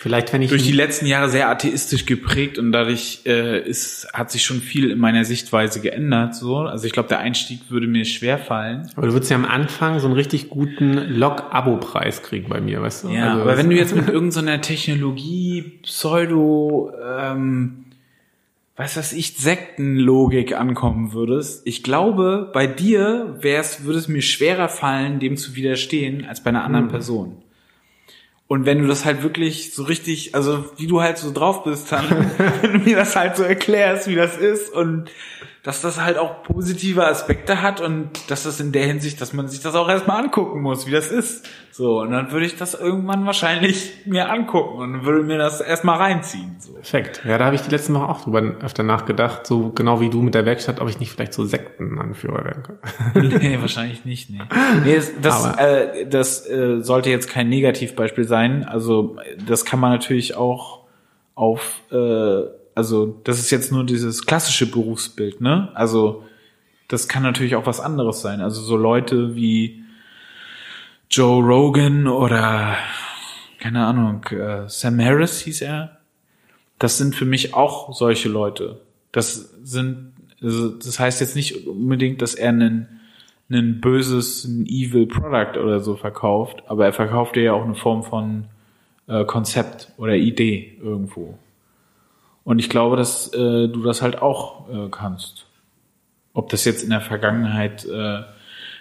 Vielleicht, 0.00 0.32
wenn 0.32 0.42
ich 0.42 0.50
durch 0.50 0.62
die 0.62 0.70
letzten 0.70 1.06
Jahre 1.06 1.28
sehr 1.28 1.48
atheistisch 1.48 2.06
geprägt 2.06 2.56
und 2.56 2.70
dadurch 2.70 3.22
äh, 3.26 3.68
ist, 3.68 4.06
hat 4.12 4.30
sich 4.30 4.44
schon 4.44 4.60
viel 4.60 4.92
in 4.92 4.98
meiner 4.98 5.24
Sichtweise 5.24 5.80
geändert. 5.80 6.36
So, 6.36 6.58
also 6.58 6.86
ich 6.86 6.92
glaube, 6.92 7.08
der 7.08 7.18
Einstieg 7.18 7.68
würde 7.68 7.88
mir 7.88 8.04
schwer 8.04 8.38
fallen. 8.38 8.88
Aber 8.94 9.08
du 9.08 9.12
würdest 9.12 9.32
ja 9.32 9.36
am 9.36 9.44
Anfang 9.44 9.98
so 9.98 10.06
einen 10.06 10.14
richtig 10.14 10.50
guten 10.50 10.92
Log-Abo-Preis 10.94 12.22
kriegen 12.22 12.48
bei 12.48 12.60
mir, 12.60 12.80
weißt 12.80 13.04
du? 13.04 13.08
Ja, 13.08 13.32
also, 13.32 13.42
aber 13.42 13.58
wenn 13.58 13.68
du 13.68 13.74
jetzt 13.74 13.92
mit 13.96 14.08
irgendeiner 14.08 14.60
Technologie, 14.60 15.80
Pseudo, 15.82 16.92
ähm, 17.04 17.86
was 18.76 18.96
weiß 18.96 19.14
ich, 19.14 19.36
Sektenlogik 19.36 20.56
ankommen 20.56 21.12
würdest, 21.12 21.66
ich 21.66 21.82
glaube, 21.82 22.52
bei 22.54 22.68
dir 22.68 23.36
wär's, 23.40 23.82
würde 23.82 23.98
es 23.98 24.06
mir 24.06 24.22
schwerer 24.22 24.68
fallen, 24.68 25.18
dem 25.18 25.36
zu 25.36 25.56
widerstehen, 25.56 26.24
als 26.24 26.40
bei 26.44 26.50
einer 26.50 26.62
anderen 26.62 26.84
Hm. 26.84 26.92
Person. 26.92 27.42
Und 28.48 28.64
wenn 28.64 28.78
du 28.80 28.88
das 28.88 29.04
halt 29.04 29.22
wirklich 29.22 29.74
so 29.74 29.82
richtig, 29.84 30.34
also 30.34 30.64
wie 30.78 30.86
du 30.86 31.02
halt 31.02 31.18
so 31.18 31.32
drauf 31.32 31.64
bist, 31.64 31.92
dann, 31.92 32.08
wenn 32.62 32.72
du 32.72 32.78
mir 32.78 32.96
das 32.96 33.14
halt 33.14 33.36
so 33.36 33.42
erklärst, 33.42 34.08
wie 34.08 34.14
das 34.16 34.38
ist 34.38 34.72
und 34.72 35.10
dass 35.62 35.80
das 35.80 36.00
halt 36.00 36.18
auch 36.18 36.42
positive 36.42 37.06
Aspekte 37.06 37.62
hat 37.62 37.80
und 37.80 38.10
dass 38.30 38.44
das 38.44 38.60
in 38.60 38.72
der 38.72 38.86
Hinsicht, 38.86 39.20
dass 39.20 39.32
man 39.32 39.48
sich 39.48 39.60
das 39.60 39.74
auch 39.74 39.88
erstmal 39.88 40.22
angucken 40.24 40.62
muss, 40.62 40.86
wie 40.86 40.92
das 40.92 41.10
ist. 41.10 41.48
So, 41.72 42.00
und 42.00 42.10
dann 42.10 42.32
würde 42.32 42.46
ich 42.46 42.56
das 42.56 42.74
irgendwann 42.74 43.26
wahrscheinlich 43.26 43.92
mir 44.06 44.30
angucken 44.30 44.78
und 44.78 45.04
würde 45.04 45.24
mir 45.24 45.38
das 45.38 45.60
erstmal 45.60 45.98
reinziehen. 45.98 46.56
So. 46.58 46.72
Perfekt. 46.72 47.22
Ja, 47.24 47.38
da 47.38 47.44
habe 47.46 47.54
ich 47.54 47.62
die 47.62 47.70
letzten 47.70 47.94
Woche 47.94 48.08
auch 48.08 48.20
drüber 48.20 48.42
öfter 48.62 48.82
nachgedacht, 48.82 49.46
so 49.46 49.70
genau 49.70 50.00
wie 50.00 50.10
du 50.10 50.22
mit 50.22 50.34
der 50.34 50.44
Werkstatt, 50.44 50.80
ob 50.80 50.88
ich 50.88 50.98
nicht 50.98 51.12
vielleicht 51.12 51.34
so 51.34 51.44
Sektenanführer 51.44 52.44
werden 52.44 52.62
kann. 52.62 53.28
nee, 53.28 53.60
wahrscheinlich 53.60 54.04
nicht, 54.04 54.30
nee. 54.30 54.40
Nee, 54.84 55.00
das, 55.22 55.56
äh, 55.56 56.06
das 56.06 56.48
äh, 56.48 56.80
sollte 56.80 57.10
jetzt 57.10 57.28
kein 57.28 57.48
Negativbeispiel 57.48 58.24
sein. 58.24 58.64
Also 58.64 59.16
das 59.46 59.64
kann 59.64 59.80
man 59.80 59.92
natürlich 59.92 60.36
auch 60.36 60.78
auf, 61.34 61.80
äh, 61.92 62.57
also 62.78 63.20
das 63.24 63.40
ist 63.40 63.50
jetzt 63.50 63.72
nur 63.72 63.84
dieses 63.84 64.24
klassische 64.24 64.70
Berufsbild, 64.70 65.40
ne? 65.40 65.68
Also 65.74 66.22
das 66.86 67.08
kann 67.08 67.24
natürlich 67.24 67.56
auch 67.56 67.66
was 67.66 67.80
anderes 67.80 68.20
sein. 68.20 68.40
Also 68.40 68.60
so 68.60 68.76
Leute 68.76 69.34
wie 69.34 69.82
Joe 71.10 71.42
Rogan 71.42 72.06
oder 72.06 72.76
keine 73.58 73.84
Ahnung, 73.84 74.22
äh, 74.30 74.68
Sam 74.68 75.00
Harris 75.00 75.40
hieß 75.40 75.62
er. 75.62 75.98
Das 76.78 76.98
sind 76.98 77.16
für 77.16 77.24
mich 77.24 77.52
auch 77.52 77.92
solche 77.92 78.28
Leute. 78.28 78.80
Das 79.10 79.34
sind, 79.64 80.12
also 80.40 80.68
das 80.68 81.00
heißt 81.00 81.20
jetzt 81.20 81.34
nicht 81.34 81.66
unbedingt, 81.66 82.22
dass 82.22 82.36
er 82.36 82.50
einen, 82.50 83.00
einen 83.50 83.80
böses, 83.80 84.44
ein 84.44 84.66
evil 84.66 85.08
Product 85.08 85.58
oder 85.60 85.80
so 85.80 85.96
verkauft, 85.96 86.62
aber 86.68 86.86
er 86.86 86.92
verkauft 86.92 87.36
ja 87.36 87.54
auch 87.54 87.64
eine 87.64 87.74
Form 87.74 88.04
von 88.04 88.44
äh, 89.08 89.24
Konzept 89.24 89.88
oder 89.96 90.14
Idee 90.14 90.78
irgendwo. 90.80 91.36
Und 92.48 92.60
ich 92.60 92.70
glaube, 92.70 92.96
dass 92.96 93.30
äh, 93.34 93.68
du 93.68 93.82
das 93.82 94.00
halt 94.00 94.22
auch 94.22 94.70
äh, 94.70 94.88
kannst. 94.90 95.44
Ob 96.32 96.48
das 96.48 96.64
jetzt 96.64 96.82
in 96.82 96.88
der 96.88 97.02
Vergangenheit 97.02 97.84
äh, 97.84 98.22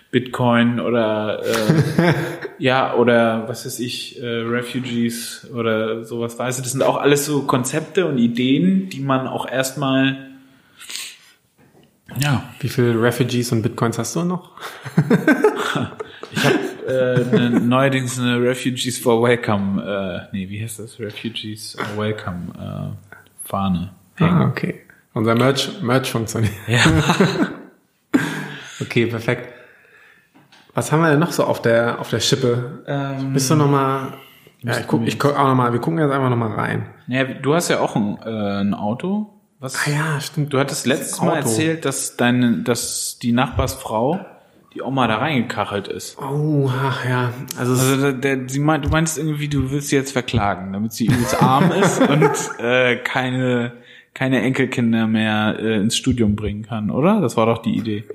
Bitcoin 0.09 0.79
oder 0.79 1.43
äh, 1.43 2.13
ja 2.59 2.95
oder 2.95 3.49
was 3.49 3.65
weiß 3.65 3.81
ich 3.81 4.23
äh, 4.23 4.25
Refugees 4.25 5.49
oder 5.53 6.05
sowas 6.05 6.39
weiß 6.39 6.59
ich. 6.59 6.63
Das 6.63 6.71
sind 6.71 6.81
auch 6.81 6.95
alles 6.95 7.25
so 7.25 7.41
Konzepte 7.41 8.05
und 8.05 8.19
Ideen, 8.19 8.87
die 8.87 9.01
man 9.01 9.27
auch 9.27 9.45
erstmal 9.51 10.29
ja 12.23 12.45
Wie 12.61 12.69
viele 12.69 13.01
Refugees 13.01 13.51
und 13.51 13.63
Bitcoins 13.63 13.97
hast 13.97 14.15
du 14.15 14.23
noch? 14.23 14.51
ich 16.31 16.45
habe 16.45 16.57
äh, 16.87 17.49
ne, 17.49 17.49
neuerdings 17.49 18.17
eine 18.17 18.41
Refugees 18.41 18.97
for 18.97 19.21
Welcome 19.21 19.83
äh, 19.83 20.29
nee 20.31 20.47
wie 20.47 20.63
heißt 20.63 20.79
das 20.79 21.01
Refugees 21.01 21.75
for 21.77 22.05
Welcome 22.05 22.53
äh, 22.57 23.06
Fahne 23.47 23.91
Ah, 24.19 24.45
okay. 24.47 24.81
Unser 25.13 25.35
Merch, 25.35 25.81
Merch 25.81 26.11
funktioniert. 26.11 26.53
ja 26.67 26.79
Okay, 28.81 29.07
perfekt. 29.07 29.53
Was 30.73 30.91
haben 30.91 31.01
wir 31.01 31.09
denn 31.09 31.19
noch 31.19 31.31
so 31.31 31.43
auf 31.43 31.61
der, 31.61 31.99
auf 31.99 32.09
der 32.09 32.19
Schippe? 32.19 32.83
ähm, 32.87 33.33
Bist 33.33 33.49
du 33.49 33.55
noch 33.55 33.69
mal, 33.69 34.13
ja, 34.61 34.77
ich 34.79 34.87
guck, 34.87 35.05
ich 35.07 35.17
guck 35.17 35.35
auch 35.37 35.47
noch 35.47 35.55
mal, 35.55 35.73
wir 35.73 35.79
gucken 35.79 35.99
jetzt 35.99 36.11
einfach 36.11 36.29
noch 36.29 36.37
mal 36.37 36.53
rein. 36.53 36.87
ja, 37.07 37.23
du 37.23 37.55
hast 37.55 37.69
ja 37.69 37.79
auch 37.79 37.95
ein, 37.95 38.17
äh, 38.23 38.61
ein 38.61 38.73
Auto 38.73 39.33
was 39.59 39.87
Ah 39.87 39.89
ja, 39.89 40.21
stimmt. 40.21 40.53
Du 40.53 40.59
hattest 40.59 40.85
letztes 40.85 41.19
Mal 41.19 41.37
erzählt, 41.37 41.83
dass 41.83 42.15
deine, 42.15 42.59
dass 42.59 43.17
die 43.19 43.31
Nachbarsfrau, 43.31 44.23
die 44.73 44.81
Oma 44.81 45.07
da 45.07 45.17
reingekachelt 45.17 45.87
ist. 45.87 46.17
Oh, 46.21 46.69
ach 46.71 47.03
ja. 47.05 47.31
Also, 47.57 47.73
Also 47.73 48.11
der, 48.11 48.35
der, 48.35 48.49
sie 48.49 48.59
meint, 48.59 48.85
du 48.85 48.89
meinst 48.89 49.17
irgendwie, 49.17 49.47
du 49.47 49.71
willst 49.71 49.89
sie 49.89 49.95
jetzt 49.95 50.11
verklagen, 50.11 50.73
damit 50.73 50.93
sie 50.93 51.05
übelst 51.05 51.41
arm 51.41 51.71
ist 51.81 51.99
und 52.01 52.31
äh, 52.63 52.97
keine 52.97 53.73
keine 54.13 54.41
Enkelkinder 54.41 55.05
mehr 55.05 55.57
äh, 55.59 55.75
ins 55.75 55.95
Studium 55.95 56.35
bringen 56.35 56.63
kann, 56.63 56.89
oder? 56.89 57.21
Das 57.21 57.37
war 57.37 57.45
doch 57.45 57.59
die 57.59 57.75
Idee. 57.77 58.03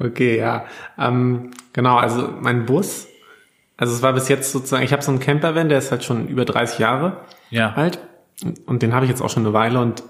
Okay, 0.00 0.38
ja. 0.38 0.64
Ähm, 0.96 1.50
genau, 1.72 1.96
also 1.96 2.28
mein 2.40 2.66
Bus, 2.66 3.08
also 3.76 3.92
es 3.94 4.00
war 4.02 4.12
bis 4.12 4.28
jetzt 4.28 4.52
sozusagen, 4.52 4.84
ich 4.84 4.92
habe 4.92 5.02
so 5.02 5.10
einen 5.10 5.18
Campervan, 5.20 5.68
der 5.68 5.78
ist 5.78 5.90
halt 5.90 6.04
schon 6.04 6.28
über 6.28 6.44
30 6.44 6.78
Jahre 6.78 7.16
Ja. 7.50 7.72
alt 7.74 7.98
und 8.66 8.82
den 8.82 8.94
habe 8.94 9.06
ich 9.06 9.10
jetzt 9.10 9.20
auch 9.22 9.30
schon 9.30 9.44
eine 9.44 9.52
Weile 9.54 9.80
und 9.80 10.04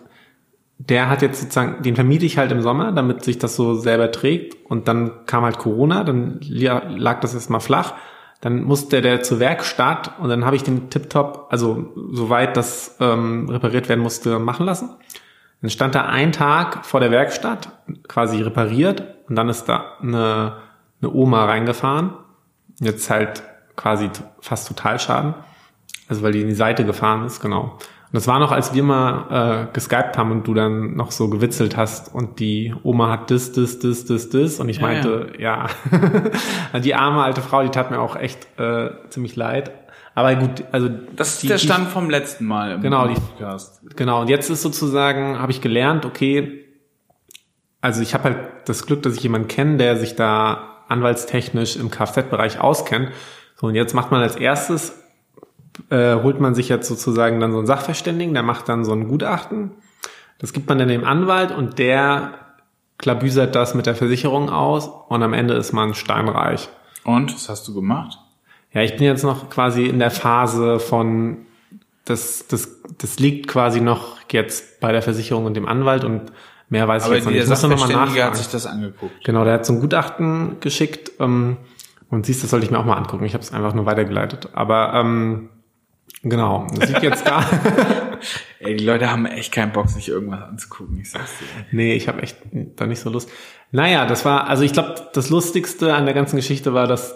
der 0.79 1.09
hat 1.09 1.23
jetzt 1.23 1.41
sozusagen, 1.41 1.83
den 1.83 1.97
vermiete 1.97 2.25
ich 2.25 2.39
halt 2.39 2.53
im 2.53 2.63
Sommer, 2.63 2.93
damit 2.93 3.25
sich 3.25 3.39
das 3.39 3.57
so 3.57 3.75
selber 3.75 4.13
trägt 4.13 4.71
und 4.71 4.87
dann 4.87 5.27
kam 5.27 5.45
halt 5.45 5.59
Corona, 5.59 6.05
dann 6.05 6.41
lag 6.41 7.21
das 7.21 7.35
erstmal 7.35 7.61
flach, 7.61 7.95
dann 8.41 8.63
musste 8.63 9.03
der 9.03 9.23
zur 9.23 9.41
Werkstatt 9.41 10.13
und 10.21 10.29
dann 10.29 10.45
habe 10.45 10.55
ich 10.55 10.63
den 10.63 10.91
Tiptop, 10.91 11.49
also 11.51 11.93
soweit 12.13 12.57
das 12.57 12.97
ähm, 13.01 13.49
repariert 13.49 13.89
werden 13.89 14.01
musste, 14.01 14.39
machen 14.39 14.67
lassen. 14.67 14.91
Dann 15.61 15.71
stand 15.71 15.97
er 15.97 16.09
einen 16.09 16.31
Tag 16.31 16.87
vor 16.87 17.01
der 17.01 17.11
Werkstatt, 17.11 17.71
quasi 18.07 18.41
repariert, 18.41 19.03
und 19.29 19.35
dann 19.35 19.49
ist 19.49 19.65
da 19.65 19.97
eine, 20.01 20.59
eine 21.03 21.13
Oma 21.13 21.45
reingefahren. 21.47 22.13
Jetzt 22.79 23.11
halt 23.11 23.43
quasi 23.75 24.09
fast 24.41 24.69
Totalschaden. 24.69 25.35
Also 26.09 26.23
weil 26.23 26.33
die 26.33 26.43
in 26.43 26.49
die 26.49 26.55
Seite 26.55 26.85
gefahren 26.85 27.25
ist, 27.25 27.41
genau. 27.41 27.79
Und 28.11 28.15
das 28.15 28.27
war 28.27 28.39
noch, 28.39 28.53
als 28.53 28.73
wir 28.73 28.83
mal 28.83 29.69
äh, 29.69 29.73
geskypt 29.75 30.17
haben 30.17 30.33
und 30.33 30.47
du 30.47 30.55
dann 30.55 30.95
noch 30.97 31.11
so 31.11 31.29
gewitzelt 31.29 31.77
hast 31.77 32.15
und 32.15 32.41
die 32.41 32.75
Oma 32.83 33.11
hat 33.11 33.31
das, 33.31 33.53
das, 33.53 33.79
das, 33.81 34.07
das, 34.07 34.31
das 34.31 34.61
und 34.61 34.71
ich 34.71 34.77
Ja, 34.79 34.83
meinte, 34.83 35.33
ja, 35.39 35.67
die 36.83 36.95
arme 36.95 37.23
alte 37.23 37.43
Frau, 37.43 37.63
die 37.63 37.69
tat 37.69 37.91
mir 37.91 38.01
auch 38.01 38.17
echt 38.17 38.47
äh, 38.59 38.91
ziemlich 39.11 39.37
leid. 39.37 39.71
Aber 40.15 40.35
gut, 40.37 40.65
also 40.73 40.89
Das 41.17 41.35
ist 41.35 41.43
die, 41.43 41.49
der 41.49 41.59
die- 41.59 41.67
Stand 41.67 41.89
vom 41.89 42.09
letzten 42.09 42.47
Mal 42.47 42.73
im 42.73 42.81
Genau, 42.81 43.07
die- 43.09 43.15
Podcast. 43.15 43.83
Genau, 43.95 44.23
und 44.23 44.29
jetzt 44.31 44.49
ist 44.49 44.63
sozusagen, 44.63 45.39
habe 45.39 45.53
ich 45.53 45.61
gelernt, 45.61 46.07
okay, 46.07 46.65
also 47.83 48.01
ich 48.03 48.15
habe 48.15 48.25
halt 48.25 48.39
das 48.65 48.87
Glück, 48.87 49.03
dass 49.03 49.15
ich 49.17 49.23
jemanden 49.23 49.49
kenne, 49.49 49.77
der 49.77 49.97
sich 49.97 50.17
da 50.17 50.77
anwaltstechnisch 50.89 51.77
im 51.77 51.91
Kfz-Bereich 51.91 52.59
auskennt. 52.61 53.11
So, 53.57 53.67
und 53.69 53.75
jetzt 53.75 53.95
macht 53.95 54.11
man 54.11 54.23
als 54.23 54.35
erstes, 54.37 54.98
äh, 55.91 56.15
holt 56.23 56.41
man 56.41 56.55
sich 56.55 56.69
jetzt 56.69 56.89
sozusagen 56.89 57.41
dann 57.41 57.53
so 57.53 57.59
einen 57.59 57.67
Sachverständigen, 57.67 58.35
der 58.35 58.43
macht 58.43 58.69
dann 58.69 58.85
so 58.85 58.93
ein 58.93 59.09
Gutachten. 59.09 59.73
Das 60.39 60.53
gibt 60.53 60.69
man 60.69 60.79
dann 60.79 60.89
dem 60.89 61.05
Anwalt 61.05 61.51
und 61.51 61.79
der 61.79 62.35
klabüsert 62.99 63.55
das 63.55 63.75
mit 63.75 63.87
der 63.87 63.95
Versicherung 63.95 64.51
aus 64.51 64.89
und 65.09 65.23
am 65.23 65.33
Ende 65.33 65.55
ist 65.55 65.73
man 65.73 65.95
steinreich. 65.95 66.69
Und, 67.05 67.35
was 67.35 67.49
hast 67.49 67.67
du 67.69 67.75
gemacht? 67.75 68.19
Ja, 68.73 68.83
ich 68.83 68.97
bin 68.97 69.05
jetzt 69.05 69.23
noch 69.23 69.49
quasi 69.49 69.87
in 69.87 69.99
der 69.99 70.11
Phase 70.11 70.79
von, 70.79 71.39
das, 72.05 72.47
das, 72.49 72.83
das 72.99 73.19
liegt 73.19 73.49
quasi 73.49 73.81
noch 73.81 74.19
jetzt 74.31 74.81
bei 74.81 74.93
der 74.93 75.01
Versicherung 75.01 75.47
und 75.47 75.55
dem 75.55 75.67
Anwalt 75.67 76.05
und 76.05 76.33
mehr 76.69 76.87
weiß 76.87 77.05
Aber 77.05 77.13
ich 77.17 77.25
jetzt 77.25 77.25
noch 77.27 77.33
nicht. 77.33 77.63
der 77.63 77.69
noch 77.69 77.79
mal 77.79 77.79
Sachverständige 77.79 78.25
hat 78.25 78.37
sich 78.37 78.49
das 78.49 78.67
angeguckt. 78.67 79.25
Genau, 79.25 79.45
der 79.45 79.55
hat 79.55 79.67
so 79.67 79.73
ein 79.73 79.81
Gutachten 79.81 80.61
geschickt 80.61 81.13
ähm, 81.19 81.57
und 82.11 82.27
siehst, 82.27 82.43
das 82.43 82.51
sollte 82.51 82.67
ich 82.67 82.71
mir 82.71 82.79
auch 82.79 82.85
mal 82.85 82.97
angucken. 82.97 83.25
Ich 83.25 83.35
habe 83.35 83.43
es 83.43 83.53
einfach 83.53 83.75
nur 83.75 83.87
weitergeleitet. 83.87 84.51
Aber 84.53 84.93
ähm, 84.95 85.49
genau, 86.23 86.67
das 86.75 86.89
liegt 86.89 87.03
jetzt 87.03 87.27
da. 87.27 87.45
Ey, 88.61 88.77
die 88.77 88.85
Leute 88.85 89.11
haben 89.11 89.27
echt 89.27 89.53
keinen 89.53 89.73
Bock, 89.73 89.89
sich 89.89 90.09
irgendwas 90.09 90.43
anzugucken. 90.43 91.01
Ich 91.01 91.11
sag's 91.11 91.39
dir. 91.39 91.47
nee, 91.71 91.95
ich 91.95 92.09
habe 92.09 92.23
echt 92.23 92.37
da 92.53 92.87
nicht 92.87 93.01
so 93.01 93.11
Lust. 93.11 93.31
Naja, 93.71 94.07
das 94.07 94.25
war, 94.25 94.49
also 94.49 94.63
ich 94.65 94.73
glaube, 94.73 94.95
das 95.13 95.31
Lustigste 95.31 95.95
an 95.95 96.07
der 96.07 96.15
ganzen 96.15 96.37
Geschichte 96.37 96.75
war, 96.75 96.87
dass 96.87 97.15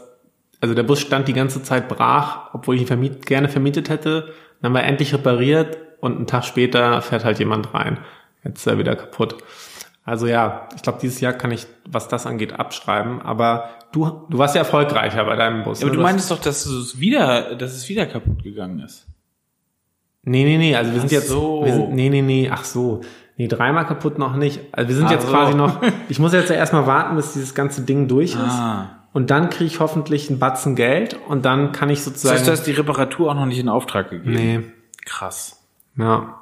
also 0.63 0.75
der 0.75 0.85
Bus 0.85 1.01
stand 1.01 1.27
die 1.27 1.33
ganze 1.33 1.63
Zeit 1.65 1.89
brach, 1.89 2.51
obwohl 2.55 2.77
ich 2.77 2.83
ihn 2.83 2.87
vermiet, 2.87 3.27
gerne 3.27 3.49
vermietet 3.49 3.89
hätte. 3.89 4.33
Dann 4.61 4.71
haben 4.71 4.81
wir 4.81 4.89
endlich 4.89 5.13
repariert 5.13 5.77
und 6.01 6.17
einen 6.17 6.27
Tag 6.29 6.45
später 6.45 7.03
fährt 7.03 7.25
halt 7.25 7.41
jemand 7.41 7.75
rein. 7.75 7.99
Jetzt 8.45 8.61
ist 8.61 8.67
er 8.69 8.79
wieder 8.79 8.95
kaputt. 8.95 9.39
Also 10.05 10.27
ja, 10.27 10.69
ich 10.75 10.83
glaube, 10.83 10.99
dieses 11.01 11.21
Jahr 11.21 11.33
kann 11.33 11.53
ich, 11.53 11.67
was 11.89 12.09
das 12.09 12.27
angeht, 12.27 12.59
abschreiben. 12.59 13.23
Aber 13.23 13.69
du, 13.93 14.27
du 14.29 14.39
warst 14.39 14.55
ja 14.57 14.61
erfolgreicher 14.63 15.25
bei 15.25 15.37
deinem 15.37 15.63
Bus. 15.63 15.81
Ja, 15.81 15.87
aber 15.87 15.93
ne? 15.93 15.97
du 15.99 16.03
meintest 16.03 16.31
doch, 16.31 16.41
dass 16.41 16.67
es 16.67 16.99
wieder, 16.99 17.55
dass 17.55 17.73
es 17.75 17.89
wieder 17.89 18.07
kaputt 18.07 18.43
gegangen 18.43 18.81
ist. 18.81 19.07
Nee, 20.25 20.45
nee, 20.45 20.59
nee, 20.59 20.77
also 20.77 20.93
wir 20.93 21.01
sind 21.01 21.09
Ach 21.09 21.13
jetzt, 21.13 21.29
so. 21.29 21.65
wir 21.65 21.73
sind, 21.73 21.93
nee, 21.95 22.09
nee, 22.09 22.23
nee, 22.23 22.51
ach 22.53 22.65
so. 22.65 23.01
Nee, 23.37 23.49
dreimal 23.49 23.87
kaputt 23.87 24.19
noch 24.19 24.37
nicht. 24.37 24.61
Also 24.73 24.89
wir 24.89 24.97
sind 24.97 25.07
Ach 25.07 25.13
jetzt 25.13 25.29
quasi 25.29 25.55
noch, 25.55 25.81
ich 26.09 26.19
muss 26.19 26.33
jetzt 26.33 26.51
ja 26.51 26.57
erstmal 26.57 26.87
warten, 26.87 27.17
bis 27.17 27.33
dieses 27.33 27.55
ganze 27.55 27.83
Ding 27.83 28.07
durch 28.09 28.33
ist. 28.35 28.41
Ah. 28.41 29.05
Und 29.13 29.31
dann 29.31 29.51
kriege 29.51 29.65
ich 29.67 29.79
hoffentlich 29.81 30.31
einen 30.31 30.39
Batzen 30.39 30.75
Geld 30.75 31.19
und 31.29 31.45
dann 31.45 31.73
kann 31.73 31.91
ich 31.91 31.99
Das 31.99 32.05
sozusagen. 32.07 32.39
heißt, 32.39 32.47
du 32.49 32.53
hast 32.53 32.63
die 32.67 32.73
Reparatur 32.73 33.31
auch 33.31 33.35
noch 33.35 33.47
nicht 33.47 33.59
in 33.59 33.69
Auftrag 33.69 34.11
gegeben. 34.11 34.33
nee, 34.33 34.61
Krass. 35.05 35.61
ja. 35.97 36.39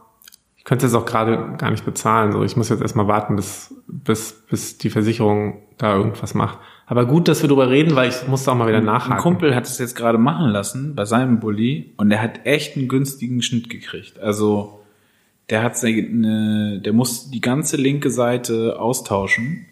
Ich 0.61 0.65
könnte 0.65 0.85
es 0.85 0.93
auch 0.93 1.07
gerade 1.07 1.57
gar 1.57 1.71
nicht 1.71 1.87
bezahlen. 1.87 2.33
So, 2.33 2.45
ich 2.45 2.55
muss 2.55 2.69
jetzt 2.69 2.83
erstmal 2.83 3.09
warten, 3.09 3.35
bis, 3.35 3.75
bis, 3.87 4.45
bis 4.51 4.77
die 4.77 4.91
Versicherung 4.91 5.63
da 5.79 5.97
irgendwas 5.97 6.35
macht. 6.35 6.59
Aber 6.85 7.07
gut, 7.07 7.29
dass 7.29 7.41
wir 7.41 7.49
drüber 7.49 7.71
reden, 7.71 7.97
weil 7.97 8.11
ich 8.11 8.29
musste 8.29 8.53
auch 8.53 8.57
mal 8.57 8.69
wieder 8.69 8.83
nachhaken. 8.83 9.15
Ein 9.15 9.21
Kumpel 9.21 9.55
hat 9.55 9.65
es 9.65 9.79
jetzt 9.79 9.97
gerade 9.97 10.19
machen 10.19 10.51
lassen 10.51 10.95
bei 10.95 11.07
seinem 11.07 11.41
Bulli 11.41 11.95
und 11.97 12.11
der 12.11 12.21
hat 12.21 12.45
echt 12.45 12.77
einen 12.77 12.89
günstigen 12.89 13.41
Schnitt 13.41 13.71
gekriegt. 13.71 14.21
Also 14.21 14.81
der 15.49 15.63
hat 15.63 15.79
seine, 15.79 16.79
der 16.85 16.93
muss 16.93 17.31
die 17.31 17.41
ganze 17.41 17.79
linke 17.79 18.11
Seite 18.11 18.79
austauschen, 18.79 19.65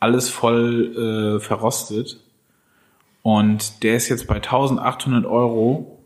alles 0.00 0.30
voll 0.30 1.36
äh, 1.36 1.40
verrostet 1.40 2.18
und 3.20 3.82
der 3.82 3.96
ist 3.96 4.08
jetzt 4.08 4.26
bei 4.26 4.36
1800 4.36 5.26
Euro 5.26 5.98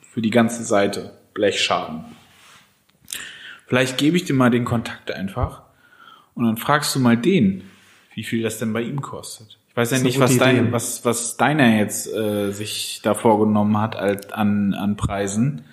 für 0.00 0.22
die 0.22 0.30
ganze 0.30 0.64
Seite 0.64 1.12
Blechschaden. 1.34 2.15
Vielleicht 3.66 3.98
gebe 3.98 4.16
ich 4.16 4.24
dir 4.24 4.34
mal 4.34 4.50
den 4.50 4.64
Kontakt 4.64 5.10
einfach 5.10 5.62
und 6.34 6.44
dann 6.44 6.56
fragst 6.56 6.94
du 6.94 7.00
mal 7.00 7.16
den, 7.16 7.64
wie 8.14 8.22
viel 8.22 8.42
das 8.42 8.58
denn 8.58 8.72
bei 8.72 8.82
ihm 8.82 9.02
kostet. 9.02 9.58
Ich 9.68 9.76
weiß 9.76 9.90
ja 9.90 9.98
nicht, 9.98 10.20
was 10.20 10.38
dein, 10.38 10.72
was, 10.72 11.04
was 11.04 11.36
deiner 11.36 11.76
jetzt 11.76 12.06
äh, 12.12 12.50
sich 12.50 13.00
da 13.02 13.12
vorgenommen 13.12 13.78
hat 13.78 13.96
als, 13.96 14.32
an, 14.32 14.72
an 14.72 14.96
Preisen. 14.96 15.64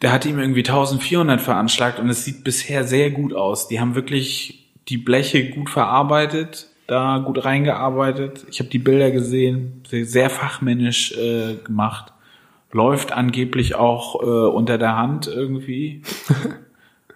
Der 0.00 0.12
hat 0.12 0.24
ihm 0.24 0.38
irgendwie 0.38 0.60
1400 0.60 1.40
veranschlagt 1.40 1.98
und 1.98 2.08
es 2.08 2.24
sieht 2.24 2.42
bisher 2.42 2.84
sehr 2.84 3.10
gut 3.10 3.34
aus. 3.34 3.68
Die 3.68 3.80
haben 3.80 3.94
wirklich 3.94 4.66
die 4.88 4.96
Bleche 4.96 5.50
gut 5.50 5.68
verarbeitet, 5.68 6.68
da 6.86 7.18
gut 7.18 7.44
reingearbeitet. 7.44 8.46
Ich 8.50 8.60
habe 8.60 8.70
die 8.70 8.78
Bilder 8.78 9.10
gesehen, 9.10 9.82
sehr, 9.86 10.06
sehr 10.06 10.30
fachmännisch 10.30 11.12
äh, 11.12 11.56
gemacht. 11.62 12.14
Läuft 12.72 13.12
angeblich 13.12 13.74
auch 13.74 14.22
äh, 14.22 14.26
unter 14.26 14.78
der 14.78 14.96
Hand 14.96 15.26
irgendwie. 15.26 16.02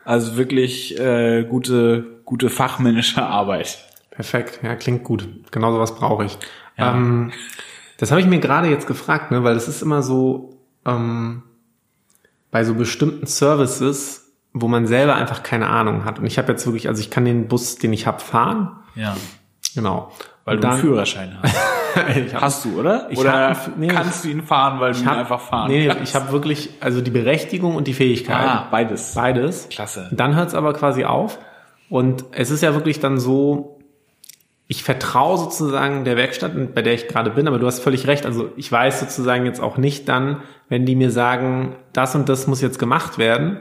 Also 0.06 0.36
wirklich 0.36 1.00
äh, 1.00 1.44
gute, 1.44 2.04
gute 2.26 2.50
fachmännische 2.50 3.22
Arbeit. 3.24 3.78
Perfekt, 4.10 4.60
ja, 4.62 4.74
klingt 4.76 5.02
gut. 5.02 5.26
Genau 5.50 5.72
sowas 5.72 5.94
brauche 5.94 6.26
ich. 6.26 6.36
Ja. 6.76 6.92
Ähm, 6.92 7.32
das 7.96 8.10
habe 8.10 8.20
ich 8.20 8.26
mir 8.26 8.38
gerade 8.38 8.68
jetzt 8.68 8.86
gefragt, 8.86 9.30
ne, 9.30 9.44
weil 9.44 9.54
das 9.54 9.66
ist 9.66 9.80
immer 9.80 10.02
so 10.02 10.58
ähm, 10.84 11.42
bei 12.50 12.64
so 12.64 12.74
bestimmten 12.74 13.24
Services, 13.26 14.30
wo 14.52 14.68
man 14.68 14.86
selber 14.86 15.14
einfach 15.14 15.42
keine 15.42 15.70
Ahnung 15.70 16.04
hat. 16.04 16.18
Und 16.18 16.26
ich 16.26 16.36
habe 16.36 16.52
jetzt 16.52 16.66
wirklich, 16.66 16.86
also 16.88 17.00
ich 17.00 17.08
kann 17.10 17.24
den 17.24 17.48
Bus, 17.48 17.76
den 17.76 17.94
ich 17.94 18.06
habe, 18.06 18.20
fahren. 18.20 18.72
Ja. 18.96 19.16
Genau. 19.74 20.12
Weil 20.44 20.56
Und 20.56 20.64
du 20.64 20.68
einen 20.68 20.76
dann- 20.76 20.80
Führerschein 20.82 21.38
hast. 21.42 21.56
Hast 22.34 22.64
du, 22.64 22.78
oder? 22.80 23.06
Ich 23.10 23.18
oder 23.18 23.50
hab 23.50 23.76
nee, 23.78 23.88
kannst 23.88 24.24
du 24.24 24.28
ihn 24.28 24.42
fahren, 24.42 24.80
weil 24.80 24.92
du 24.92 25.00
ihn 25.00 25.06
hab- 25.06 25.18
einfach 25.18 25.40
fahren 25.40 25.70
nee, 25.70 25.86
kannst? 25.88 26.02
ich 26.02 26.14
habe 26.14 26.32
wirklich, 26.32 26.70
also 26.80 27.00
die 27.00 27.10
Berechtigung 27.10 27.76
und 27.76 27.86
die 27.86 27.94
Fähigkeit. 27.94 28.36
ah, 28.36 28.68
beides. 28.70 29.14
Beides. 29.14 29.68
Klasse. 29.70 30.08
Dann 30.12 30.34
hört 30.36 30.48
es 30.48 30.54
aber 30.54 30.72
quasi 30.72 31.04
auf. 31.04 31.38
Und 31.88 32.24
es 32.32 32.50
ist 32.50 32.62
ja 32.62 32.74
wirklich 32.74 33.00
dann 33.00 33.18
so, 33.18 33.78
ich 34.66 34.82
vertraue 34.82 35.36
sozusagen 35.38 36.04
der 36.04 36.16
Werkstatt, 36.16 36.74
bei 36.74 36.82
der 36.82 36.94
ich 36.94 37.06
gerade 37.08 37.30
bin, 37.30 37.46
aber 37.46 37.58
du 37.58 37.66
hast 37.66 37.80
völlig 37.80 38.06
recht. 38.06 38.24
Also 38.26 38.50
ich 38.56 38.70
weiß 38.72 39.00
sozusagen 39.00 39.44
jetzt 39.46 39.60
auch 39.60 39.76
nicht 39.76 40.08
dann, 40.08 40.38
wenn 40.68 40.86
die 40.86 40.96
mir 40.96 41.10
sagen, 41.10 41.76
das 41.92 42.14
und 42.14 42.28
das 42.28 42.46
muss 42.46 42.60
jetzt 42.62 42.78
gemacht 42.78 43.18
werden, 43.18 43.58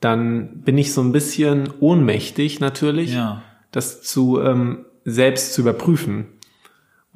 dann 0.00 0.60
bin 0.62 0.78
ich 0.78 0.92
so 0.94 1.00
ein 1.00 1.10
bisschen 1.12 1.68
ohnmächtig 1.80 2.60
natürlich, 2.60 3.14
Ja. 3.14 3.42
das 3.72 4.02
zu 4.02 4.40
ähm, 4.40 4.84
selbst 5.04 5.52
zu 5.54 5.62
überprüfen. 5.62 6.28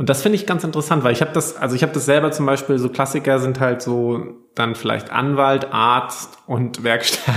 Und 0.01 0.09
das 0.09 0.23
finde 0.23 0.37
ich 0.37 0.47
ganz 0.47 0.65
interessant, 0.65 1.05
weil 1.05 1.13
ich 1.13 1.21
habe 1.21 1.33
das, 1.35 1.59
also 1.59 1.77
ich 1.77 1.83
habe 1.83 1.93
das 1.93 2.07
selber 2.07 2.33
zum 2.33 2.47
Beispiel, 2.47 2.79
so 2.79 2.89
Klassiker 2.89 3.39
sind 3.39 3.61
halt 3.61 3.83
so 3.83 4.29
dann 4.55 4.75
vielleicht 4.75 5.13
Anwalt, 5.13 5.75
Arzt 5.75 6.39
und 6.47 6.83
Werkstatt. 6.83 7.35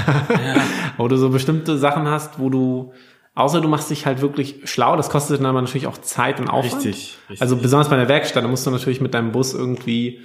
wo 0.97 1.09
du 1.09 1.17
so 1.17 1.29
bestimmte 1.29 1.77
Sachen 1.77 2.07
hast, 2.07 2.39
wo 2.39 2.49
du, 2.49 2.93
außer 3.35 3.59
du 3.59 3.67
machst 3.67 3.89
dich 3.89 4.05
halt 4.05 4.21
wirklich 4.21 4.61
schlau, 4.63 4.95
das 4.95 5.09
kostet 5.09 5.41
dann 5.41 5.45
aber 5.45 5.59
natürlich 5.59 5.87
auch 5.87 5.97
Zeit 5.97 6.39
und 6.39 6.47
Aufwand. 6.47 6.85
Richtig, 6.85 7.17
richtig. 7.29 7.41
Also 7.41 7.57
besonders 7.57 7.89
bei 7.89 7.97
der 7.97 8.07
Werkstatt, 8.07 8.45
da 8.45 8.47
musst 8.47 8.65
du 8.65 8.71
natürlich 8.71 9.01
mit 9.01 9.13
deinem 9.13 9.33
Bus 9.33 9.53
irgendwie 9.53 10.21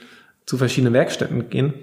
zu 0.47 0.59
verschiedenen 0.59 0.95
Werkstätten 0.95 1.51
gehen. 1.51 1.75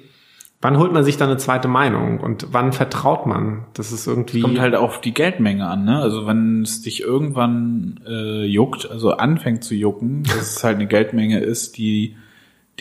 Wann 0.66 0.80
holt 0.80 0.92
man 0.92 1.04
sich 1.04 1.16
dann 1.16 1.30
eine 1.30 1.38
zweite 1.38 1.68
Meinung 1.68 2.20
und 2.20 2.48
wann 2.50 2.74
vertraut 2.74 3.28
man? 3.28 3.66
Das 3.76 3.92
ist 3.92 4.08
irgendwie. 4.08 4.40
Kommt 4.40 4.60
halt 4.60 4.74
auf 4.74 5.00
die 5.00 5.14
Geldmenge 5.14 5.68
an, 5.68 5.86
ne? 5.86 6.00
Also 6.00 6.26
wenn 6.26 6.64
es 6.64 6.82
dich 6.82 7.02
irgendwann 7.02 8.00
äh, 8.08 8.46
juckt, 8.46 8.90
also 8.90 9.12
anfängt 9.12 9.64
zu 9.64 9.76
jucken, 9.76 10.24
dass 10.28 10.56
es 10.56 10.64
halt 10.64 10.78
eine 10.78 10.88
Geldmenge 10.88 11.40
ist, 11.40 11.78
die 11.78 12.16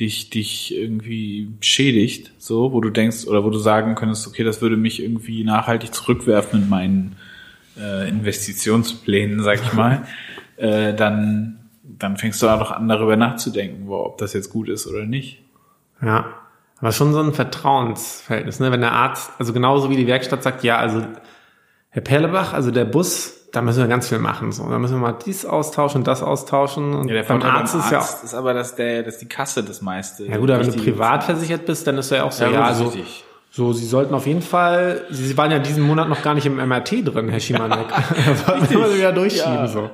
dich, 0.00 0.30
dich 0.30 0.74
irgendwie 0.74 1.50
schädigt, 1.60 2.32
so, 2.38 2.72
wo 2.72 2.80
du 2.80 2.88
denkst, 2.88 3.26
oder 3.26 3.44
wo 3.44 3.50
du 3.50 3.58
sagen 3.58 3.96
könntest, 3.96 4.26
okay, 4.28 4.44
das 4.44 4.62
würde 4.62 4.78
mich 4.78 5.02
irgendwie 5.02 5.44
nachhaltig 5.44 5.92
zurückwerfen 5.92 6.62
in 6.62 6.68
meinen 6.70 7.16
äh, 7.78 8.08
Investitionsplänen, 8.08 9.42
sag 9.42 9.62
ich 9.62 9.74
mal, 9.74 10.06
äh, 10.56 10.94
dann, 10.94 11.58
dann 11.82 12.16
fängst 12.16 12.40
du 12.40 12.48
auch 12.48 12.60
noch 12.60 12.70
an, 12.70 12.88
darüber 12.88 13.16
nachzudenken, 13.16 13.88
wo, 13.88 13.96
ob 13.96 14.16
das 14.16 14.32
jetzt 14.32 14.48
gut 14.48 14.70
ist 14.70 14.86
oder 14.86 15.04
nicht. 15.04 15.42
Ja, 16.00 16.43
aber 16.80 16.92
schon 16.92 17.12
so 17.12 17.20
ein 17.20 17.32
Vertrauensverhältnis, 17.32 18.60
ne? 18.60 18.70
Wenn 18.72 18.80
der 18.80 18.92
Arzt, 18.92 19.30
also 19.38 19.52
genauso 19.52 19.90
wie 19.90 19.96
die 19.96 20.06
Werkstatt 20.06 20.42
sagt, 20.42 20.64
ja, 20.64 20.76
also 20.76 21.02
Herr 21.90 22.02
Perlebach, 22.02 22.52
also 22.52 22.70
der 22.70 22.84
Bus, 22.84 23.48
da 23.52 23.62
müssen 23.62 23.78
wir 23.80 23.86
ganz 23.86 24.08
viel 24.08 24.18
machen. 24.18 24.50
So, 24.50 24.68
da 24.68 24.78
müssen 24.80 24.94
wir 24.94 25.00
mal 25.00 25.16
dies 25.24 25.46
austauschen 25.46 26.00
und 26.00 26.06
das 26.08 26.22
austauschen. 26.22 26.92
Und 26.94 27.06
beim 27.28 27.42
Arzt 27.42 27.76
ist 27.76 27.90
ja 27.92 28.00
auch. 28.00 28.22
ist 28.24 28.34
aber, 28.34 28.52
dass 28.52 28.74
der, 28.74 29.04
dass 29.04 29.18
die 29.18 29.28
Kasse 29.28 29.62
das 29.62 29.80
meiste. 29.80 30.24
Ja 30.26 30.38
gut, 30.38 30.50
aber 30.50 30.66
wenn 30.66 30.72
du 30.72 30.82
privat 30.82 31.22
versichert 31.22 31.64
bist, 31.66 31.86
dann 31.86 31.96
ist 31.96 32.10
er 32.10 32.18
ja 32.18 32.24
auch 32.24 32.32
so, 32.32 32.44
Ja, 32.44 32.50
ja, 32.50 32.62
also, 32.64 32.86
richtig. 32.86 33.24
so, 33.50 33.72
Sie 33.72 33.86
sollten 33.86 34.12
auf 34.12 34.26
jeden 34.26 34.42
Fall, 34.42 35.06
Sie, 35.10 35.24
Sie 35.24 35.38
waren 35.38 35.52
ja 35.52 35.60
diesen 35.60 35.84
Monat 35.84 36.08
noch 36.08 36.22
gar 36.22 36.34
nicht 36.34 36.46
im 36.46 36.56
MRT 36.56 37.06
drin, 37.06 37.28
Herr 37.28 37.38
Schimanek. 37.38 37.86
da 38.46 38.48
wollten 38.58 38.70
wir 38.74 38.94
wieder 38.96 39.12
durchschieben, 39.12 39.54
Ja. 39.54 39.66
so. 39.68 39.90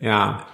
Ja. 0.00 0.44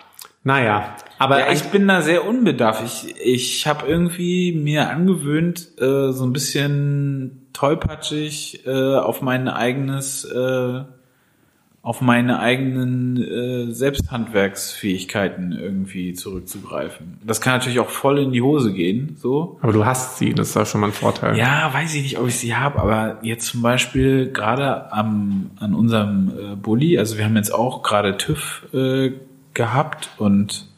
Naja, 0.45 0.97
Aber 1.23 1.39
ja, 1.39 1.53
ich 1.53 1.63
bin 1.67 1.87
da 1.87 2.03
sehr 2.03 2.27
unbedarft. 2.27 2.83
Ich, 2.85 3.15
ich 3.25 3.67
habe 3.69 3.87
irgendwie 3.87 4.51
mir 4.51 4.91
angewöhnt, 4.91 5.69
äh, 5.81 6.11
so 6.11 6.25
ein 6.25 6.33
bisschen 6.33 7.47
tollpatschig 7.53 8.67
äh, 8.67 8.97
auf 8.97 9.23
mein 9.23 9.47
eigenes, 9.47 10.25
äh, 10.25 10.83
auf 11.81 12.01
meine 12.01 12.41
eigenen 12.41 13.23
äh, 13.23 13.73
Selbsthandwerksfähigkeiten 13.73 15.53
irgendwie 15.53 16.13
zurückzugreifen. 16.15 17.19
Das 17.25 17.41
kann 17.41 17.53
natürlich 17.53 17.79
auch 17.79 17.91
voll 17.91 18.19
in 18.19 18.33
die 18.33 18.43
Hose 18.43 18.73
gehen, 18.73 19.15
so. 19.17 19.61
aber 19.63 19.73
du 19.73 19.87
hast 19.87 20.19
sie, 20.19 20.35
das 20.35 20.49
ist 20.49 20.57
auch 20.57 20.67
schon 20.67 20.81
mal 20.81 20.89
ein 20.89 20.93
Vorteil. 20.93 21.39
Ja, 21.39 21.73
weiß 21.73 21.95
ich 21.95 22.03
nicht, 22.03 22.19
ob 22.19 22.27
ich 22.27 22.37
sie 22.37 22.57
habe, 22.57 22.81
aber 22.81 23.21
jetzt 23.23 23.47
zum 23.47 23.63
Beispiel 23.63 24.33
gerade 24.33 24.93
am 24.93 25.53
an 25.61 25.73
unserem 25.75 26.33
äh, 26.37 26.57
Bulli, 26.57 26.99
also 26.99 27.17
wir 27.17 27.25
haben 27.25 27.37
jetzt 27.37 27.55
auch 27.55 27.85
gerade 27.85 28.17
TÜV 28.17 28.67
äh, 28.75 29.13
gehabt 29.55 30.11
und 30.19 30.72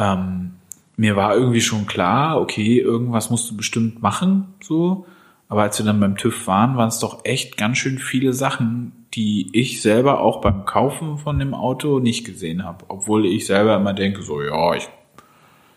ähm, 0.00 0.52
mir 0.96 1.14
war 1.14 1.34
irgendwie 1.34 1.60
schon 1.60 1.86
klar, 1.86 2.40
okay, 2.40 2.78
irgendwas 2.78 3.30
musst 3.30 3.50
du 3.50 3.56
bestimmt 3.56 4.02
machen, 4.02 4.54
so. 4.60 5.06
Aber 5.48 5.62
als 5.62 5.78
wir 5.78 5.86
dann 5.86 6.00
beim 6.00 6.16
TÜV 6.16 6.46
waren, 6.46 6.76
waren 6.76 6.88
es 6.88 7.00
doch 7.00 7.24
echt 7.24 7.56
ganz 7.56 7.78
schön 7.78 7.98
viele 7.98 8.32
Sachen, 8.32 9.06
die 9.14 9.48
ich 9.52 9.82
selber 9.82 10.20
auch 10.20 10.40
beim 10.40 10.64
Kaufen 10.64 11.18
von 11.18 11.38
dem 11.38 11.54
Auto 11.54 11.98
nicht 11.98 12.24
gesehen 12.24 12.64
habe. 12.64 12.84
Obwohl 12.88 13.26
ich 13.26 13.46
selber 13.46 13.76
immer 13.76 13.92
denke, 13.92 14.22
so, 14.22 14.40
ja, 14.42 14.74
ich 14.74 14.88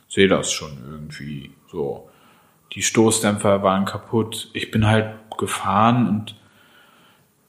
sehe 0.07 0.27
das 0.27 0.51
schon 0.51 0.77
irgendwie 0.87 1.51
so. 1.71 2.07
Die 2.73 2.83
Stoßdämpfer 2.83 3.63
waren 3.63 3.85
kaputt. 3.85 4.51
Ich 4.53 4.69
bin 4.69 4.85
halt 4.85 5.15
gefahren 5.37 6.07
und 6.07 6.35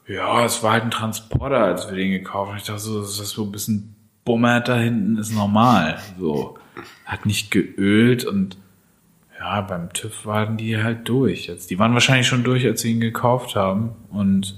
ja, 0.07 0.43
es 0.43 0.63
war 0.63 0.73
halt 0.73 0.83
ein 0.83 0.91
Transporter, 0.91 1.63
als 1.63 1.89
wir 1.89 1.95
den 1.95 2.11
gekauft 2.11 2.49
haben. 2.49 2.57
Ich 2.57 2.63
dachte 2.63 2.79
so, 2.79 3.01
das 3.01 3.19
ist 3.19 3.29
so 3.29 3.43
ein 3.43 3.51
bisschen 3.51 3.95
bummert 4.25 4.67
da 4.67 4.75
hinten 4.77 5.17
ist 5.17 5.31
normal. 5.31 5.99
So. 6.19 6.57
Hat 7.05 7.25
nicht 7.25 7.51
geölt 7.51 8.25
und 8.25 8.57
ja, 9.39 9.61
beim 9.61 9.91
TÜV 9.93 10.25
waren 10.25 10.57
die 10.57 10.81
halt 10.81 11.07
durch. 11.09 11.47
Jetzt, 11.47 11.69
die 11.69 11.77
waren 11.77 11.93
wahrscheinlich 11.93 12.27
schon 12.27 12.43
durch, 12.43 12.65
als 12.65 12.81
sie 12.81 12.91
ihn 12.93 13.01
gekauft 13.01 13.55
haben. 13.55 13.89
Und 14.09 14.57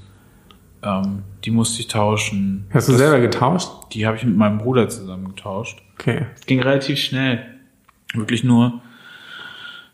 ähm, 0.83 1.23
die 1.43 1.51
musste 1.51 1.81
ich 1.81 1.87
tauschen. 1.87 2.67
Hast 2.71 2.87
du 2.87 2.91
Das- 2.93 3.01
selber 3.01 3.19
getauscht? 3.19 3.69
Die 3.93 4.05
habe 4.05 4.17
ich 4.17 4.23
mit 4.23 4.37
meinem 4.37 4.59
Bruder 4.59 4.87
zusammen 4.89 5.29
getauscht. 5.29 5.81
Okay. 5.99 6.27
Ging 6.45 6.61
relativ 6.61 6.99
schnell. 6.99 7.43
Wirklich 8.13 8.43
nur 8.43 8.81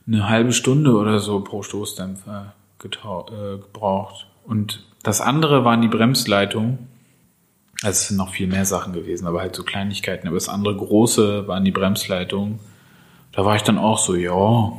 eine 0.05 0.27
halbe 0.27 0.51
Stunde 0.51 0.91
oder 0.95 1.19
so 1.19 1.39
pro 1.39 1.63
Stoßdämpfer 1.63 2.53
äh, 2.83 3.57
gebraucht. 3.57 4.27
Und 4.43 4.85
das 5.03 5.21
andere 5.21 5.63
waren 5.63 5.81
die 5.81 5.87
Bremsleitungen. 5.87 6.89
Also 7.83 7.97
es 7.97 8.07
sind 8.07 8.17
noch 8.17 8.33
viel 8.33 8.47
mehr 8.47 8.65
Sachen 8.65 8.93
gewesen, 8.93 9.27
aber 9.27 9.41
halt 9.41 9.55
so 9.55 9.63
Kleinigkeiten. 9.63 10.27
Aber 10.27 10.37
das 10.37 10.47
andere 10.47 10.75
große 10.75 11.47
waren 11.47 11.65
die 11.65 11.71
Bremsleitungen. 11.71 12.59
Da 13.33 13.43
war 13.43 13.57
ich 13.57 13.63
dann 13.63 13.77
auch 13.77 13.97
so, 13.97 14.15
ja, 14.15 14.71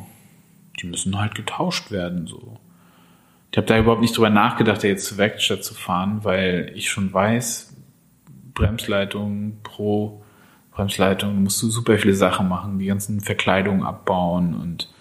die 0.80 0.86
müssen 0.86 1.18
halt 1.18 1.34
getauscht 1.34 1.90
werden, 1.90 2.26
so. 2.26 2.58
Ich 3.50 3.58
habe 3.58 3.66
da 3.68 3.78
überhaupt 3.78 4.00
nicht 4.00 4.16
drüber 4.16 4.30
nachgedacht, 4.30 4.82
da 4.82 4.88
jetzt 4.88 5.06
zur 5.06 5.18
Werkstatt 5.18 5.62
zu 5.62 5.74
fahren, 5.74 6.24
weil 6.24 6.72
ich 6.74 6.90
schon 6.90 7.12
weiß, 7.12 7.76
Bremsleitung 8.52 9.58
pro 9.62 10.24
Bremsleitung 10.72 11.44
musst 11.44 11.62
du 11.62 11.68
super 11.68 11.98
viele 11.98 12.14
Sachen 12.14 12.48
machen, 12.48 12.80
die 12.80 12.86
ganzen 12.86 13.20
Verkleidungen 13.20 13.84
abbauen 13.84 14.54
und 14.54 14.92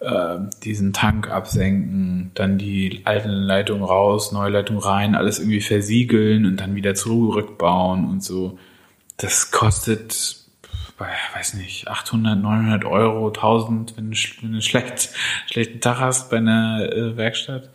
äh, 0.00 0.38
diesen 0.62 0.92
Tank 0.92 1.30
absenken, 1.30 2.30
dann 2.34 2.58
die 2.58 3.02
alte 3.04 3.28
Leitung 3.28 3.82
raus, 3.82 4.32
neue 4.32 4.50
Leitung 4.50 4.78
rein, 4.78 5.14
alles 5.14 5.38
irgendwie 5.38 5.60
versiegeln 5.60 6.44
und 6.46 6.58
dann 6.58 6.74
wieder 6.74 6.94
zurückbauen 6.94 8.06
und 8.06 8.22
so. 8.22 8.58
Das 9.16 9.50
kostet, 9.50 10.36
weiß 10.98 11.54
nicht, 11.54 11.88
800, 11.88 12.38
900 12.38 12.84
Euro, 12.84 13.28
1000, 13.28 13.96
wenn 13.96 14.10
du, 14.10 14.18
wenn 14.42 14.52
du 14.52 14.60
schlecht, 14.60 15.10
schlechten 15.46 15.80
Tag 15.80 16.00
hast 16.00 16.30
bei 16.30 16.38
einer 16.38 16.92
äh, 16.92 17.16
Werkstatt. 17.16 17.70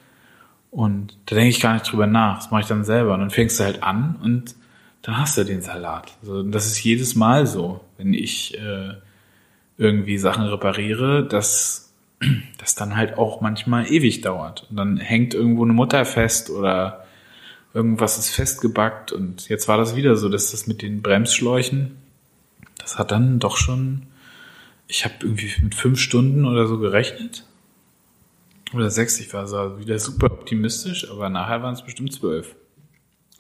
Und 0.69 1.17
da 1.25 1.35
denke 1.35 1.49
ich 1.49 1.59
gar 1.59 1.73
nicht 1.73 1.91
drüber 1.91 2.07
nach. 2.07 2.37
Das 2.37 2.51
mache 2.51 2.61
ich 2.61 2.67
dann 2.67 2.85
selber. 2.85 3.15
Und 3.15 3.19
dann 3.19 3.29
fängst 3.29 3.59
du 3.59 3.65
halt 3.65 3.83
an 3.83 4.15
und 4.23 4.55
dann 5.01 5.17
hast 5.17 5.37
du 5.37 5.43
den 5.43 5.61
Salat. 5.61 6.13
So, 6.21 6.35
und 6.35 6.51
das 6.51 6.67
ist 6.67 6.81
jedes 6.83 7.15
Mal 7.15 7.47
so, 7.47 7.81
wenn 7.97 8.13
ich 8.13 8.57
äh, 8.57 8.93
irgendwie 9.77 10.17
Sachen 10.17 10.45
repariere, 10.45 11.27
dass 11.27 11.90
das 12.57 12.75
dann 12.75 12.95
halt 12.95 13.17
auch 13.17 13.41
manchmal 13.41 13.91
ewig 13.91 14.21
dauert. 14.21 14.67
Und 14.69 14.77
dann 14.77 14.97
hängt 14.97 15.33
irgendwo 15.33 15.63
eine 15.63 15.73
Mutter 15.73 16.05
fest 16.05 16.49
oder 16.49 17.05
irgendwas 17.73 18.17
ist 18.17 18.29
festgebackt. 18.29 19.11
Und 19.11 19.49
jetzt 19.49 19.67
war 19.67 19.77
das 19.77 19.95
wieder 19.95 20.15
so, 20.15 20.29
dass 20.29 20.51
das 20.51 20.67
mit 20.67 20.81
den 20.81 21.01
Bremsschläuchen, 21.01 21.97
das 22.77 22.97
hat 22.97 23.11
dann 23.11 23.39
doch 23.39 23.57
schon, 23.57 24.03
ich 24.87 25.05
habe 25.05 25.15
irgendwie 25.21 25.51
mit 25.61 25.75
fünf 25.75 25.99
Stunden 25.99 26.45
oder 26.45 26.67
so 26.67 26.79
gerechnet. 26.79 27.45
Oder 28.73 28.89
sechs, 28.89 29.19
ich 29.19 29.33
war 29.33 29.47
so 29.47 29.79
wieder 29.79 29.99
super 29.99 30.27
optimistisch, 30.31 31.09
aber 31.09 31.29
nachher 31.29 31.61
waren 31.61 31.73
es 31.73 31.83
bestimmt 31.83 32.13
zwölf. 32.13 32.55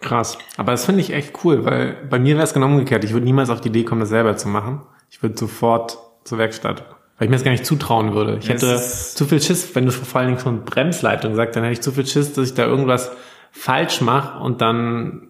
Krass. 0.01 0.37
Aber 0.57 0.71
das 0.71 0.85
finde 0.85 1.01
ich 1.01 1.13
echt 1.13 1.45
cool, 1.45 1.63
weil 1.63 1.95
bei 2.09 2.19
mir 2.19 2.35
wäre 2.35 2.43
es 2.43 2.53
genau 2.53 2.65
umgekehrt. 2.65 3.03
Ich 3.03 3.13
würde 3.13 3.25
niemals 3.25 3.49
auf 3.49 3.61
die 3.61 3.69
Idee 3.69 3.83
kommen, 3.83 4.01
das 4.01 4.09
selber 4.09 4.35
zu 4.35 4.47
machen. 4.47 4.81
Ich 5.09 5.21
würde 5.21 5.37
sofort 5.37 5.99
zur 6.23 6.37
Werkstatt. 6.37 6.83
Weil 7.21 7.27
ich 7.27 7.29
mir 7.29 7.35
das 7.35 7.43
gar 7.43 7.51
nicht 7.51 7.67
zutrauen 7.67 8.15
würde. 8.15 8.39
Ich 8.41 8.49
hätte 8.49 8.73
es 8.73 9.13
zu 9.13 9.27
viel 9.27 9.39
Schiss, 9.39 9.75
wenn 9.75 9.85
du 9.85 9.91
vor 9.91 10.19
allen 10.19 10.29
Dingen 10.29 10.39
von 10.39 10.65
Bremsleitung 10.65 11.35
sagst, 11.35 11.55
dann 11.55 11.61
hätte 11.61 11.73
ich 11.73 11.81
zu 11.81 11.91
viel 11.91 12.07
Schiss, 12.07 12.33
dass 12.33 12.47
ich 12.47 12.55
da 12.55 12.65
irgendwas 12.65 13.11
falsch 13.51 14.01
mache 14.01 14.39
und 14.39 14.59
dann 14.59 15.27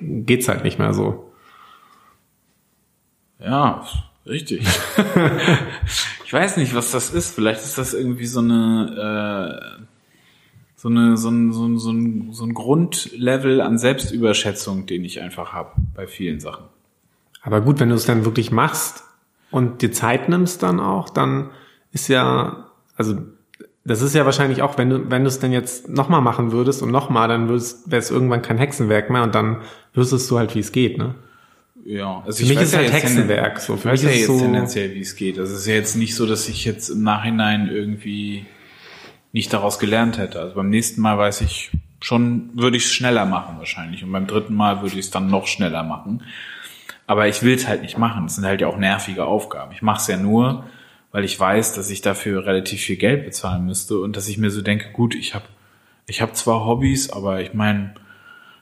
geht's 0.00 0.48
halt 0.48 0.64
nicht 0.64 0.78
mehr 0.78 0.94
so. 0.94 1.30
Ja, 3.38 3.86
richtig. 4.24 4.66
ich 6.24 6.32
weiß 6.32 6.56
nicht, 6.56 6.74
was 6.74 6.90
das 6.90 7.10
ist. 7.10 7.34
Vielleicht 7.34 7.60
ist 7.60 7.76
das 7.76 7.92
irgendwie 7.92 8.24
so 8.24 8.40
eine, 8.40 9.76
äh, 9.78 9.84
so 10.74 10.88
eine, 10.88 11.18
so 11.18 11.28
ein, 11.28 11.52
so 11.52 11.66
ein, 11.66 11.78
so 11.78 11.92
ein, 11.92 12.32
so 12.32 12.44
ein 12.44 12.54
Grundlevel 12.54 13.60
an 13.60 13.76
Selbstüberschätzung, 13.76 14.86
den 14.86 15.04
ich 15.04 15.20
einfach 15.20 15.52
habe 15.52 15.72
bei 15.94 16.06
vielen 16.06 16.40
Sachen. 16.40 16.64
Aber 17.42 17.60
gut, 17.60 17.78
wenn 17.78 17.90
du 17.90 17.94
es 17.94 18.06
dann 18.06 18.24
wirklich 18.24 18.50
machst 18.52 19.04
und 19.50 19.82
dir 19.82 19.92
Zeit 19.92 20.28
nimmst 20.28 20.62
dann 20.62 20.80
auch, 20.80 21.10
dann 21.10 21.50
ist 21.92 22.08
ja, 22.08 22.66
also 22.96 23.18
das 23.84 24.02
ist 24.02 24.14
ja 24.14 24.24
wahrscheinlich 24.24 24.62
auch, 24.62 24.78
wenn 24.78 24.90
du, 24.90 25.10
wenn 25.10 25.22
du 25.22 25.28
es 25.28 25.38
denn 25.40 25.52
jetzt 25.52 25.88
nochmal 25.88 26.20
machen 26.20 26.52
würdest 26.52 26.82
und 26.82 26.90
nochmal, 26.90 27.28
dann 27.28 27.48
wäre 27.48 27.56
es 27.56 28.10
irgendwann 28.10 28.42
kein 28.42 28.58
Hexenwerk 28.58 29.10
mehr 29.10 29.22
und 29.22 29.34
dann 29.34 29.58
wüsstest 29.94 30.30
du 30.30 30.38
halt, 30.38 30.54
wie 30.54 30.60
es 30.60 30.70
geht, 30.72 30.98
ne? 30.98 31.14
Ja, 31.84 32.22
also 32.26 32.44
Für 32.44 32.48
mich 32.50 32.60
ist 32.60 32.68
es 32.68 32.76
halt 32.76 32.92
Hexenwerk, 32.92 33.58
so. 33.58 33.74
Ich 33.74 33.80
Für 33.80 33.90
mich 33.90 34.02
ja 34.02 34.08
ist 34.10 34.14
es 34.14 34.20
jetzt 34.20 34.26
so- 34.28 34.38
tendenziell, 34.38 34.94
wie 34.94 35.00
es 35.00 35.16
geht. 35.16 35.38
Also 35.38 35.54
es 35.54 35.60
ist 35.60 35.66
ja 35.66 35.74
jetzt 35.74 35.96
nicht 35.96 36.14
so, 36.14 36.26
dass 36.26 36.46
ich 36.48 36.64
jetzt 36.66 36.90
im 36.90 37.02
Nachhinein 37.02 37.68
irgendwie 37.72 38.44
nicht 39.32 39.52
daraus 39.52 39.78
gelernt 39.78 40.18
hätte. 40.18 40.40
Also 40.40 40.54
beim 40.56 40.68
nächsten 40.68 41.00
Mal 41.00 41.16
weiß 41.16 41.40
ich 41.40 41.70
schon, 42.00 42.50
würde 42.54 42.76
ich 42.76 42.84
es 42.84 42.92
schneller 42.92 43.24
machen 43.24 43.56
wahrscheinlich. 43.58 44.04
Und 44.04 44.12
beim 44.12 44.26
dritten 44.26 44.54
Mal 44.54 44.82
würde 44.82 44.94
ich 44.98 45.06
es 45.06 45.10
dann 45.10 45.28
noch 45.28 45.46
schneller 45.46 45.82
machen. 45.82 46.22
Aber 47.10 47.26
ich 47.26 47.42
will 47.42 47.54
es 47.56 47.66
halt 47.66 47.82
nicht 47.82 47.98
machen. 47.98 48.22
Das 48.26 48.36
sind 48.36 48.44
halt 48.44 48.60
ja 48.60 48.68
auch 48.68 48.76
nervige 48.76 49.24
Aufgaben. 49.24 49.72
Ich 49.72 49.82
mache 49.82 49.98
es 50.00 50.06
ja 50.06 50.16
nur, 50.16 50.64
weil 51.10 51.24
ich 51.24 51.40
weiß, 51.40 51.74
dass 51.74 51.90
ich 51.90 52.02
dafür 52.02 52.46
relativ 52.46 52.82
viel 52.82 52.94
Geld 52.94 53.24
bezahlen 53.24 53.66
müsste 53.66 53.98
und 53.98 54.16
dass 54.16 54.28
ich 54.28 54.38
mir 54.38 54.50
so 54.52 54.62
denke, 54.62 54.92
gut, 54.92 55.16
ich 55.16 55.34
habe 55.34 55.46
ich 56.06 56.22
hab 56.22 56.36
zwar 56.36 56.64
Hobbys, 56.64 57.10
aber 57.10 57.40
ich 57.40 57.52
meine, 57.52 57.94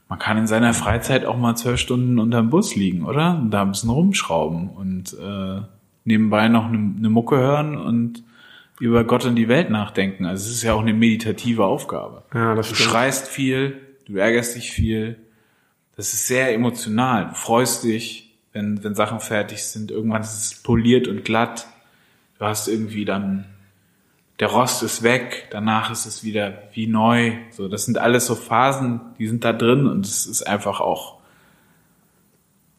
man 0.08 0.18
kann 0.18 0.38
in 0.38 0.46
seiner 0.46 0.72
Freizeit 0.72 1.26
auch 1.26 1.36
mal 1.36 1.56
zwölf 1.56 1.78
Stunden 1.78 2.18
unterm 2.18 2.48
Bus 2.48 2.74
liegen, 2.74 3.04
oder? 3.04 3.36
Und 3.38 3.50
da 3.50 3.60
ein 3.60 3.68
bisschen 3.72 3.90
rumschrauben 3.90 4.70
und 4.70 5.12
äh, 5.12 5.60
nebenbei 6.04 6.48
noch 6.48 6.64
eine, 6.68 6.78
eine 6.96 7.10
Mucke 7.10 7.36
hören 7.36 7.76
und 7.76 8.22
über 8.80 9.04
Gott 9.04 9.26
und 9.26 9.36
die 9.36 9.48
Welt 9.48 9.68
nachdenken. 9.68 10.24
Also 10.24 10.46
es 10.48 10.54
ist 10.56 10.62
ja 10.62 10.72
auch 10.72 10.80
eine 10.80 10.94
meditative 10.94 11.66
Aufgabe. 11.66 12.22
Ja, 12.32 12.54
das 12.54 12.70
Du 12.70 12.76
stimmt. 12.76 12.90
schreist 12.92 13.28
viel, 13.28 13.78
du 14.06 14.16
ärgerst 14.16 14.56
dich 14.56 14.70
viel. 14.70 15.16
Das 15.96 16.14
ist 16.14 16.26
sehr 16.28 16.54
emotional. 16.54 17.26
Du 17.28 17.34
freust 17.34 17.84
dich, 17.84 18.24
wenn, 18.58 18.84
wenn 18.84 18.94
Sachen 18.94 19.20
fertig 19.20 19.64
sind. 19.64 19.90
Irgendwann 19.90 20.22
ist 20.22 20.36
es 20.36 20.62
poliert 20.62 21.08
und 21.08 21.24
glatt. 21.24 21.68
Du 22.38 22.44
hast 22.44 22.68
irgendwie 22.68 23.04
dann, 23.04 23.44
der 24.40 24.48
Rost 24.48 24.82
ist 24.82 25.02
weg, 25.02 25.48
danach 25.50 25.90
ist 25.90 26.06
es 26.06 26.24
wieder 26.24 26.62
wie 26.72 26.86
neu. 26.86 27.32
So, 27.50 27.68
das 27.68 27.84
sind 27.84 27.98
alles 27.98 28.26
so 28.26 28.34
Phasen, 28.34 29.00
die 29.18 29.28
sind 29.28 29.44
da 29.44 29.52
drin 29.52 29.86
und 29.86 30.04
es 30.06 30.26
ist 30.26 30.42
einfach 30.42 30.80
auch, 30.80 31.18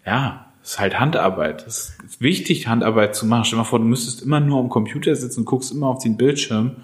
ja, 0.06 0.46
es 0.62 0.72
ist 0.72 0.80
halt 0.80 1.00
Handarbeit. 1.00 1.66
Es 1.66 1.96
ist 2.06 2.22
wichtig, 2.22 2.68
Handarbeit 2.68 3.16
zu 3.16 3.26
machen. 3.26 3.46
Stell 3.46 3.58
dir 3.58 3.64
mal 3.64 3.70
vor, 3.70 3.80
du 3.80 3.86
müsstest 3.86 4.22
immer 4.22 4.40
nur 4.40 4.60
am 4.60 4.70
Computer 4.70 5.16
sitzen 5.16 5.42
und 5.42 5.46
guckst 5.46 5.72
immer 5.72 5.88
auf 5.88 6.04
den 6.04 6.18
Bildschirm 6.18 6.76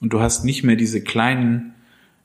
und 0.00 0.12
du 0.12 0.20
hast 0.20 0.44
nicht 0.44 0.64
mehr 0.64 0.76
diese 0.76 1.02
kleinen 1.02 1.74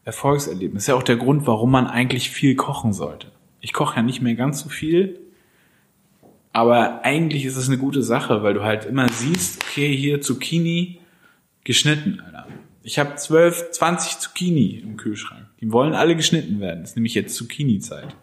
Erfolgserlebnisse. 0.03 0.73
Das 0.73 0.83
ist 0.83 0.87
ja 0.87 0.95
auch 0.95 1.03
der 1.03 1.17
Grund, 1.17 1.45
warum 1.45 1.71
man 1.71 1.87
eigentlich 1.87 2.31
viel 2.31 2.55
kochen 2.55 2.93
sollte. 2.93 3.27
Ich 3.61 3.73
koche 3.73 3.97
ja 3.97 4.01
nicht 4.01 4.21
mehr 4.21 4.35
ganz 4.35 4.59
so 4.59 4.69
viel, 4.69 5.19
aber 6.55 7.03
eigentlich 7.03 7.43
ist 7.43 7.57
es 7.57 7.67
eine 7.67 7.77
gute 7.77 8.01
Sache, 8.01 8.41
weil 8.41 8.53
du 8.53 8.63
halt 8.63 8.85
immer 8.85 9.09
siehst, 9.09 9.61
okay, 9.61 9.93
hier 9.93 10.21
Zucchini 10.21 11.01
geschnitten, 11.65 12.21
Alter. 12.25 12.47
Ich 12.81 12.97
habe 12.97 13.15
12, 13.15 13.71
20 13.71 14.19
Zucchini 14.19 14.81
im 14.81 14.95
Kühlschrank. 14.95 15.47
Die 15.59 15.73
wollen 15.73 15.93
alle 15.93 16.15
geschnitten 16.15 16.61
werden. 16.61 16.79
Das 16.79 16.91
ist 16.91 16.95
nämlich 16.95 17.13
jetzt 17.13 17.35
Zucchini-Zeit. 17.35 18.15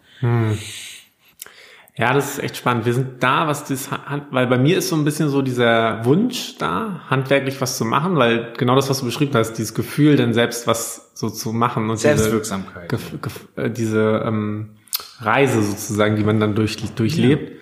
Ja, 1.94 2.14
das 2.14 2.32
ist 2.32 2.42
echt 2.42 2.56
spannend. 2.56 2.86
Wir 2.86 2.94
sind 2.94 3.22
da, 3.22 3.48
was 3.48 3.64
das, 3.64 3.90
weil 4.30 4.46
bei 4.46 4.56
mir 4.56 4.78
ist 4.78 4.88
so 4.88 4.96
ein 4.96 5.04
bisschen 5.04 5.28
so 5.28 5.42
dieser 5.42 6.02
Wunsch 6.06 6.56
da, 6.56 7.02
handwerklich 7.10 7.60
was 7.60 7.76
zu 7.76 7.84
machen, 7.84 8.16
weil 8.16 8.54
genau 8.56 8.76
das, 8.76 8.88
was 8.88 9.00
du 9.00 9.04
beschrieben 9.04 9.34
hast, 9.34 9.58
dieses 9.58 9.74
Gefühl, 9.74 10.16
dann 10.16 10.32
selbst 10.32 10.66
was 10.66 11.10
so 11.12 11.28
zu 11.28 11.52
machen 11.52 11.90
und 11.90 11.98
Selbstwirksamkeit. 11.98 12.90
Diese, 12.90 13.62
äh, 13.62 13.70
diese 13.70 14.22
ähm, 14.26 14.70
Reise 15.18 15.62
sozusagen, 15.62 16.16
die 16.16 16.24
man 16.24 16.40
dann 16.40 16.54
durch, 16.54 16.78
durchlebt. 16.94 17.61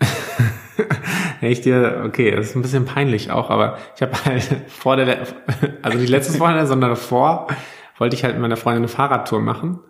Ich 1.40 1.60
dir, 1.60 2.02
okay, 2.06 2.30
das 2.34 2.46
ist 2.46 2.56
ein 2.56 2.62
bisschen 2.62 2.86
peinlich 2.86 3.30
auch, 3.30 3.50
aber 3.50 3.76
ich 3.94 4.00
habe 4.02 4.12
halt 4.24 4.42
vor 4.68 4.96
der, 4.96 5.26
also 5.82 5.98
nicht 5.98 6.08
letztes 6.08 6.40
Wochenende, 6.40 6.66
sondern 6.66 6.90
davor, 6.90 7.48
wollte 7.98 8.16
ich 8.16 8.24
halt 8.24 8.34
mit 8.34 8.42
meiner 8.42 8.56
Freundin 8.56 8.82
eine 8.82 8.88
Fahrradtour 8.88 9.40
machen. 9.40 9.80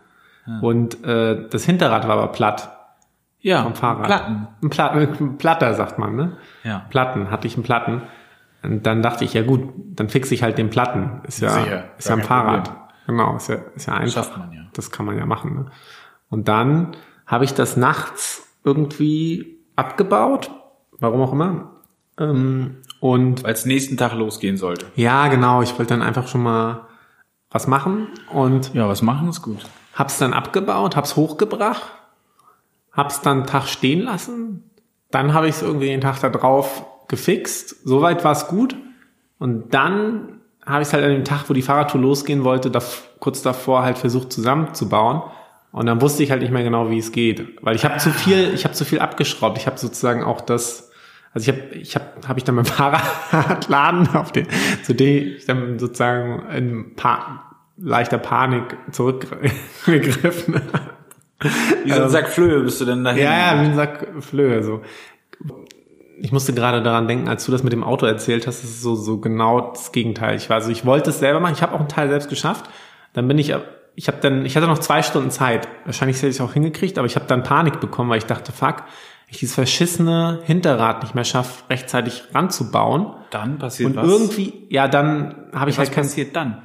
Und 0.60 1.02
äh, 1.04 1.48
das 1.48 1.64
Hinterrad 1.64 2.06
war 2.06 2.18
aber 2.18 2.28
platt 2.32 2.68
Ja, 3.40 3.62
vom 3.62 3.74
Fahrrad. 3.74 4.04
Platten. 4.06 4.48
Ein, 4.62 4.68
Pla 4.70 4.88
ein 4.90 5.38
Platter, 5.38 5.72
sagt 5.74 5.98
man, 5.98 6.16
ne? 6.16 6.36
Ja. 6.64 6.84
Platten, 6.90 7.30
hatte 7.30 7.46
ich 7.46 7.54
einen 7.54 7.62
Platten. 7.62 8.02
Und 8.62 8.84
dann 8.84 9.00
dachte 9.00 9.24
ich, 9.24 9.32
ja 9.32 9.42
gut, 9.42 9.72
dann 9.76 10.08
fixe 10.10 10.34
ich 10.34 10.42
halt 10.42 10.58
den 10.58 10.68
Platten. 10.70 11.20
Ist 11.26 11.40
ja, 11.40 11.50
Sicher, 11.50 11.84
ist 11.96 12.08
ja 12.08 12.16
ein 12.16 12.22
Fahrrad. 12.22 12.64
Problem. 12.64 12.82
Genau, 13.06 13.36
ist 13.36 13.48
ja, 13.48 13.56
ist 13.74 13.86
ja 13.86 13.94
einfach. 13.94 14.24
Schafft 14.24 14.36
man 14.36 14.52
ja. 14.52 14.62
Das 14.74 14.90
kann 14.90 15.06
man 15.06 15.16
ja 15.16 15.24
machen, 15.24 15.54
ne? 15.54 15.66
Und 16.28 16.48
dann 16.48 16.96
habe 17.26 17.44
ich 17.44 17.54
das 17.54 17.76
nachts 17.76 18.46
irgendwie 18.64 19.53
abgebaut. 19.76 20.50
Warum 20.98 21.20
auch 21.22 21.32
immer. 21.32 21.70
Ähm, 22.18 22.76
und 23.00 23.44
es 23.44 23.66
nächsten 23.66 23.96
Tag 23.96 24.14
losgehen 24.14 24.56
sollte. 24.56 24.86
ja, 24.96 25.28
genau, 25.28 25.62
ich 25.62 25.70
wollte 25.78 25.94
dann 25.94 26.02
einfach 26.02 26.28
schon 26.28 26.42
mal 26.42 26.86
was 27.50 27.66
machen 27.66 28.08
und 28.32 28.72
Ja, 28.74 28.88
was 28.88 29.02
machen 29.02 29.28
ist 29.28 29.42
gut. 29.42 29.58
Hab's 29.94 30.18
dann 30.18 30.32
abgebaut, 30.32 30.96
hab's 30.96 31.16
hochgebracht, 31.16 31.92
hab's 32.92 33.20
dann 33.20 33.38
einen 33.38 33.46
Tag 33.46 33.66
stehen 33.66 34.00
lassen. 34.00 34.70
Dann 35.10 35.32
habe 35.34 35.48
ich 35.48 35.56
es 35.56 35.62
irgendwie 35.62 35.86
den 35.86 36.00
Tag 36.00 36.20
da 36.20 36.30
drauf 36.30 36.84
gefixt. 37.08 37.86
Soweit 37.86 38.24
war 38.24 38.32
es 38.32 38.48
gut. 38.48 38.74
Und 39.38 39.72
dann 39.74 40.40
habe 40.66 40.82
ich 40.82 40.88
es 40.88 40.94
halt 40.94 41.04
an 41.04 41.10
dem 41.10 41.24
Tag, 41.24 41.48
wo 41.48 41.52
die 41.52 41.62
Fahrradtour 41.62 42.00
losgehen 42.00 42.42
wollte, 42.42 42.70
da, 42.70 42.80
kurz 43.20 43.42
davor 43.42 43.82
halt 43.82 43.98
versucht 43.98 44.32
zusammenzubauen. 44.32 45.22
Und 45.74 45.86
dann 45.86 46.00
wusste 46.00 46.22
ich 46.22 46.30
halt 46.30 46.40
nicht 46.40 46.52
mehr 46.52 46.62
genau, 46.62 46.88
wie 46.88 46.98
es 46.98 47.10
geht, 47.10 47.58
weil 47.60 47.74
ich 47.74 47.84
habe 47.84 47.96
zu 47.96 48.10
viel, 48.10 48.54
ich 48.54 48.62
habe 48.62 48.74
zu 48.74 48.84
viel 48.84 49.00
abgeschraubt. 49.00 49.58
Ich 49.58 49.66
habe 49.66 49.76
sozusagen 49.76 50.22
auch 50.22 50.40
das, 50.40 50.92
also 51.32 51.50
ich 51.50 51.56
habe, 51.56 51.74
ich 51.74 51.96
habe, 51.96 52.04
habe 52.28 52.38
ich 52.38 52.44
dann 52.44 52.54
mit 52.54 52.68
dem 52.68 52.72
Fahrradladen 52.74 54.14
auf 54.14 54.30
den, 54.30 54.46
zu 54.84 54.94
dem 54.94 55.34
ich 55.36 55.46
dann 55.46 55.80
sozusagen 55.80 56.48
in 56.50 56.94
pa 56.94 57.56
leichter 57.76 58.18
Panik 58.18 58.76
zurückgegriffen. 58.92 60.60
Wie 61.82 61.90
so 61.90 62.02
ein 62.04 62.08
Sack 62.08 62.28
Flöhe 62.28 62.60
bist 62.60 62.80
du 62.80 62.84
denn 62.84 63.02
dahin? 63.02 63.24
Ja, 63.24 63.54
ja, 63.54 63.60
wie 63.60 63.66
ein 63.66 63.74
Sack 63.74 64.06
Flöhe, 64.20 64.62
so. 64.62 64.80
Ich 66.20 66.30
musste 66.30 66.54
gerade 66.54 66.84
daran 66.84 67.08
denken, 67.08 67.28
als 67.28 67.44
du 67.44 67.50
das 67.50 67.64
mit 67.64 67.72
dem 67.72 67.82
Auto 67.82 68.06
erzählt 68.06 68.46
hast, 68.46 68.62
das 68.62 68.70
ist 68.70 68.82
so, 68.82 68.94
so 68.94 69.18
genau 69.18 69.72
das 69.72 69.90
Gegenteil. 69.90 70.36
Ich 70.36 70.48
war, 70.48 70.58
also 70.58 70.70
ich 70.70 70.86
wollte 70.86 71.10
es 71.10 71.18
selber 71.18 71.40
machen, 71.40 71.54
ich 71.54 71.62
habe 71.62 71.74
auch 71.74 71.80
einen 71.80 71.88
Teil 71.88 72.08
selbst 72.08 72.28
geschafft. 72.28 72.70
Dann 73.12 73.26
bin 73.26 73.38
ich, 73.38 73.52
ich 73.94 74.08
habe 74.08 74.18
dann, 74.20 74.44
ich 74.44 74.56
hatte 74.56 74.66
noch 74.66 74.78
zwei 74.78 75.02
Stunden 75.02 75.30
Zeit. 75.30 75.68
Wahrscheinlich 75.84 76.16
hätte 76.16 76.28
ich 76.28 76.36
es 76.36 76.40
auch 76.40 76.52
hingekriegt, 76.52 76.98
aber 76.98 77.06
ich 77.06 77.16
habe 77.16 77.26
dann 77.26 77.42
Panik 77.42 77.80
bekommen, 77.80 78.10
weil 78.10 78.18
ich 78.18 78.26
dachte, 78.26 78.52
fuck, 78.52 78.84
ich 79.28 79.38
dieses 79.38 79.54
verschissene 79.54 80.40
Hinterrad 80.44 81.02
nicht 81.02 81.14
mehr 81.14 81.24
schaffe, 81.24 81.68
rechtzeitig 81.70 82.24
ranzubauen. 82.34 83.14
Dann 83.30 83.58
passiert 83.58 83.90
Und 83.90 83.96
was. 83.96 84.06
irgendwie, 84.06 84.66
ja, 84.68 84.88
dann 84.88 85.48
habe 85.54 85.70
ich 85.70 85.76
was 85.76 85.86
halt 85.86 85.92
kein, 85.92 86.04
passiert 86.04 86.36
dann? 86.36 86.62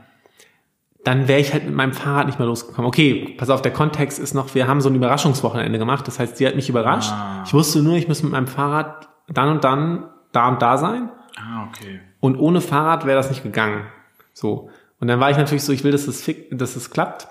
dann 1.03 1.27
wäre 1.27 1.39
ich 1.39 1.53
halt 1.53 1.65
mit 1.65 1.73
meinem 1.73 1.93
Fahrrad 1.93 2.27
nicht 2.27 2.39
mehr 2.39 2.47
losgekommen. 2.47 2.87
Okay, 2.87 3.35
pass 3.37 3.49
auf, 3.49 3.61
der 3.61 3.71
Kontext 3.71 4.19
ist 4.19 4.33
noch, 4.33 4.53
wir 4.53 4.67
haben 4.67 4.81
so 4.81 4.89
ein 4.89 4.95
Überraschungswochenende 4.95 5.79
gemacht. 5.79 6.07
Das 6.07 6.19
heißt, 6.19 6.37
sie 6.37 6.45
hat 6.45 6.55
mich 6.55 6.69
überrascht. 6.69 7.11
Ah. 7.11 7.43
Ich 7.45 7.53
wusste 7.53 7.81
nur, 7.81 7.95
ich 7.95 8.07
muss 8.07 8.21
mit 8.21 8.31
meinem 8.31 8.47
Fahrrad 8.47 9.07
dann 9.27 9.49
und 9.49 9.63
dann 9.63 10.09
da 10.31 10.49
und 10.49 10.61
da 10.61 10.77
sein. 10.77 11.09
Ah, 11.37 11.67
okay. 11.67 12.01
Und 12.19 12.37
ohne 12.37 12.59
Fahrrad 12.59 13.05
wäre 13.05 13.17
das 13.17 13.29
nicht 13.29 13.43
gegangen. 13.43 13.85
So. 14.33 14.69
Und 14.99 15.07
dann 15.07 15.19
war 15.19 15.31
ich 15.31 15.37
natürlich 15.37 15.63
so, 15.63 15.71
ich 15.71 15.83
will, 15.83 15.91
dass 15.91 16.07
es, 16.07 16.21
fick, 16.21 16.57
dass 16.57 16.75
es 16.75 16.89
klappt. 16.89 17.27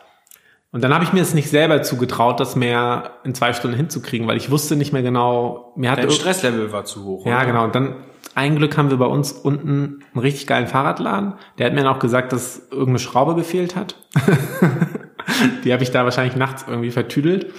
Und 0.71 0.85
dann 0.85 0.93
habe 0.93 1.05
ich 1.05 1.13
mir 1.13 1.23
es 1.23 1.35
nicht 1.35 1.49
selber 1.49 1.83
zugetraut, 1.83 2.41
das 2.41 2.55
mehr 2.55 3.13
in 3.25 3.35
zwei 3.35 3.53
Stunden 3.53 3.77
hinzukriegen, 3.77 4.27
weil 4.27 4.37
ich 4.37 4.51
wusste 4.51 4.77
nicht 4.77 4.93
mehr 4.93 5.03
genau, 5.03 5.73
mir 5.77 5.91
hat 5.91 5.99
Dein 5.99 6.11
Stresslevel 6.11 6.73
war 6.73 6.85
zu 6.85 7.05
hoch. 7.05 7.27
ja, 7.27 7.37
oder? 7.37 7.47
genau. 7.47 7.65
Und 7.65 7.75
dann, 7.75 7.97
ein 8.35 8.57
Glück 8.57 8.77
haben 8.77 8.91
wir 8.91 8.99
bei 8.99 9.07
uns 9.07 9.33
unten 9.33 10.05
einen 10.13 10.21
richtig 10.21 10.47
geilen 10.47 10.67
Fahrradladen. 10.67 11.35
Der 11.57 11.67
hat 11.67 11.75
mir 11.75 11.83
dann 11.83 11.95
auch 11.95 11.99
gesagt, 11.99 12.33
dass 12.33 12.69
irgendeine 12.71 12.99
Schraube 12.99 13.35
gefehlt 13.35 13.77
hat. 13.77 13.97
Die 15.65 15.73
habe 15.73 15.83
ich 15.83 15.91
da 15.91 16.05
wahrscheinlich 16.05 16.37
nachts 16.37 16.65
irgendwie 16.69 16.91
vertüdelt. 16.91 17.53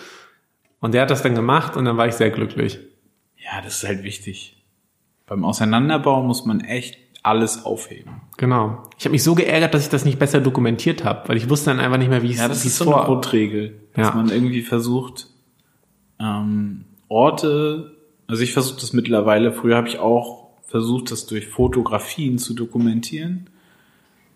Und 0.79 0.93
der 0.93 1.01
hat 1.01 1.11
das 1.11 1.21
dann 1.21 1.35
gemacht 1.35 1.75
und 1.75 1.85
dann 1.85 1.97
war 1.97 2.07
ich 2.07 2.13
sehr 2.13 2.29
glücklich. 2.29 2.79
Ja, 3.37 3.61
das 3.61 3.77
ist 3.83 3.87
halt 3.87 4.03
wichtig. 4.03 4.63
Beim 5.25 5.43
Auseinanderbauen 5.43 6.25
muss 6.25 6.45
man 6.45 6.61
echt 6.61 6.97
alles 7.23 7.65
aufheben. 7.65 8.21
Genau. 8.37 8.83
Ich 8.97 9.05
habe 9.05 9.11
mich 9.11 9.23
so 9.23 9.35
geärgert, 9.35 9.73
dass 9.73 9.83
ich 9.83 9.89
das 9.89 10.05
nicht 10.05 10.19
besser 10.19 10.39
dokumentiert 10.41 11.03
habe, 11.03 11.27
weil 11.29 11.37
ich 11.37 11.49
wusste 11.49 11.69
dann 11.71 11.79
einfach 11.79 11.97
nicht 11.97 12.09
mehr, 12.09 12.23
wie 12.23 12.27
ich 12.31 12.37
Ja, 12.37 12.47
das 12.47 12.59
ist 12.59 12.71
es 12.73 12.77
so 12.77 12.85
eine 12.85 12.93
vor. 12.93 13.05
Grundregel, 13.05 13.79
dass 13.93 14.07
Ja. 14.09 14.15
man 14.15 14.29
irgendwie 14.29 14.61
versucht, 14.61 15.27
ähm, 16.19 16.85
Orte, 17.09 17.95
also 18.27 18.41
ich 18.43 18.53
versuche 18.53 18.79
das 18.79 18.93
mittlerweile, 18.93 19.51
früher 19.51 19.75
habe 19.77 19.87
ich 19.87 19.99
auch 19.99 20.47
versucht, 20.65 21.11
das 21.11 21.25
durch 21.25 21.47
Fotografien 21.47 22.37
zu 22.37 22.53
dokumentieren, 22.53 23.49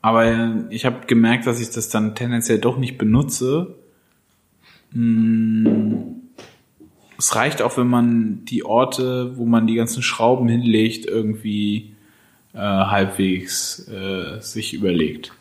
aber 0.01 0.65
ich 0.69 0.85
habe 0.85 1.05
gemerkt, 1.07 1.45
dass 1.47 1.61
ich 1.61 1.69
das 1.69 1.87
dann 1.89 2.15
tendenziell 2.15 2.59
doch 2.59 2.77
nicht 2.77 2.97
benutze. 2.97 3.75
Mm, 4.91 5.97
Es 7.17 7.35
reicht 7.35 7.61
auch, 7.61 7.77
wenn 7.77 7.87
man 7.87 8.43
die 8.45 8.65
Orte, 8.65 9.37
wo 9.37 9.45
man 9.45 9.65
die 9.67 9.75
ganzen 9.75 10.01
Schrauben 10.03 10.49
hinlegt, 10.49 11.05
irgendwie 11.05 11.92
äh, 12.53 12.59
halbwegs 12.59 13.87
äh, 13.87 14.39
sich 14.39 14.73
überlegt. 14.73 15.33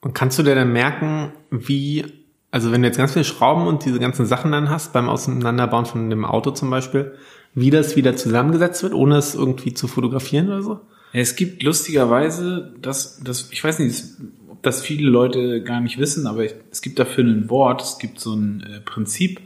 Und 0.00 0.14
kannst 0.14 0.38
du 0.38 0.42
dir 0.42 0.54
dann 0.54 0.72
merken, 0.72 1.32
wie, 1.50 2.04
also 2.50 2.72
wenn 2.72 2.82
du 2.82 2.88
jetzt 2.88 2.98
ganz 2.98 3.12
viele 3.12 3.24
Schrauben 3.24 3.66
und 3.66 3.84
diese 3.84 3.98
ganzen 3.98 4.26
Sachen 4.26 4.52
dann 4.52 4.68
hast, 4.68 4.92
beim 4.92 5.08
Auseinanderbauen 5.08 5.86
von 5.86 6.10
dem 6.10 6.24
Auto 6.24 6.50
zum 6.50 6.70
Beispiel, 6.70 7.14
wie 7.54 7.70
das 7.70 7.96
wieder 7.96 8.16
zusammengesetzt 8.16 8.82
wird, 8.82 8.94
ohne 8.94 9.16
es 9.16 9.34
irgendwie 9.34 9.74
zu 9.74 9.88
fotografieren 9.88 10.48
oder 10.48 10.62
so? 10.62 10.80
Es 11.12 11.36
gibt 11.36 11.62
lustigerweise, 11.62 12.74
das, 12.82 13.20
das, 13.22 13.50
ich 13.52 13.62
weiß 13.62 13.78
nicht, 13.78 14.04
ob 14.50 14.62
das 14.62 14.82
viele 14.82 15.08
Leute 15.08 15.62
gar 15.62 15.80
nicht 15.80 15.98
wissen, 15.98 16.26
aber 16.26 16.44
ich, 16.44 16.54
es 16.70 16.82
gibt 16.82 16.98
dafür 16.98 17.24
ein 17.24 17.48
Wort, 17.48 17.82
es 17.82 17.98
gibt 17.98 18.18
so 18.18 18.34
ein 18.34 18.62
äh, 18.62 18.80
Prinzip 18.80 19.40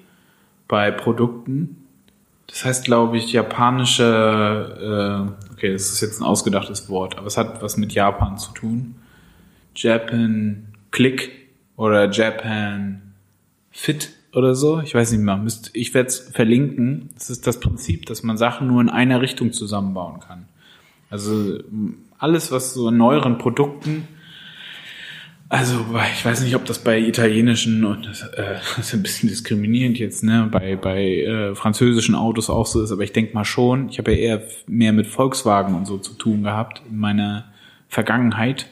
bei 0.67 0.91
Produkten. 0.91 1.88
Das 2.49 2.65
heißt, 2.65 2.85
glaube 2.85 3.19
ich, 3.19 3.33
japanische, 3.33 5.29
äh, 5.31 5.53
okay, 5.53 5.73
das 5.73 5.93
ist 5.93 6.01
jetzt 6.01 6.21
ein 6.21 6.25
ausgedachtes 6.25 6.89
Wort, 6.89 7.17
aber 7.17 7.27
es 7.27 7.37
hat 7.37 7.63
was 7.63 7.77
mit 7.77 7.93
Japan 7.93 8.39
zu 8.39 8.53
tun. 8.53 8.97
Japan 9.77 10.67
Click 10.91 11.31
oder 11.77 12.11
Japan 12.11 13.03
Fit 13.71 14.11
oder 14.33 14.55
so. 14.55 14.81
Ich 14.81 14.95
weiß 14.95 15.13
nicht 15.13 15.21
mehr. 15.21 15.37
Müsst, 15.37 15.71
ich 15.75 15.95
werde 15.95 16.09
es 16.09 16.19
verlinken. 16.19 17.11
Das 17.15 17.31
ist 17.31 17.47
das 17.47 17.61
Prinzip, 17.61 18.07
dass 18.07 18.23
man 18.23 18.39
Sachen 18.39 18.67
nur 18.67 18.81
in 18.81 18.89
einer 18.89 19.21
Richtung 19.21 19.53
zusammenbauen 19.53 20.21
kann. 20.21 20.49
Also 21.11 21.59
alles, 22.19 22.51
was 22.51 22.75
so 22.75 22.89
in 22.89 22.97
neueren 22.97 23.39
Produkten, 23.39 24.09
also 25.49 25.87
ich 26.13 26.25
weiß 26.25 26.43
nicht, 26.43 26.55
ob 26.57 26.67
das 26.67 26.79
bei 26.79 26.99
italienischen 26.99 27.85
und 27.85 28.07
das, 28.07 28.23
äh, 28.23 28.55
das 28.77 28.79
ist 28.79 28.95
ein 28.95 29.03
bisschen 29.03 29.29
diskriminierend 29.29 29.99
jetzt, 29.99 30.23
ne, 30.23 30.49
bei 30.51 30.77
bei 30.77 31.21
äh, 31.21 31.55
französischen 31.55 32.15
Autos 32.15 32.51
auch 32.51 32.67
so 32.67 32.83
ist, 32.83 32.93
aber 32.93 33.03
ich 33.03 33.13
denke 33.13 33.35
mal 33.35 33.45
schon. 33.45 33.89
Ich 33.89 33.99
habe 33.99 34.13
ja 34.13 34.19
eher 34.19 34.43
mehr 34.67 34.93
mit 34.93 35.07
Volkswagen 35.07 35.75
und 35.75 35.87
so 35.87 35.99
zu 35.99 36.15
tun 36.15 36.43
gehabt 36.43 36.83
in 36.89 36.99
meiner 36.99 37.53
Vergangenheit, 37.89 38.67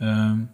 ähm, 0.00 0.48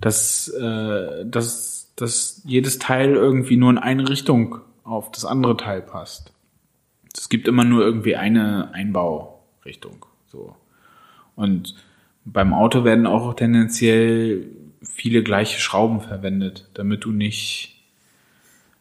dass 0.00 0.48
äh, 0.48 1.24
dass 1.24 1.92
dass 1.94 2.42
jedes 2.44 2.78
Teil 2.78 3.14
irgendwie 3.14 3.56
nur 3.56 3.70
in 3.70 3.78
eine 3.78 4.08
Richtung 4.08 4.58
auf 4.82 5.10
das 5.12 5.24
andere 5.24 5.56
Teil 5.56 5.80
passt. 5.80 6.32
Es 7.16 7.28
gibt 7.28 7.48
immer 7.48 7.64
nur 7.64 7.82
irgendwie 7.82 8.16
eine 8.16 8.74
Einbaurichtung. 8.74 10.04
So. 10.26 10.54
Und 11.34 11.74
beim 12.26 12.52
Auto 12.52 12.84
werden 12.84 13.06
auch 13.06 13.34
tendenziell 13.34 14.46
viele 14.82 15.22
gleiche 15.22 15.60
Schrauben 15.60 16.00
verwendet, 16.00 16.68
damit 16.74 17.04
du 17.04 17.12
nicht. 17.12 17.72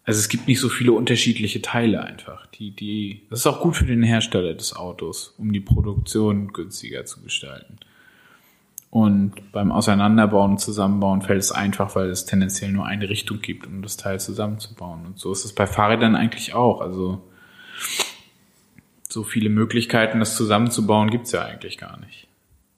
Also 0.03 0.19
es 0.19 0.29
gibt 0.29 0.47
nicht 0.47 0.59
so 0.59 0.69
viele 0.69 0.91
unterschiedliche 0.91 1.61
Teile 1.61 2.03
einfach. 2.03 2.45
Die, 2.47 2.71
die, 2.71 3.21
das 3.29 3.39
ist 3.39 3.47
auch 3.47 3.61
gut 3.61 3.75
für 3.75 3.85
den 3.85 4.03
Hersteller 4.03 4.53
des 4.53 4.75
Autos, 4.75 5.33
um 5.37 5.51
die 5.51 5.61
Produktion 5.61 6.53
günstiger 6.53 7.05
zu 7.05 7.21
gestalten. 7.21 7.77
Und 8.91 9.51
beim 9.51 9.71
Auseinanderbauen 9.71 10.51
und 10.51 10.59
Zusammenbauen 10.59 11.21
fällt 11.21 11.41
es 11.41 11.51
einfach, 11.51 11.95
weil 11.95 12.09
es 12.09 12.25
tendenziell 12.25 12.71
nur 12.71 12.85
eine 12.85 13.09
Richtung 13.09 13.41
gibt, 13.41 13.67
um 13.67 13.81
das 13.81 13.97
Teil 13.97 14.19
zusammenzubauen. 14.19 15.05
Und 15.05 15.19
so 15.19 15.31
ist 15.31 15.43
es 15.43 15.53
bei 15.53 15.67
Fahrrädern 15.67 16.15
eigentlich 16.15 16.53
auch. 16.53 16.81
Also 16.81 17.21
so 19.09 19.23
viele 19.23 19.49
Möglichkeiten, 19.49 20.19
das 20.19 20.35
zusammenzubauen, 20.35 21.09
gibt's 21.09 21.31
ja 21.31 21.43
eigentlich 21.43 21.77
gar 21.77 21.99
nicht. 21.99 22.24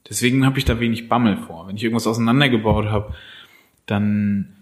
Deswegen 0.09 0.45
habe 0.45 0.57
ich 0.57 0.65
da 0.65 0.79
wenig 0.79 1.09
Bammel 1.09 1.37
vor. 1.37 1.67
Wenn 1.67 1.75
ich 1.75 1.83
irgendwas 1.83 2.07
auseinandergebaut 2.07 2.85
habe, 2.85 3.13
dann 3.85 4.53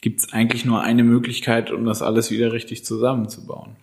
gibt's 0.00 0.32
eigentlich 0.32 0.64
nur 0.64 0.82
eine 0.82 1.04
Möglichkeit, 1.04 1.70
um 1.70 1.84
das 1.84 2.02
alles 2.02 2.30
wieder 2.30 2.52
richtig 2.52 2.84
zusammenzubauen. 2.84 3.76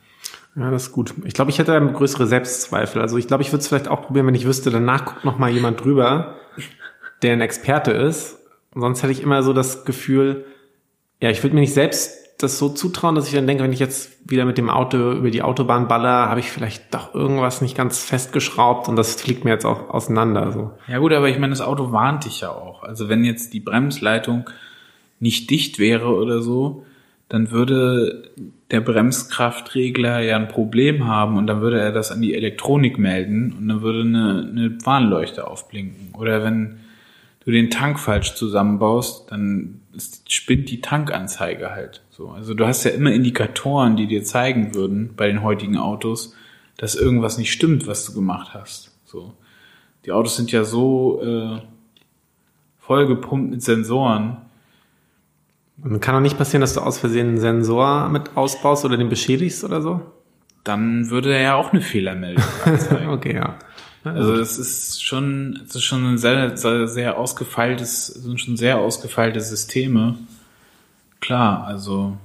Ja, 0.55 0.71
das 0.71 0.87
ist 0.87 0.91
gut. 0.91 1.13
Ich 1.25 1.33
glaube, 1.33 1.51
ich 1.51 1.59
hätte 1.59 1.71
da 1.71 1.79
größere 1.79 2.27
Selbstzweifel. 2.27 3.01
Also 3.01 3.17
ich 3.17 3.27
glaube, 3.27 3.43
ich 3.43 3.51
würde 3.51 3.61
es 3.61 3.67
vielleicht 3.67 3.87
auch 3.87 4.01
probieren, 4.01 4.27
wenn 4.27 4.35
ich 4.35 4.45
wüsste, 4.45 4.71
danach 4.71 5.05
guckt 5.05 5.25
noch 5.25 5.37
mal 5.37 5.49
jemand 5.49 5.83
drüber, 5.83 6.35
der 7.21 7.33
ein 7.33 7.41
Experte 7.41 7.91
ist. 7.91 8.37
sonst 8.73 9.03
hätte 9.03 9.11
ich 9.11 9.21
immer 9.21 9.43
so 9.43 9.53
das 9.53 9.85
Gefühl, 9.85 10.45
ja, 11.21 11.29
ich 11.29 11.43
würde 11.43 11.55
mir 11.55 11.61
nicht 11.61 11.73
selbst 11.73 12.28
das 12.39 12.57
so 12.57 12.69
zutrauen, 12.69 13.15
dass 13.15 13.27
ich 13.27 13.33
dann 13.33 13.47
denke, 13.47 13.63
wenn 13.63 13.73
ich 13.73 13.79
jetzt 13.79 14.17
wieder 14.29 14.45
mit 14.45 14.57
dem 14.57 14.69
Auto 14.69 15.11
über 15.11 15.29
die 15.29 15.41
Autobahn 15.41 15.89
baller, 15.89 16.29
habe 16.29 16.39
ich 16.39 16.49
vielleicht 16.49 16.93
doch 16.93 17.13
irgendwas 17.13 17.61
nicht 17.61 17.75
ganz 17.75 17.99
festgeschraubt 17.99 18.87
und 18.87 18.95
das 18.95 19.15
fliegt 19.15 19.43
mir 19.43 19.51
jetzt 19.51 19.65
auch 19.65 19.89
auseinander. 19.89 20.53
So. 20.53 20.71
Ja 20.87 20.99
gut, 20.99 21.11
aber 21.11 21.27
ich 21.27 21.37
meine, 21.37 21.51
das 21.51 21.59
Auto 21.59 21.91
warnt 21.91 22.23
dich 22.23 22.39
ja 22.39 22.49
auch. 22.49 22.83
Also 22.83 23.09
wenn 23.09 23.25
jetzt 23.25 23.53
die 23.53 23.59
Bremsleitung 23.59 24.49
nicht 25.19 25.49
dicht 25.49 25.79
wäre 25.79 26.15
oder 26.15 26.41
so, 26.41 26.85
dann 27.27 27.51
würde 27.51 28.31
der 28.71 28.79
Bremskraftregler 28.79 30.21
ja 30.21 30.37
ein 30.37 30.47
Problem 30.47 31.07
haben 31.07 31.37
und 31.37 31.45
dann 31.45 31.59
würde 31.59 31.81
er 31.81 31.91
das 31.91 32.09
an 32.09 32.21
die 32.21 32.35
Elektronik 32.35 32.97
melden 32.97 33.53
und 33.57 33.67
dann 33.67 33.81
würde 33.81 34.01
eine, 34.01 34.47
eine 34.49 34.77
Warnleuchte 34.85 35.45
aufblinken. 35.45 36.13
Oder 36.17 36.41
wenn 36.41 36.79
du 37.49 37.55
den 37.55 37.71
Tank 37.71 37.99
falsch 37.99 38.35
zusammenbaust, 38.35 39.31
dann 39.31 39.81
spinnt 40.27 40.69
die 40.69 40.81
Tankanzeige 40.81 41.71
halt 41.71 42.03
so. 42.11 42.29
Also 42.29 42.53
du 42.53 42.67
hast 42.67 42.83
ja 42.83 42.91
immer 42.91 43.11
Indikatoren, 43.11 43.97
die 43.97 44.05
dir 44.05 44.23
zeigen 44.23 44.75
würden 44.75 45.15
bei 45.15 45.27
den 45.27 45.41
heutigen 45.41 45.77
Autos, 45.77 46.35
dass 46.77 46.95
irgendwas 46.95 47.37
nicht 47.37 47.51
stimmt, 47.51 47.87
was 47.87 48.05
du 48.05 48.13
gemacht 48.13 48.53
hast. 48.53 48.91
So. 49.05 49.33
Die 50.05 50.11
Autos 50.11 50.35
sind 50.35 50.51
ja 50.51 50.63
so 50.63 51.21
äh, 51.23 51.61
vollgepumpt 52.77 53.49
mit 53.49 53.63
Sensoren. 53.63 54.37
Und 55.81 55.99
kann 56.01 56.13
doch 56.13 56.21
nicht 56.21 56.37
passieren, 56.37 56.61
dass 56.61 56.73
du 56.73 56.81
aus 56.81 56.99
Versehen 56.99 57.29
einen 57.29 57.39
Sensor 57.39 58.09
mit 58.09 58.37
ausbaust 58.37 58.85
oder 58.85 58.97
den 58.97 59.09
beschädigst 59.09 59.63
oder 59.63 59.81
so? 59.81 60.01
Dann 60.63 61.09
würde 61.09 61.33
er 61.33 61.41
ja 61.41 61.55
auch 61.55 61.71
eine 61.71 61.81
Fehlermeldung 61.81 62.43
anzeigen. 62.63 63.09
okay, 63.09 63.35
ja. 63.35 63.57
Also 64.03 64.33
es 64.35 64.57
ist 64.57 65.03
schon, 65.03 65.59
es 65.65 65.75
ist 65.75 65.83
schon 65.83 66.05
ein 66.05 66.17
sehr, 66.17 66.55
sehr, 66.55 66.87
sehr 66.87 67.17
ausgefeiltes, 67.17 68.07
sind 68.07 68.39
schon 68.39 68.55
sehr 68.55 68.79
ausgefeilte 68.79 69.41
Systeme. 69.41 70.17
Klar, 71.19 71.65
also 71.65 72.17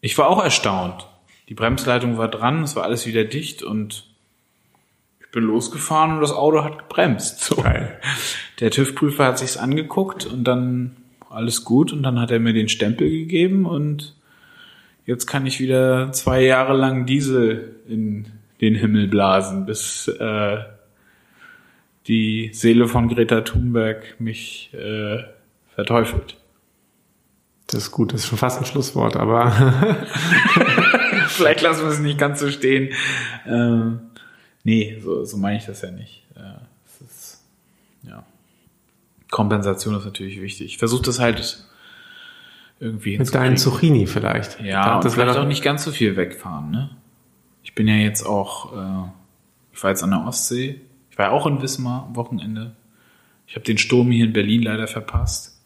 ich 0.00 0.18
war 0.18 0.28
auch 0.28 0.42
erstaunt. 0.42 1.06
Die 1.48 1.54
Bremsleitung 1.54 2.18
war 2.18 2.28
dran, 2.28 2.64
es 2.64 2.74
war 2.74 2.84
alles 2.84 3.06
wieder 3.06 3.24
dicht 3.24 3.62
und 3.62 4.06
ich 5.20 5.30
bin 5.30 5.44
losgefahren 5.44 6.14
und 6.14 6.20
das 6.20 6.32
Auto 6.32 6.64
hat 6.64 6.78
gebremst. 6.78 7.40
So. 7.40 7.56
Geil. 7.56 8.00
Der 8.60 8.70
TÜV-Prüfer 8.70 9.26
hat 9.26 9.38
sich's 9.38 9.56
angeguckt 9.56 10.26
und 10.26 10.44
dann 10.44 10.96
alles 11.30 11.64
gut 11.64 11.92
und 11.92 12.02
dann 12.02 12.20
hat 12.20 12.30
er 12.30 12.40
mir 12.40 12.52
den 12.52 12.68
Stempel 12.68 13.08
gegeben 13.08 13.66
und 13.66 14.14
jetzt 15.06 15.26
kann 15.26 15.46
ich 15.46 15.60
wieder 15.60 16.12
zwei 16.12 16.42
Jahre 16.42 16.76
lang 16.76 17.06
Diesel 17.06 17.76
in 17.88 18.26
den 18.60 18.74
Himmel 18.74 19.08
blasen, 19.08 19.66
bis 19.66 20.08
äh, 20.08 20.58
die 22.06 22.50
Seele 22.52 22.88
von 22.88 23.08
Greta 23.08 23.42
Thunberg 23.42 24.20
mich 24.20 24.70
äh, 24.74 25.22
verteufelt. 25.74 26.36
Das 27.68 27.84
ist 27.84 27.90
gut, 27.90 28.12
das 28.12 28.20
ist 28.20 28.26
schon 28.26 28.38
fast 28.38 28.58
ein 28.58 28.66
Schlusswort, 28.66 29.16
aber 29.16 29.50
vielleicht 31.28 31.62
lassen 31.62 31.84
wir 31.84 31.90
es 31.90 32.00
nicht 32.00 32.18
ganz 32.18 32.40
so 32.40 32.50
stehen. 32.50 32.92
Ähm, 33.46 34.00
nee, 34.64 34.98
so, 35.02 35.24
so 35.24 35.36
meine 35.36 35.58
ich 35.58 35.64
das 35.64 35.80
ja 35.82 35.90
nicht. 35.90 36.24
Äh, 36.36 37.04
ist, 37.04 37.42
ja. 38.02 38.24
Kompensation 39.30 39.96
ist 39.96 40.04
natürlich 40.04 40.40
wichtig. 40.42 40.66
Ich 40.66 40.78
versuche 40.78 41.02
das 41.02 41.18
halt 41.18 41.64
irgendwie 42.78 43.16
mit 43.16 43.34
deinen 43.34 43.56
Zucchini 43.56 44.06
vielleicht. 44.06 44.60
Ja, 44.60 44.96
das 44.96 45.06
und 45.06 45.10
vielleicht 45.12 45.38
auch 45.38 45.46
nicht 45.46 45.62
ganz 45.62 45.84
so 45.84 45.92
viel 45.92 46.16
wegfahren, 46.16 46.70
ne? 46.70 46.90
Ich 47.62 47.74
bin 47.74 47.86
ja 47.86 47.94
jetzt 47.94 48.26
auch, 48.26 48.76
äh, 48.76 49.08
ich 49.72 49.82
war 49.82 49.90
jetzt 49.90 50.02
an 50.02 50.10
der 50.10 50.26
Ostsee. 50.26 50.80
Ich 51.22 51.28
war 51.28 51.34
auch 51.34 51.46
in 51.46 51.62
Wismar 51.62 52.06
am 52.08 52.16
Wochenende. 52.16 52.72
Ich 53.46 53.54
habe 53.54 53.64
den 53.64 53.78
Sturm 53.78 54.10
hier 54.10 54.24
in 54.24 54.32
Berlin 54.32 54.60
leider 54.60 54.88
verpasst. 54.88 55.56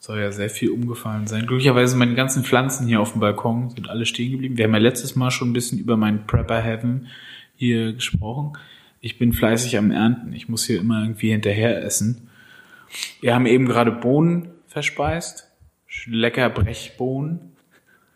Soll 0.00 0.18
ja 0.18 0.32
sehr 0.32 0.50
viel 0.50 0.70
umgefallen 0.70 1.28
sein. 1.28 1.46
Glücklicherweise 1.46 1.96
meine 1.96 2.16
ganzen 2.16 2.42
Pflanzen 2.42 2.88
hier 2.88 3.00
auf 3.00 3.12
dem 3.12 3.20
Balkon 3.20 3.70
sind 3.70 3.88
alle 3.88 4.04
stehen 4.04 4.32
geblieben. 4.32 4.58
Wir 4.58 4.64
haben 4.64 4.72
ja 4.72 4.80
letztes 4.80 5.14
Mal 5.14 5.30
schon 5.30 5.50
ein 5.50 5.52
bisschen 5.52 5.78
über 5.78 5.96
mein 5.96 6.26
Prepper 6.26 6.60
Heaven 6.60 7.06
hier 7.54 7.92
gesprochen. 7.92 8.54
Ich 9.00 9.16
bin 9.16 9.32
fleißig 9.32 9.78
am 9.78 9.92
Ernten. 9.92 10.32
Ich 10.32 10.48
muss 10.48 10.64
hier 10.64 10.80
immer 10.80 11.02
irgendwie 11.02 11.30
hinterher 11.30 11.84
essen. 11.84 12.28
Wir 13.20 13.32
haben 13.32 13.46
eben 13.46 13.66
gerade 13.66 13.92
Bohnen 13.92 14.48
verspeist. 14.66 15.52
Lecker 16.06 16.50
Brechbohnen. 16.50 17.52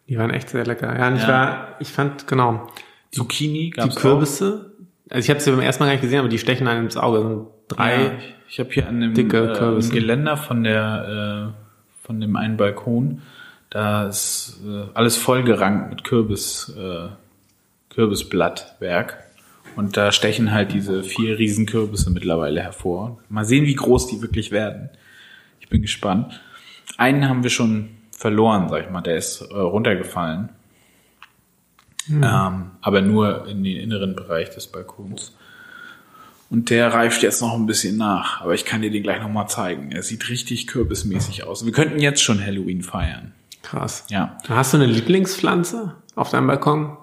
Die 0.09 0.19
waren 0.19 0.31
echt 0.31 0.49
sehr 0.49 0.67
lecker. 0.67 0.99
Ja, 0.99 1.07
und 1.07 1.17
ich 1.19 1.23
Ja. 1.23 1.29
war, 1.29 1.77
ich 1.79 1.93
fand, 1.93 2.27
genau, 2.27 2.67
Zucchini 3.13 3.67
die 3.67 3.71
gab's 3.71 3.95
Kürbisse, 3.95 4.74
also 5.11 5.25
ich 5.25 5.31
habe 5.31 5.41
sie 5.41 5.51
beim 5.51 5.61
ersten 5.61 5.83
Mal 5.83 5.87
gar 5.87 5.93
nicht 5.93 6.03
gesehen, 6.03 6.21
aber 6.21 6.29
die 6.29 6.39
stechen 6.39 6.67
einem 6.67 6.85
ins 6.85 6.97
Auge. 6.97 7.21
Sind 7.21 7.47
drei, 7.69 8.05
Ja, 8.05 8.13
ich 8.49 8.61
habe 8.61 8.71
hier 8.73 8.89
an 8.89 9.01
dem 9.01 9.15
äh. 9.15 9.89
Geländer 9.91 10.37
von 10.37 10.65
der 10.65 11.53
äh, 11.55 12.07
von 12.07 12.21
dem 12.21 12.37
einen 12.37 12.57
Balkon, 12.57 13.23
da 13.71 14.07
ist 14.07 14.61
äh, 14.67 14.85
alles 14.95 15.17
vollgerankt 15.17 15.91
mit 15.91 16.05
Kürbis 16.05 16.75
äh, 16.77 17.09
Kürbisblattwerk 17.95 19.25
und 19.77 19.97
da 19.97 20.13
stechen 20.13 20.53
halt 20.53 20.73
diese 20.73 21.03
vier 21.03 21.39
riesen 21.39 21.67
Kürbisse 21.67 22.11
mittlerweile 22.11 22.61
hervor. 22.61 23.19
Mal 23.29 23.45
sehen, 23.45 23.67
wie 23.67 23.75
groß 23.75 24.07
die 24.09 24.21
wirklich 24.23 24.51
werden. 24.51 24.91
Ich 25.61 25.69
bin 25.69 25.83
gespannt. 25.83 26.41
Einen 26.97 27.29
haben 27.29 27.43
wir 27.43 27.51
schon 27.51 27.91
verloren, 28.13 28.69
sag 28.69 28.85
ich 28.85 28.91
mal, 28.91 29.01
der 29.01 29.17
ist 29.17 29.41
äh, 29.41 29.55
runtergefallen. 29.55 30.51
Ähm, 32.11 32.71
aber 32.81 33.01
nur 33.01 33.47
in 33.49 33.65
den 33.65 33.77
inneren 33.79 34.15
Bereich 34.15 34.51
des 34.51 34.67
Balkons. 34.67 35.33
Und 36.51 36.71
der 36.71 36.93
reift 36.93 37.23
jetzt 37.23 37.41
noch 37.41 37.55
ein 37.55 37.67
bisschen 37.67 37.97
nach, 37.97 38.43
aber 38.43 38.55
ich 38.55 38.65
kann 38.65 38.83
dir 38.83 38.91
den 38.91 39.03
gleich 39.03 39.21
nochmal 39.21 39.49
zeigen. 39.49 39.91
Er 39.91 40.03
sieht 40.03 40.29
richtig 40.29 40.67
kürbismäßig 40.67 41.45
aus. 41.45 41.65
Wir 41.65 41.73
könnten 41.73 41.99
jetzt 41.99 42.23
schon 42.23 42.41
Halloween 42.45 42.83
feiern. 42.83 43.33
krass. 43.63 44.05
Ja. 44.11 44.37
Hast 44.49 44.73
du 44.73 44.77
eine 44.77 44.87
Lieblingspflanze 44.87 45.97
auf 46.15 46.31
deinem 46.31 46.47
Balkon? 46.47 46.97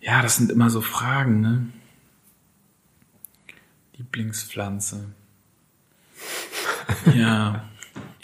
Ja, 0.00 0.22
das 0.22 0.36
sind 0.36 0.50
immer 0.50 0.70
so 0.70 0.80
Fragen, 0.80 1.40
ne? 1.40 1.66
Lieblingspflanze. 3.98 5.04
Ja. 7.14 7.64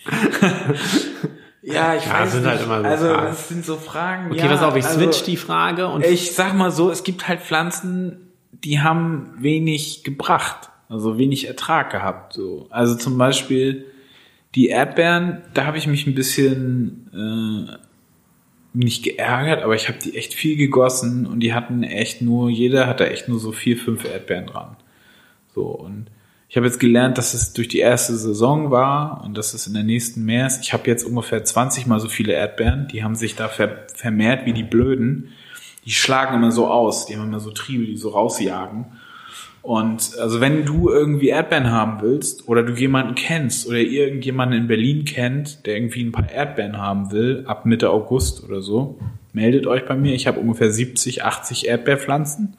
ja, 1.74 1.94
ich 1.96 2.04
Ja, 2.06 2.20
weiß 2.20 2.32
sind 2.32 2.42
nicht. 2.42 2.50
halt 2.50 2.62
immer 2.62 2.80
so 2.80 2.86
also, 2.88 3.06
Fragen. 3.08 3.26
das 3.26 3.48
sind 3.48 3.64
so 3.64 3.76
Fragen. 3.76 4.30
Okay, 4.30 4.40
ja, 4.40 4.46
pass 4.48 4.62
auf, 4.62 4.76
ich 4.76 4.84
also, 4.84 5.00
switch 5.00 5.22
die 5.24 5.36
Frage 5.36 5.88
und 5.88 6.04
Ich 6.04 6.32
sag 6.32 6.54
mal 6.54 6.70
so, 6.70 6.90
es 6.90 7.04
gibt 7.04 7.28
halt 7.28 7.40
Pflanzen, 7.40 8.30
die 8.52 8.80
haben 8.80 9.34
wenig 9.38 10.04
gebracht, 10.04 10.70
also 10.88 11.18
wenig 11.18 11.46
Ertrag 11.48 11.90
gehabt. 11.90 12.32
So. 12.32 12.66
Also 12.70 12.94
zum 12.94 13.18
Beispiel 13.18 13.86
die 14.54 14.68
Erdbeeren, 14.68 15.42
da 15.54 15.66
habe 15.66 15.76
ich 15.76 15.86
mich 15.86 16.06
ein 16.06 16.14
bisschen 16.14 17.10
äh, 17.68 17.76
nicht 18.72 19.02
geärgert, 19.04 19.62
aber 19.62 19.74
ich 19.74 19.88
habe 19.88 19.98
die 19.98 20.16
echt 20.16 20.34
viel 20.34 20.56
gegossen 20.56 21.26
und 21.26 21.40
die 21.40 21.52
hatten 21.54 21.82
echt 21.82 22.22
nur, 22.22 22.48
jeder 22.50 22.86
hatte 22.86 23.10
echt 23.10 23.28
nur 23.28 23.38
so 23.38 23.52
vier, 23.52 23.76
fünf 23.76 24.04
Erdbeeren 24.04 24.46
dran. 24.46 24.76
So 25.54 25.62
und 25.62 26.06
ich 26.48 26.56
habe 26.56 26.66
jetzt 26.66 26.78
gelernt, 26.78 27.18
dass 27.18 27.34
es 27.34 27.52
durch 27.52 27.68
die 27.68 27.80
erste 27.80 28.16
Saison 28.16 28.70
war 28.70 29.22
und 29.24 29.36
dass 29.36 29.52
es 29.52 29.66
in 29.66 29.74
der 29.74 29.82
nächsten 29.82 30.24
mehr 30.24 30.46
ist. 30.46 30.62
Ich 30.62 30.72
habe 30.72 30.86
jetzt 30.86 31.04
ungefähr 31.04 31.44
20 31.44 31.86
mal 31.86 31.98
so 31.98 32.08
viele 32.08 32.34
Erdbeeren. 32.34 32.86
Die 32.88 33.02
haben 33.02 33.16
sich 33.16 33.34
da 33.34 33.48
ver 33.48 33.86
vermehrt 33.94 34.46
wie 34.46 34.52
die 34.52 34.62
Blöden. 34.62 35.32
Die 35.84 35.90
schlagen 35.90 36.36
immer 36.36 36.52
so 36.52 36.68
aus. 36.68 37.06
Die 37.06 37.16
haben 37.16 37.24
immer 37.24 37.40
so 37.40 37.50
Triebe, 37.50 37.86
die 37.86 37.96
so 37.96 38.10
rausjagen. 38.10 38.86
Und 39.62 40.16
also 40.20 40.40
wenn 40.40 40.64
du 40.64 40.88
irgendwie 40.90 41.30
Erdbeeren 41.30 41.72
haben 41.72 42.00
willst 42.00 42.48
oder 42.48 42.62
du 42.62 42.72
jemanden 42.74 43.16
kennst 43.16 43.66
oder 43.66 43.78
irgendjemanden 43.78 44.56
in 44.56 44.68
Berlin 44.68 45.04
kennt, 45.04 45.66
der 45.66 45.74
irgendwie 45.74 46.04
ein 46.04 46.12
paar 46.12 46.30
Erdbeeren 46.30 46.78
haben 46.78 47.10
will, 47.10 47.42
ab 47.48 47.66
Mitte 47.66 47.90
August 47.90 48.44
oder 48.44 48.62
so, 48.62 49.00
meldet 49.32 49.66
euch 49.66 49.84
bei 49.84 49.96
mir. 49.96 50.14
Ich 50.14 50.28
habe 50.28 50.38
ungefähr 50.38 50.70
70, 50.70 51.24
80 51.24 51.66
Erdbeerpflanzen. 51.66 52.56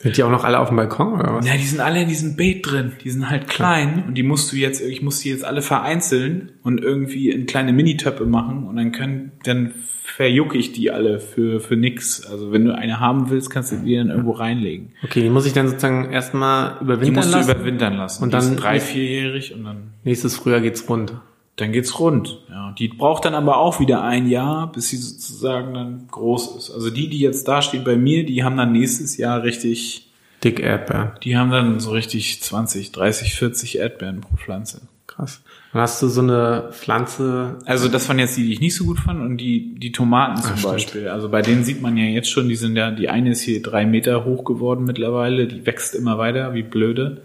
Sind 0.00 0.16
die 0.16 0.22
auch 0.22 0.30
noch 0.30 0.44
alle 0.44 0.60
auf 0.60 0.68
dem 0.68 0.76
Balkon 0.76 1.14
oder 1.20 1.34
was? 1.34 1.46
Ja, 1.46 1.54
die 1.56 1.64
sind 1.64 1.80
alle 1.80 2.02
in 2.02 2.08
diesem 2.08 2.36
Beet 2.36 2.70
drin. 2.70 2.92
Die 3.02 3.10
sind 3.10 3.28
halt 3.30 3.48
klein 3.48 4.04
und 4.06 4.14
die 4.14 4.22
musst 4.22 4.52
du 4.52 4.56
jetzt, 4.56 4.80
ich 4.80 5.02
muss 5.02 5.20
die 5.20 5.30
jetzt 5.30 5.44
alle 5.44 5.60
vereinzeln 5.60 6.52
und 6.62 6.80
irgendwie 6.80 7.30
in 7.30 7.46
kleine 7.46 7.72
Minitöpfe 7.72 8.24
machen 8.24 8.66
und 8.68 8.76
dann 8.76 8.92
können, 8.92 9.32
dann 9.42 9.72
verjucke 10.04 10.56
ich 10.56 10.72
die 10.72 10.90
alle 10.90 11.18
für, 11.20 11.60
für 11.60 11.76
nix. 11.76 12.24
Also 12.24 12.52
wenn 12.52 12.64
du 12.64 12.74
eine 12.74 12.98
haben 13.00 13.28
willst, 13.30 13.50
kannst 13.50 13.72
du 13.72 13.76
die 13.76 13.96
dann 13.96 14.08
irgendwo 14.10 14.32
reinlegen. 14.32 14.92
Okay, 15.04 15.22
die 15.22 15.30
muss 15.30 15.46
ich 15.46 15.52
dann 15.52 15.66
sozusagen 15.68 16.10
erstmal 16.12 16.76
Die 16.80 16.84
überwintern 16.84 17.14
musst 17.16 17.32
lassen. 17.32 17.48
du 17.48 17.54
überwintern 17.56 17.96
lassen. 17.96 18.22
Und 18.22 18.32
die 18.32 18.38
dann- 18.38 18.56
drei, 18.56 18.80
vierjährig 18.80 19.52
und 19.54 19.64
dann, 19.64 19.76
Nächstes 20.04 20.36
Frühjahr 20.36 20.60
geht's 20.60 20.88
rund. 20.88 21.12
dann 21.56 21.72
geht's 21.72 21.98
rund. 21.98 22.40
Die 22.78 22.88
braucht 22.88 23.24
dann 23.24 23.34
aber 23.34 23.58
auch 23.58 23.80
wieder 23.80 24.02
ein 24.02 24.28
Jahr, 24.28 24.70
bis 24.72 24.88
sie 24.88 24.96
sozusagen 24.96 25.74
dann 25.74 26.08
groß 26.10 26.56
ist. 26.56 26.70
Also 26.70 26.90
die, 26.90 27.08
die 27.08 27.20
jetzt 27.20 27.46
da 27.48 27.62
stehen 27.62 27.84
bei 27.84 27.96
mir, 27.96 28.24
die 28.26 28.42
haben 28.44 28.56
dann 28.56 28.72
nächstes 28.72 29.16
Jahr 29.16 29.42
richtig, 29.42 30.08
Dick 30.44 30.60
Erdbeer. 30.60 31.14
die 31.24 31.36
haben 31.36 31.50
dann 31.50 31.80
so 31.80 31.90
richtig 31.90 32.42
20, 32.42 32.92
30, 32.92 33.34
40 33.34 33.78
Erdbeeren 33.78 34.20
pro 34.20 34.36
Pflanze. 34.36 34.82
Krass. 35.06 35.42
Dann 35.72 35.82
hast 35.82 36.00
du 36.00 36.06
so 36.08 36.20
eine 36.20 36.68
Pflanze. 36.72 37.58
Also 37.64 37.88
das 37.88 38.08
waren 38.08 38.18
jetzt 38.18 38.36
die, 38.36 38.44
die 38.44 38.52
ich 38.52 38.60
nicht 38.60 38.74
so 38.76 38.84
gut 38.84 39.00
fand 39.00 39.20
und 39.20 39.38
die, 39.38 39.74
die 39.74 39.90
Tomaten 39.90 40.40
zum 40.40 40.52
Ah, 40.52 40.56
stimmt. 40.56 40.72
Beispiel. 40.72 41.08
Also 41.08 41.28
bei 41.28 41.42
denen 41.42 41.64
sieht 41.64 41.82
man 41.82 41.96
ja 41.96 42.04
jetzt 42.04 42.30
schon, 42.30 42.48
die 42.48 42.56
sind 42.56 42.76
ja, 42.76 42.90
die 42.90 43.08
eine 43.08 43.30
ist 43.30 43.40
hier 43.42 43.60
drei 43.62 43.84
Meter 43.84 44.24
hoch 44.24 44.44
geworden 44.44 44.84
mittlerweile, 44.84 45.46
die 45.46 45.66
wächst 45.66 45.94
immer 45.94 46.18
weiter, 46.18 46.54
wie 46.54 46.62
blöde. 46.62 47.22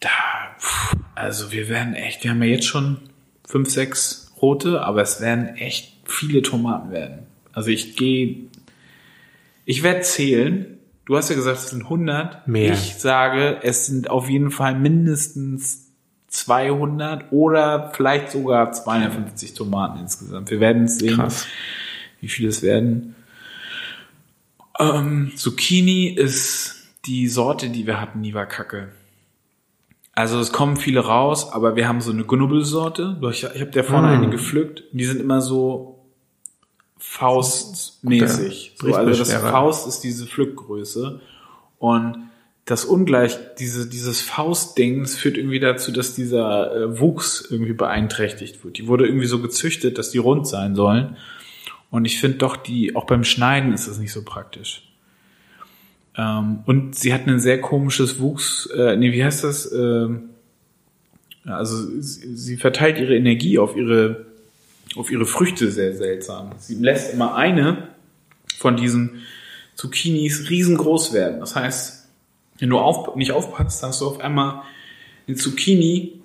Da, 0.00 0.08
also 1.14 1.52
wir 1.52 1.68
werden 1.68 1.94
echt, 1.94 2.22
wir 2.24 2.30
haben 2.30 2.42
ja 2.42 2.48
jetzt 2.50 2.66
schon 2.66 2.98
fünf, 3.52 3.70
sechs 3.70 4.32
rote, 4.40 4.80
aber 4.82 5.02
es 5.02 5.20
werden 5.20 5.56
echt 5.56 5.92
viele 6.06 6.40
Tomaten 6.40 6.90
werden. 6.90 7.26
Also 7.52 7.68
ich 7.68 7.96
gehe, 7.96 8.46
ich 9.66 9.82
werde 9.82 10.00
zählen. 10.00 10.78
Du 11.04 11.18
hast 11.18 11.28
ja 11.28 11.36
gesagt, 11.36 11.58
es 11.58 11.68
sind 11.68 11.82
100. 11.82 12.48
Mehr. 12.48 12.72
Ich 12.72 12.94
sage, 12.94 13.58
es 13.62 13.86
sind 13.86 14.08
auf 14.08 14.30
jeden 14.30 14.50
Fall 14.50 14.74
mindestens 14.74 15.90
200 16.28 17.30
oder 17.30 17.92
vielleicht 17.94 18.30
sogar 18.30 18.72
250 18.72 19.52
Tomaten 19.52 20.00
insgesamt. 20.00 20.50
Wir 20.50 20.60
werden 20.60 20.88
sehen, 20.88 21.16
Krass. 21.16 21.46
wie 22.22 22.28
viele 22.28 22.48
es 22.48 22.62
werden. 22.62 23.14
Ähm, 24.78 25.32
Zucchini 25.36 26.06
ist 26.06 26.86
die 27.04 27.28
Sorte, 27.28 27.68
die 27.68 27.86
wir 27.86 28.00
hatten, 28.00 28.22
die 28.22 28.32
war 28.32 28.46
kacke. 28.46 28.88
Also 30.14 30.38
es 30.40 30.52
kommen 30.52 30.76
viele 30.76 31.00
raus, 31.00 31.52
aber 31.52 31.74
wir 31.74 31.88
haben 31.88 32.00
so 32.00 32.10
eine 32.10 32.24
Knubbelsorte. 32.24 33.18
Ich, 33.30 33.44
ich 33.44 33.60
habe 33.60 33.70
da 33.70 33.82
vorne 33.82 34.08
Mm. 34.08 34.22
eine 34.22 34.30
gepflückt. 34.30 34.84
Die 34.92 35.04
sind 35.04 35.20
immer 35.20 35.40
so 35.40 36.04
faustmäßig. 36.98 38.74
So, 38.76 38.94
also 38.94 39.18
das. 39.18 39.32
Faust 39.32 39.88
ist 39.88 40.00
diese 40.00 40.26
Pflückgröße. 40.26 41.20
Und 41.78 42.28
das 42.64 42.84
Ungleich, 42.84 43.38
diese, 43.58 43.88
dieses 43.88 44.20
Faustding, 44.20 45.06
führt 45.06 45.36
irgendwie 45.36 45.60
dazu, 45.60 45.90
dass 45.92 46.14
dieser 46.14 46.76
äh, 46.76 47.00
Wuchs 47.00 47.44
irgendwie 47.50 47.72
beeinträchtigt 47.72 48.64
wird. 48.64 48.78
Die 48.78 48.86
wurde 48.86 49.06
irgendwie 49.06 49.26
so 49.26 49.40
gezüchtet, 49.40 49.98
dass 49.98 50.10
die 50.10 50.18
rund 50.18 50.46
sein 50.46 50.74
sollen. 50.74 51.16
Und 51.90 52.04
ich 52.04 52.20
finde 52.20 52.38
doch, 52.38 52.56
die, 52.56 52.94
auch 52.94 53.04
beim 53.04 53.24
Schneiden 53.24 53.72
ist 53.72 53.88
das 53.88 53.98
nicht 53.98 54.12
so 54.12 54.22
praktisch. 54.22 54.91
Ähm, 56.16 56.60
und 56.66 56.94
sie 56.94 57.14
hat 57.14 57.26
ein 57.26 57.40
sehr 57.40 57.60
komisches 57.60 58.20
Wuchs, 58.20 58.66
äh, 58.66 58.96
nee, 58.96 59.12
wie 59.12 59.24
heißt 59.24 59.44
das? 59.44 59.70
Ähm, 59.72 60.30
also 61.44 61.76
sie, 62.00 62.36
sie 62.36 62.56
verteilt 62.56 62.98
ihre 62.98 63.16
Energie 63.16 63.58
auf 63.58 63.76
ihre, 63.76 64.26
auf 64.96 65.10
ihre 65.10 65.26
Früchte 65.26 65.70
sehr 65.70 65.94
seltsam. 65.96 66.52
Sie 66.58 66.74
lässt 66.76 67.14
immer 67.14 67.34
eine 67.34 67.88
von 68.58 68.76
diesen 68.76 69.22
Zucchinis 69.74 70.50
riesengroß 70.50 71.12
werden. 71.12 71.40
Das 71.40 71.56
heißt, 71.56 72.06
wenn 72.58 72.68
du 72.68 72.78
auf, 72.78 73.16
nicht 73.16 73.32
aufpasst, 73.32 73.82
hast 73.82 74.00
du 74.00 74.06
auf 74.06 74.20
einmal 74.20 74.62
eine 75.26 75.36
Zucchini, 75.36 76.20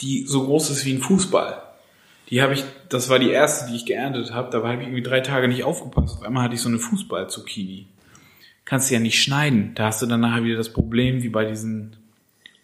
die 0.00 0.24
so 0.26 0.44
groß 0.44 0.70
ist 0.70 0.84
wie 0.86 0.94
ein 0.94 1.02
Fußball. 1.02 1.62
Die 2.30 2.40
habe 2.42 2.54
ich, 2.54 2.64
das 2.88 3.08
war 3.08 3.18
die 3.18 3.30
erste, 3.30 3.70
die 3.70 3.76
ich 3.76 3.86
geerntet 3.86 4.32
habe. 4.32 4.50
Da 4.50 4.62
habe 4.62 4.74
ich 4.74 4.88
irgendwie 4.88 5.02
drei 5.02 5.20
Tage 5.20 5.48
nicht 5.48 5.64
aufgepasst. 5.64 6.18
Auf 6.18 6.22
einmal 6.22 6.44
hatte 6.44 6.54
ich 6.54 6.60
so 6.60 6.68
eine 6.68 6.78
Fußball-Zucchini. 6.78 7.86
Kannst 8.68 8.90
du 8.90 8.94
ja 8.94 9.00
nicht 9.00 9.22
schneiden. 9.22 9.72
Da 9.76 9.86
hast 9.86 10.02
du 10.02 10.06
dann 10.06 10.20
nachher 10.20 10.44
wieder 10.44 10.58
das 10.58 10.74
Problem, 10.74 11.22
wie 11.22 11.30
bei 11.30 11.46
diesen 11.46 11.96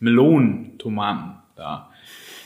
Melonentomaten 0.00 1.36
da. 1.57 1.88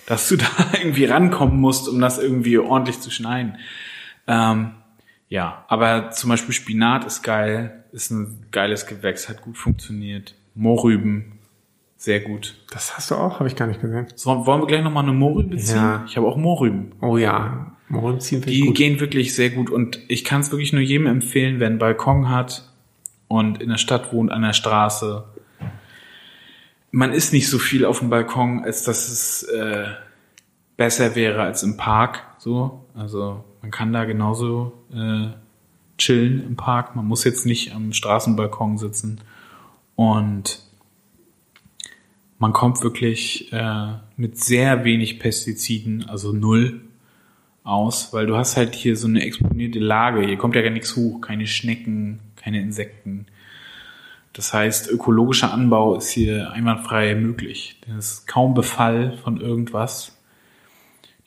Dass 0.06 0.28
du 0.28 0.36
da 0.36 0.46
irgendwie 0.74 1.06
rankommen 1.06 1.58
musst, 1.60 1.88
um 1.88 2.00
das 2.00 2.18
irgendwie 2.18 2.56
ordentlich 2.58 3.00
zu 3.00 3.10
schneiden. 3.10 3.56
Ähm, 4.28 4.70
ja, 5.28 5.64
aber 5.66 6.12
zum 6.12 6.30
Beispiel 6.30 6.54
Spinat 6.54 7.04
ist 7.04 7.22
geil, 7.22 7.82
ist 7.90 8.12
ein 8.12 8.46
geiles 8.52 8.86
Gewächs, 8.86 9.28
hat 9.28 9.42
gut 9.42 9.58
funktioniert. 9.58 10.36
Mohrrüben, 10.54 11.32
sehr 11.96 12.20
gut. 12.20 12.54
Das 12.70 12.96
hast 12.96 13.10
du 13.10 13.16
auch, 13.16 13.40
habe 13.40 13.48
ich 13.48 13.56
gar 13.56 13.66
nicht 13.66 13.80
gesehen. 13.80 14.06
So, 14.14 14.46
wollen 14.46 14.62
wir 14.62 14.68
gleich 14.68 14.84
nochmal 14.84 15.02
eine 15.02 15.14
Mohrrübe 15.14 15.56
ziehen? 15.56 15.74
Ja. 15.78 16.04
Ich 16.06 16.16
habe 16.16 16.28
auch 16.28 16.36
Mohrrüben. 16.36 16.92
Oh 17.00 17.16
ja, 17.16 17.72
Mohren 17.88 18.20
ziehen 18.20 18.40
Die 18.42 18.66
gut. 18.66 18.76
gehen 18.76 19.00
wirklich 19.00 19.34
sehr 19.34 19.50
gut 19.50 19.68
und 19.68 19.98
ich 20.06 20.24
kann 20.24 20.42
es 20.42 20.52
wirklich 20.52 20.72
nur 20.72 20.82
jedem 20.82 21.08
empfehlen, 21.08 21.58
wer 21.58 21.66
einen 21.66 21.78
Balkon 21.78 22.28
hat 22.28 22.67
und 23.28 23.62
in 23.62 23.68
der 23.68 23.78
Stadt 23.78 24.12
wohnt, 24.12 24.32
an 24.32 24.42
der 24.42 24.54
Straße. 24.54 25.24
Man 26.90 27.12
ist 27.12 27.32
nicht 27.32 27.48
so 27.48 27.58
viel 27.58 27.84
auf 27.84 28.00
dem 28.00 28.10
Balkon, 28.10 28.64
als 28.64 28.82
dass 28.82 29.08
es 29.08 29.42
äh, 29.44 29.86
besser 30.76 31.14
wäre 31.14 31.42
als 31.42 31.62
im 31.62 31.76
Park. 31.76 32.24
So, 32.38 32.84
also 32.94 33.44
man 33.60 33.70
kann 33.70 33.92
da 33.92 34.04
genauso 34.04 34.72
äh, 34.94 35.28
chillen 35.98 36.42
im 36.46 36.56
Park. 36.56 36.96
Man 36.96 37.04
muss 37.04 37.24
jetzt 37.24 37.44
nicht 37.44 37.74
am 37.74 37.92
Straßenbalkon 37.92 38.78
sitzen 38.78 39.20
und 39.94 40.60
man 42.38 42.52
kommt 42.52 42.82
wirklich 42.82 43.52
äh, 43.52 43.94
mit 44.16 44.38
sehr 44.38 44.84
wenig 44.84 45.18
Pestiziden, 45.18 46.08
also 46.08 46.32
null, 46.32 46.80
aus, 47.64 48.12
weil 48.12 48.26
du 48.26 48.36
hast 48.36 48.56
halt 48.56 48.74
hier 48.74 48.96
so 48.96 49.06
eine 49.06 49.22
exponierte 49.22 49.78
Lage. 49.78 50.26
Hier 50.26 50.38
kommt 50.38 50.56
ja 50.56 50.62
gar 50.62 50.70
nichts 50.70 50.96
hoch, 50.96 51.20
keine 51.20 51.46
Schnecken, 51.46 52.20
keine 52.38 52.60
Insekten. 52.60 53.26
Das 54.32 54.52
heißt, 54.52 54.90
ökologischer 54.90 55.52
Anbau 55.52 55.96
ist 55.96 56.10
hier 56.10 56.52
einwandfrei 56.52 57.14
möglich. 57.14 57.80
Es 57.98 58.12
ist 58.12 58.26
kaum 58.26 58.54
Befall 58.54 59.18
von 59.24 59.40
irgendwas. 59.40 60.16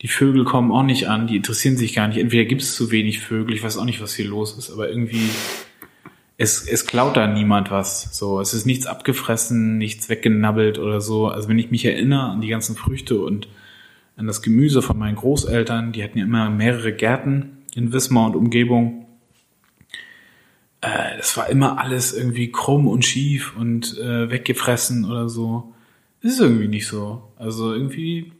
Die 0.01 0.07
Vögel 0.07 0.45
kommen 0.45 0.71
auch 0.71 0.83
nicht 0.83 1.07
an, 1.07 1.27
die 1.27 1.35
interessieren 1.35 1.77
sich 1.77 1.93
gar 1.93 2.07
nicht. 2.07 2.17
Entweder 2.17 2.45
gibt 2.45 2.61
es 2.61 2.75
zu 2.75 2.89
wenig 2.89 3.19
Vögel, 3.19 3.53
ich 3.53 3.63
weiß 3.63 3.77
auch 3.77 3.85
nicht, 3.85 4.01
was 4.01 4.15
hier 4.15 4.27
los 4.27 4.57
ist, 4.57 4.71
aber 4.71 4.89
irgendwie 4.89 5.29
es, 6.41 6.67
es 6.67 6.87
klaut 6.87 7.17
da 7.17 7.27
niemand 7.27 7.69
was. 7.69 8.17
So, 8.17 8.39
es 8.39 8.55
ist 8.55 8.65
nichts 8.65 8.87
abgefressen, 8.87 9.77
nichts 9.77 10.09
weggenabbelt 10.09 10.79
oder 10.79 10.99
so. 10.99 11.27
Also 11.27 11.47
wenn 11.49 11.59
ich 11.59 11.69
mich 11.69 11.85
erinnere 11.85 12.31
an 12.31 12.41
die 12.41 12.47
ganzen 12.47 12.75
Früchte 12.75 13.21
und 13.21 13.47
an 14.17 14.25
das 14.25 14.41
Gemüse 14.41 14.81
von 14.81 14.97
meinen 14.97 15.15
Großeltern, 15.15 15.91
die 15.91 16.03
hatten 16.03 16.17
ja 16.17 16.25
immer 16.25 16.49
mehrere 16.49 16.93
Gärten 16.93 17.57
in 17.75 17.93
Wismar 17.93 18.25
und 18.25 18.35
Umgebung. 18.35 19.00
Äh, 20.81 21.17
das 21.17 21.37
war 21.37 21.49
immer 21.49 21.79
alles 21.79 22.13
irgendwie 22.13 22.51
krumm 22.51 22.87
und 22.87 23.05
schief 23.05 23.55
und 23.55 23.97
äh, 23.97 24.29
weggefressen 24.29 25.05
oder 25.05 25.29
so. 25.29 25.73
Das 26.21 26.33
ist 26.33 26.39
irgendwie 26.39 26.67
nicht 26.67 26.87
so. 26.87 27.31
Also 27.37 27.73
irgendwie 27.73 28.33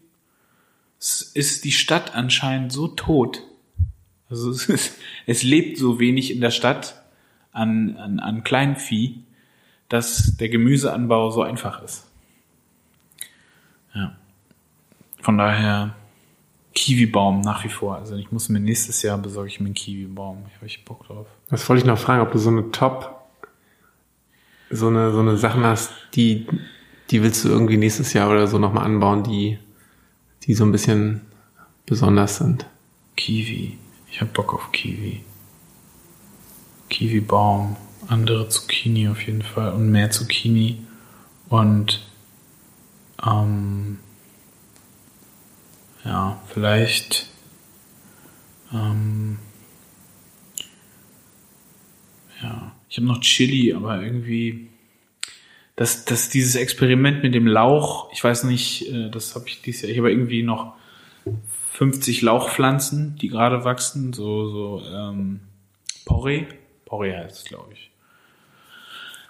ist 1.00 1.64
die 1.66 1.72
Stadt 1.72 2.14
anscheinend 2.16 2.72
so 2.72 2.88
tot. 2.88 3.44
Also 4.30 4.52
es, 4.52 4.70
ist, 4.70 4.98
es 5.26 5.44
lebt 5.44 5.78
so 5.78 6.00
wenig 6.00 6.32
in 6.32 6.42
der 6.42 6.52
Stadt 6.52 7.02
an, 7.52 7.98
an, 7.98 8.20
an 8.20 8.44
Kleinvieh, 8.44 9.24
dass 9.90 10.38
der 10.38 10.50
Gemüseanbau 10.50 11.32
so 11.32 11.44
einfach 11.44 11.84
ist. 11.84 12.08
Ja. 13.94 14.16
Von 15.20 15.38
daher 15.38 15.96
Kiwibaum 16.74 17.42
nach 17.42 17.64
wie 17.64 17.70
vor. 17.70 17.96
Also 17.98 18.16
ich 18.16 18.32
muss 18.32 18.50
mir 18.50 18.60
nächstes 18.60 19.02
Jahr 19.02 19.18
besorge 19.18 19.50
ich 19.50 19.60
mir 19.60 19.68
einen 19.68 19.76
Kiwibaum. 19.76 20.46
Habe 20.56 20.66
ich 20.66 20.84
Bock 20.86 21.06
drauf. 21.06 21.28
Das 21.50 21.68
wollte 21.68 21.82
ich 21.82 21.88
noch 21.88 21.98
fragen, 22.00 22.22
ob 22.22 22.32
du 22.32 22.40
so 22.40 22.50
eine 22.50 22.72
Top, 22.72 23.28
so 24.70 24.88
eine, 24.88 25.12
so 25.12 25.20
eine 25.20 25.38
Sachen 25.38 25.64
hast, 25.64 25.92
die, 26.14 26.48
die 27.10 27.22
willst 27.22 27.44
du 27.44 27.50
irgendwie 27.50 27.78
nächstes 27.78 28.14
Jahr 28.14 28.30
oder 28.30 28.48
so 28.48 28.58
nochmal 28.58 28.86
anbauen, 28.86 29.24
die, 29.24 29.60
die 30.44 30.54
so 30.54 30.64
ein 30.64 30.72
bisschen 30.72 31.22
besonders 31.86 32.38
sind. 32.38 32.66
Kiwi. 33.18 33.78
Ich 34.10 34.22
habe 34.22 34.32
Bock 34.32 34.54
auf 34.54 34.72
Kiwi. 34.72 35.24
Kiwibaum, 36.90 37.76
andere 38.08 38.50
Zucchini 38.50 39.08
auf 39.08 39.22
jeden 39.26 39.42
Fall 39.42 39.74
und 39.74 39.90
mehr 39.92 40.12
Zucchini 40.12 40.86
und 41.50 42.02
ähm, 43.26 44.00
ja, 46.06 46.42
vielleicht 46.48 47.28
ähm, 48.74 49.38
ja, 52.42 52.72
ich 52.90 52.98
habe 52.98 53.08
noch 53.08 53.22
Chili, 53.22 53.74
aber 53.74 54.02
irgendwie 54.02 54.70
das, 55.76 56.06
das 56.06 56.30
dieses 56.30 56.56
Experiment 56.56 57.24
mit 57.24 57.34
dem 57.34 57.48
Lauch, 57.48 58.12
ich 58.14 58.24
weiß 58.24 58.44
nicht, 58.46 58.88
äh, 58.92 59.10
das 59.10 59.36
habe 59.36 59.48
ich 59.48 59.62
dieses 59.62 59.84
Jahr, 59.84 59.92
ich 59.92 59.98
habe 59.98 60.12
irgendwie 60.12 60.44
noch 60.44 60.74
50 61.72 62.22
Lauchpflanzen, 62.22 63.16
die 63.18 63.30
gerade 63.30 63.64
wachsen, 63.64 64.14
so, 64.14 64.50
so 64.50 64.84
ähm, 64.86 65.42
Porree. 66.06 66.46
Porree 66.86 67.16
heißt 67.16 67.38
es, 67.38 67.46
glaube 67.46 67.74
ich. 67.74 67.91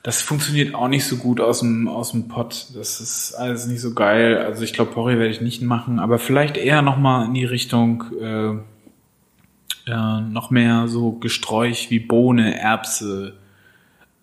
Das 0.03 0.21
funktioniert 0.21 0.73
auch 0.73 0.87
nicht 0.87 1.05
so 1.05 1.17
gut 1.17 1.39
aus 1.39 1.59
dem, 1.59 1.87
aus 1.87 2.11
dem 2.11 2.27
Pott. 2.27 2.67
Das 2.75 2.99
ist 2.99 3.33
alles 3.33 3.67
nicht 3.67 3.81
so 3.81 3.93
geil. 3.93 4.37
Also 4.37 4.63
ich 4.63 4.73
glaube, 4.73 4.91
Porree 4.91 5.17
werde 5.17 5.29
ich 5.29 5.41
nicht 5.41 5.61
machen, 5.61 5.99
aber 5.99 6.17
vielleicht 6.17 6.57
eher 6.57 6.81
nochmal 6.81 7.27
in 7.27 7.35
die 7.35 7.45
Richtung 7.45 8.03
äh, 8.19 9.91
äh, 9.91 10.21
noch 10.21 10.49
mehr 10.49 10.87
so 10.87 11.13
Gesträuch 11.13 11.91
wie 11.91 11.99
Bohne, 11.99 12.59
Erbse. 12.59 13.37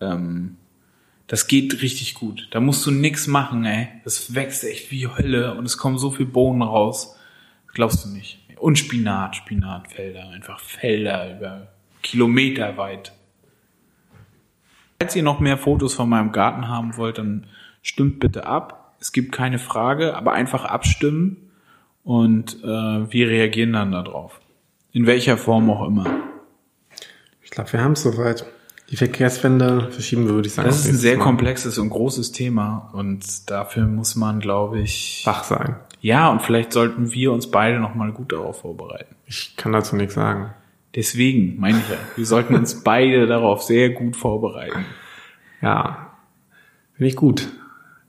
Ähm, 0.01 0.57
das 1.27 1.47
geht 1.47 1.81
richtig 1.81 2.15
gut. 2.15 2.47
Da 2.51 2.59
musst 2.59 2.85
du 2.85 2.91
nix 2.91 3.27
machen, 3.27 3.63
ey. 3.63 3.87
Das 4.03 4.33
wächst 4.33 4.63
echt 4.63 4.91
wie 4.91 5.07
Hölle 5.07 5.53
und 5.55 5.65
es 5.65 5.77
kommen 5.77 5.97
so 5.97 6.11
viel 6.11 6.25
Bohnen 6.25 6.61
raus. 6.61 7.15
Glaubst 7.67 8.03
du 8.03 8.09
nicht. 8.09 8.39
Und 8.57 8.77
Spinat, 8.77 9.35
Spinatfelder, 9.35 10.29
einfach 10.29 10.59
Felder 10.59 11.37
über 11.37 11.67
Kilometer 12.01 12.75
weit. 12.77 13.13
Falls 15.01 15.15
ihr 15.15 15.23
noch 15.23 15.39
mehr 15.39 15.57
Fotos 15.57 15.93
von 15.93 16.09
meinem 16.09 16.33
Garten 16.33 16.67
haben 16.67 16.97
wollt, 16.97 17.17
dann 17.19 17.47
stimmt 17.81 18.19
bitte 18.19 18.45
ab. 18.45 18.95
Es 18.99 19.13
gibt 19.13 19.31
keine 19.31 19.57
Frage, 19.57 20.15
aber 20.15 20.33
einfach 20.33 20.65
abstimmen 20.65 21.37
und 22.03 22.61
äh, 22.63 22.67
wir 22.67 23.29
reagieren 23.29 23.71
dann 23.71 23.93
darauf. 23.93 24.41
In 24.91 25.05
welcher 25.05 25.37
Form 25.37 25.69
auch 25.69 25.87
immer. 25.87 26.05
Ich 27.41 27.49
glaube, 27.49 27.71
wir 27.71 27.81
haben 27.81 27.93
es 27.93 28.01
soweit. 28.03 28.45
Die 28.89 28.97
Verkehrswende 28.97 29.89
verschieben 29.91 30.25
wir, 30.27 30.33
würde 30.33 30.47
ich 30.47 30.53
sagen. 30.53 30.67
Das 30.67 30.79
ist 30.79 30.87
ein 30.89 30.95
sehr 30.97 31.17
Mal. 31.17 31.23
komplexes 31.23 31.77
und 31.77 31.91
großes 31.91 32.33
Thema 32.33 32.89
und 32.91 33.49
dafür 33.49 33.85
muss 33.85 34.17
man, 34.17 34.41
glaube 34.41 34.79
ich, 34.79 35.21
Wach 35.25 35.43
sein. 35.45 35.77
ja, 36.01 36.29
und 36.29 36.41
vielleicht 36.41 36.73
sollten 36.73 37.13
wir 37.13 37.31
uns 37.31 37.49
beide 37.49 37.79
nochmal 37.79 38.11
gut 38.11 38.33
darauf 38.33 38.61
vorbereiten. 38.61 39.15
Ich 39.27 39.55
kann 39.55 39.71
dazu 39.71 39.95
nichts 39.95 40.15
sagen. 40.15 40.53
Deswegen 40.95 41.59
meine 41.59 41.79
ich 41.79 41.89
ja, 41.89 41.97
wir 42.15 42.25
sollten 42.25 42.55
uns 42.55 42.83
beide 42.83 43.27
darauf 43.27 43.61
sehr 43.61 43.91
gut 43.91 44.15
vorbereiten. 44.15 44.85
Ja, 45.61 46.17
finde 46.93 47.09
ich 47.09 47.15
gut. 47.15 47.49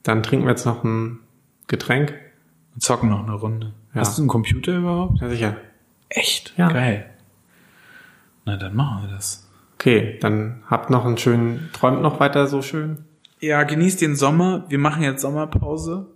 Dann 0.03 0.23
trinken 0.23 0.45
wir 0.45 0.51
jetzt 0.51 0.65
noch 0.65 0.83
ein 0.83 1.19
Getränk. 1.67 2.13
Und 2.73 2.81
zocken 2.81 3.09
noch 3.09 3.23
eine 3.23 3.33
Runde. 3.33 3.73
Ja. 3.93 4.01
Hast 4.01 4.17
du 4.17 4.23
einen 4.23 4.29
Computer 4.29 4.77
überhaupt? 4.77 5.19
Ja, 5.19 5.29
sicher. 5.29 5.57
Echt? 6.09 6.53
Ja. 6.57 6.69
Geil. 6.69 7.09
Na, 8.45 8.57
dann 8.57 8.75
machen 8.75 9.03
wir 9.03 9.13
das. 9.13 9.49
Okay, 9.75 10.17
dann 10.19 10.63
habt 10.67 10.89
noch 10.89 11.05
einen 11.05 11.17
schönen, 11.17 11.69
träumt 11.73 12.01
noch 12.01 12.19
weiter 12.19 12.47
so 12.47 12.61
schön. 12.61 13.05
Ja, 13.39 13.63
genießt 13.63 14.01
den 14.01 14.15
Sommer. 14.15 14.65
Wir 14.69 14.79
machen 14.79 15.03
jetzt 15.03 15.21
Sommerpause. 15.21 16.07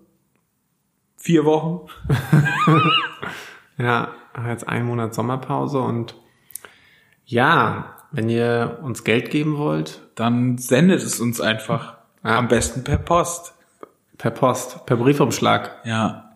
Vier 1.17 1.45
Wochen. 1.45 1.87
Ja, 3.77 4.09
jetzt 4.47 4.67
einen 4.67 4.85
Monat 4.85 5.13
Sommerpause 5.13 5.79
und 5.79 6.15
ja, 7.25 7.95
wenn 8.11 8.29
ihr 8.29 8.79
uns 8.83 9.03
Geld 9.03 9.29
geben 9.29 9.57
wollt, 9.57 10.01
Dann 10.15 10.57
sendet 10.57 11.03
es 11.03 11.19
uns 11.19 11.41
einfach. 11.41 11.97
Ja. 12.23 12.37
Am 12.37 12.47
besten 12.47 12.83
per 12.83 12.97
Post. 12.97 13.53
per 14.17 14.31
Post, 14.31 14.85
per 14.85 14.95
Briefumschlag. 14.95 15.81
Ja. 15.85 16.31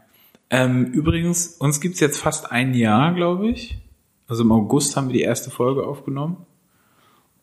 Ähm, 0.49 0.85
übrigens, 0.87 1.55
uns 1.59 1.79
gibt's 1.79 1.99
jetzt 2.01 2.19
fast 2.19 2.51
ein 2.51 2.73
Jahr, 2.73 3.13
glaube 3.13 3.47
ich. 3.49 3.77
Also 4.27 4.43
im 4.43 4.51
August 4.51 4.97
haben 4.97 5.07
wir 5.07 5.13
die 5.13 5.21
erste 5.21 5.49
Folge 5.49 5.85
aufgenommen. 5.87 6.45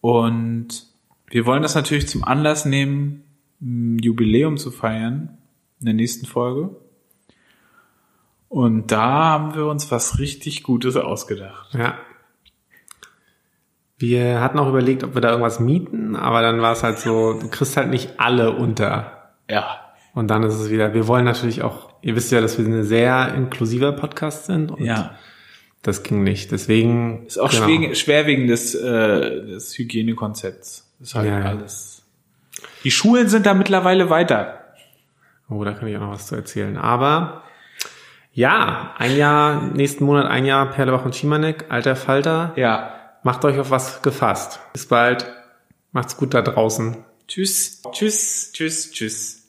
Und 0.00 0.86
wir 1.28 1.46
wollen 1.46 1.62
das 1.62 1.74
natürlich 1.74 2.06
zum 2.08 2.22
Anlass 2.22 2.64
nehmen, 2.64 3.24
ein 3.60 3.98
Jubiläum 3.98 4.58
zu 4.58 4.70
feiern 4.70 5.38
in 5.80 5.86
der 5.86 5.94
nächsten 5.94 6.26
Folge. 6.26 6.76
Und 8.48 8.92
da 8.92 9.24
haben 9.24 9.54
wir 9.54 9.66
uns 9.66 9.90
was 9.90 10.18
richtig 10.18 10.62
Gutes 10.62 10.96
ausgedacht. 10.96 11.74
Ja. 11.74 11.98
Wir 13.98 14.40
hatten 14.40 14.58
auch 14.58 14.68
überlegt, 14.68 15.04
ob 15.04 15.14
wir 15.14 15.20
da 15.22 15.30
irgendwas 15.30 15.58
mieten, 15.58 16.16
aber 16.16 16.42
dann 16.42 16.60
war 16.60 16.72
es 16.72 16.82
halt 16.82 16.98
so, 16.98 17.32
du 17.32 17.48
kriegst 17.48 17.76
halt 17.76 17.88
nicht 17.88 18.18
alle 18.18 18.52
unter. 18.52 19.30
Ja. 19.50 19.80
Und 20.12 20.28
dann 20.28 20.42
ist 20.42 20.54
es 20.54 20.70
wieder, 20.70 20.92
wir 20.94 21.06
wollen 21.08 21.24
natürlich 21.24 21.62
auch, 21.62 21.90
ihr 22.02 22.14
wisst 22.14 22.30
ja, 22.32 22.40
dass 22.40 22.58
wir 22.58 22.66
ein 22.66 22.84
sehr 22.84 23.34
inklusiver 23.34 23.92
Podcast 23.92 24.46
sind 24.46 24.70
und 24.70 24.84
Ja. 24.84 25.14
das 25.82 26.02
ging 26.02 26.22
nicht. 26.24 26.52
Deswegen 26.52 27.26
Ist 27.26 27.38
auch 27.38 27.50
genau. 27.50 27.66
schwer, 27.66 27.94
schwer 27.94 28.26
wegen 28.26 28.46
des, 28.46 28.74
äh, 28.74 29.46
des 29.46 29.76
Hygienekonzepts. 29.78 30.94
Ist 31.00 31.14
halt 31.14 31.28
ja. 31.28 31.42
alles. 31.42 32.02
Die 32.84 32.90
Schulen 32.90 33.28
sind 33.28 33.46
da 33.46 33.54
mittlerweile 33.54 34.10
weiter. 34.10 34.60
Oh, 35.48 35.62
da 35.64 35.72
kann 35.72 35.88
ich 35.88 35.96
auch 35.96 36.00
noch 36.00 36.12
was 36.12 36.26
zu 36.26 36.34
erzählen. 36.34 36.76
Aber 36.76 37.42
ja, 38.32 38.94
ein 38.98 39.16
Jahr, 39.16 39.62
nächsten 39.62 40.04
Monat 40.04 40.26
ein 40.26 40.44
Jahr 40.44 40.66
Perlebach 40.66 41.04
und 41.04 41.14
Schimanek, 41.16 41.66
alter 41.68 41.96
Falter. 41.96 42.52
Ja. 42.56 42.92
Macht 43.26 43.44
euch 43.44 43.58
auf 43.58 43.72
was 43.72 44.02
gefasst. 44.02 44.60
Bis 44.72 44.86
bald. 44.86 45.26
Macht's 45.90 46.16
gut 46.16 46.32
da 46.32 46.42
draußen. 46.42 46.98
Tschüss. 47.26 47.82
Tschüss. 47.90 48.52
Tschüss. 48.52 48.92
Tschüss. 48.92 49.45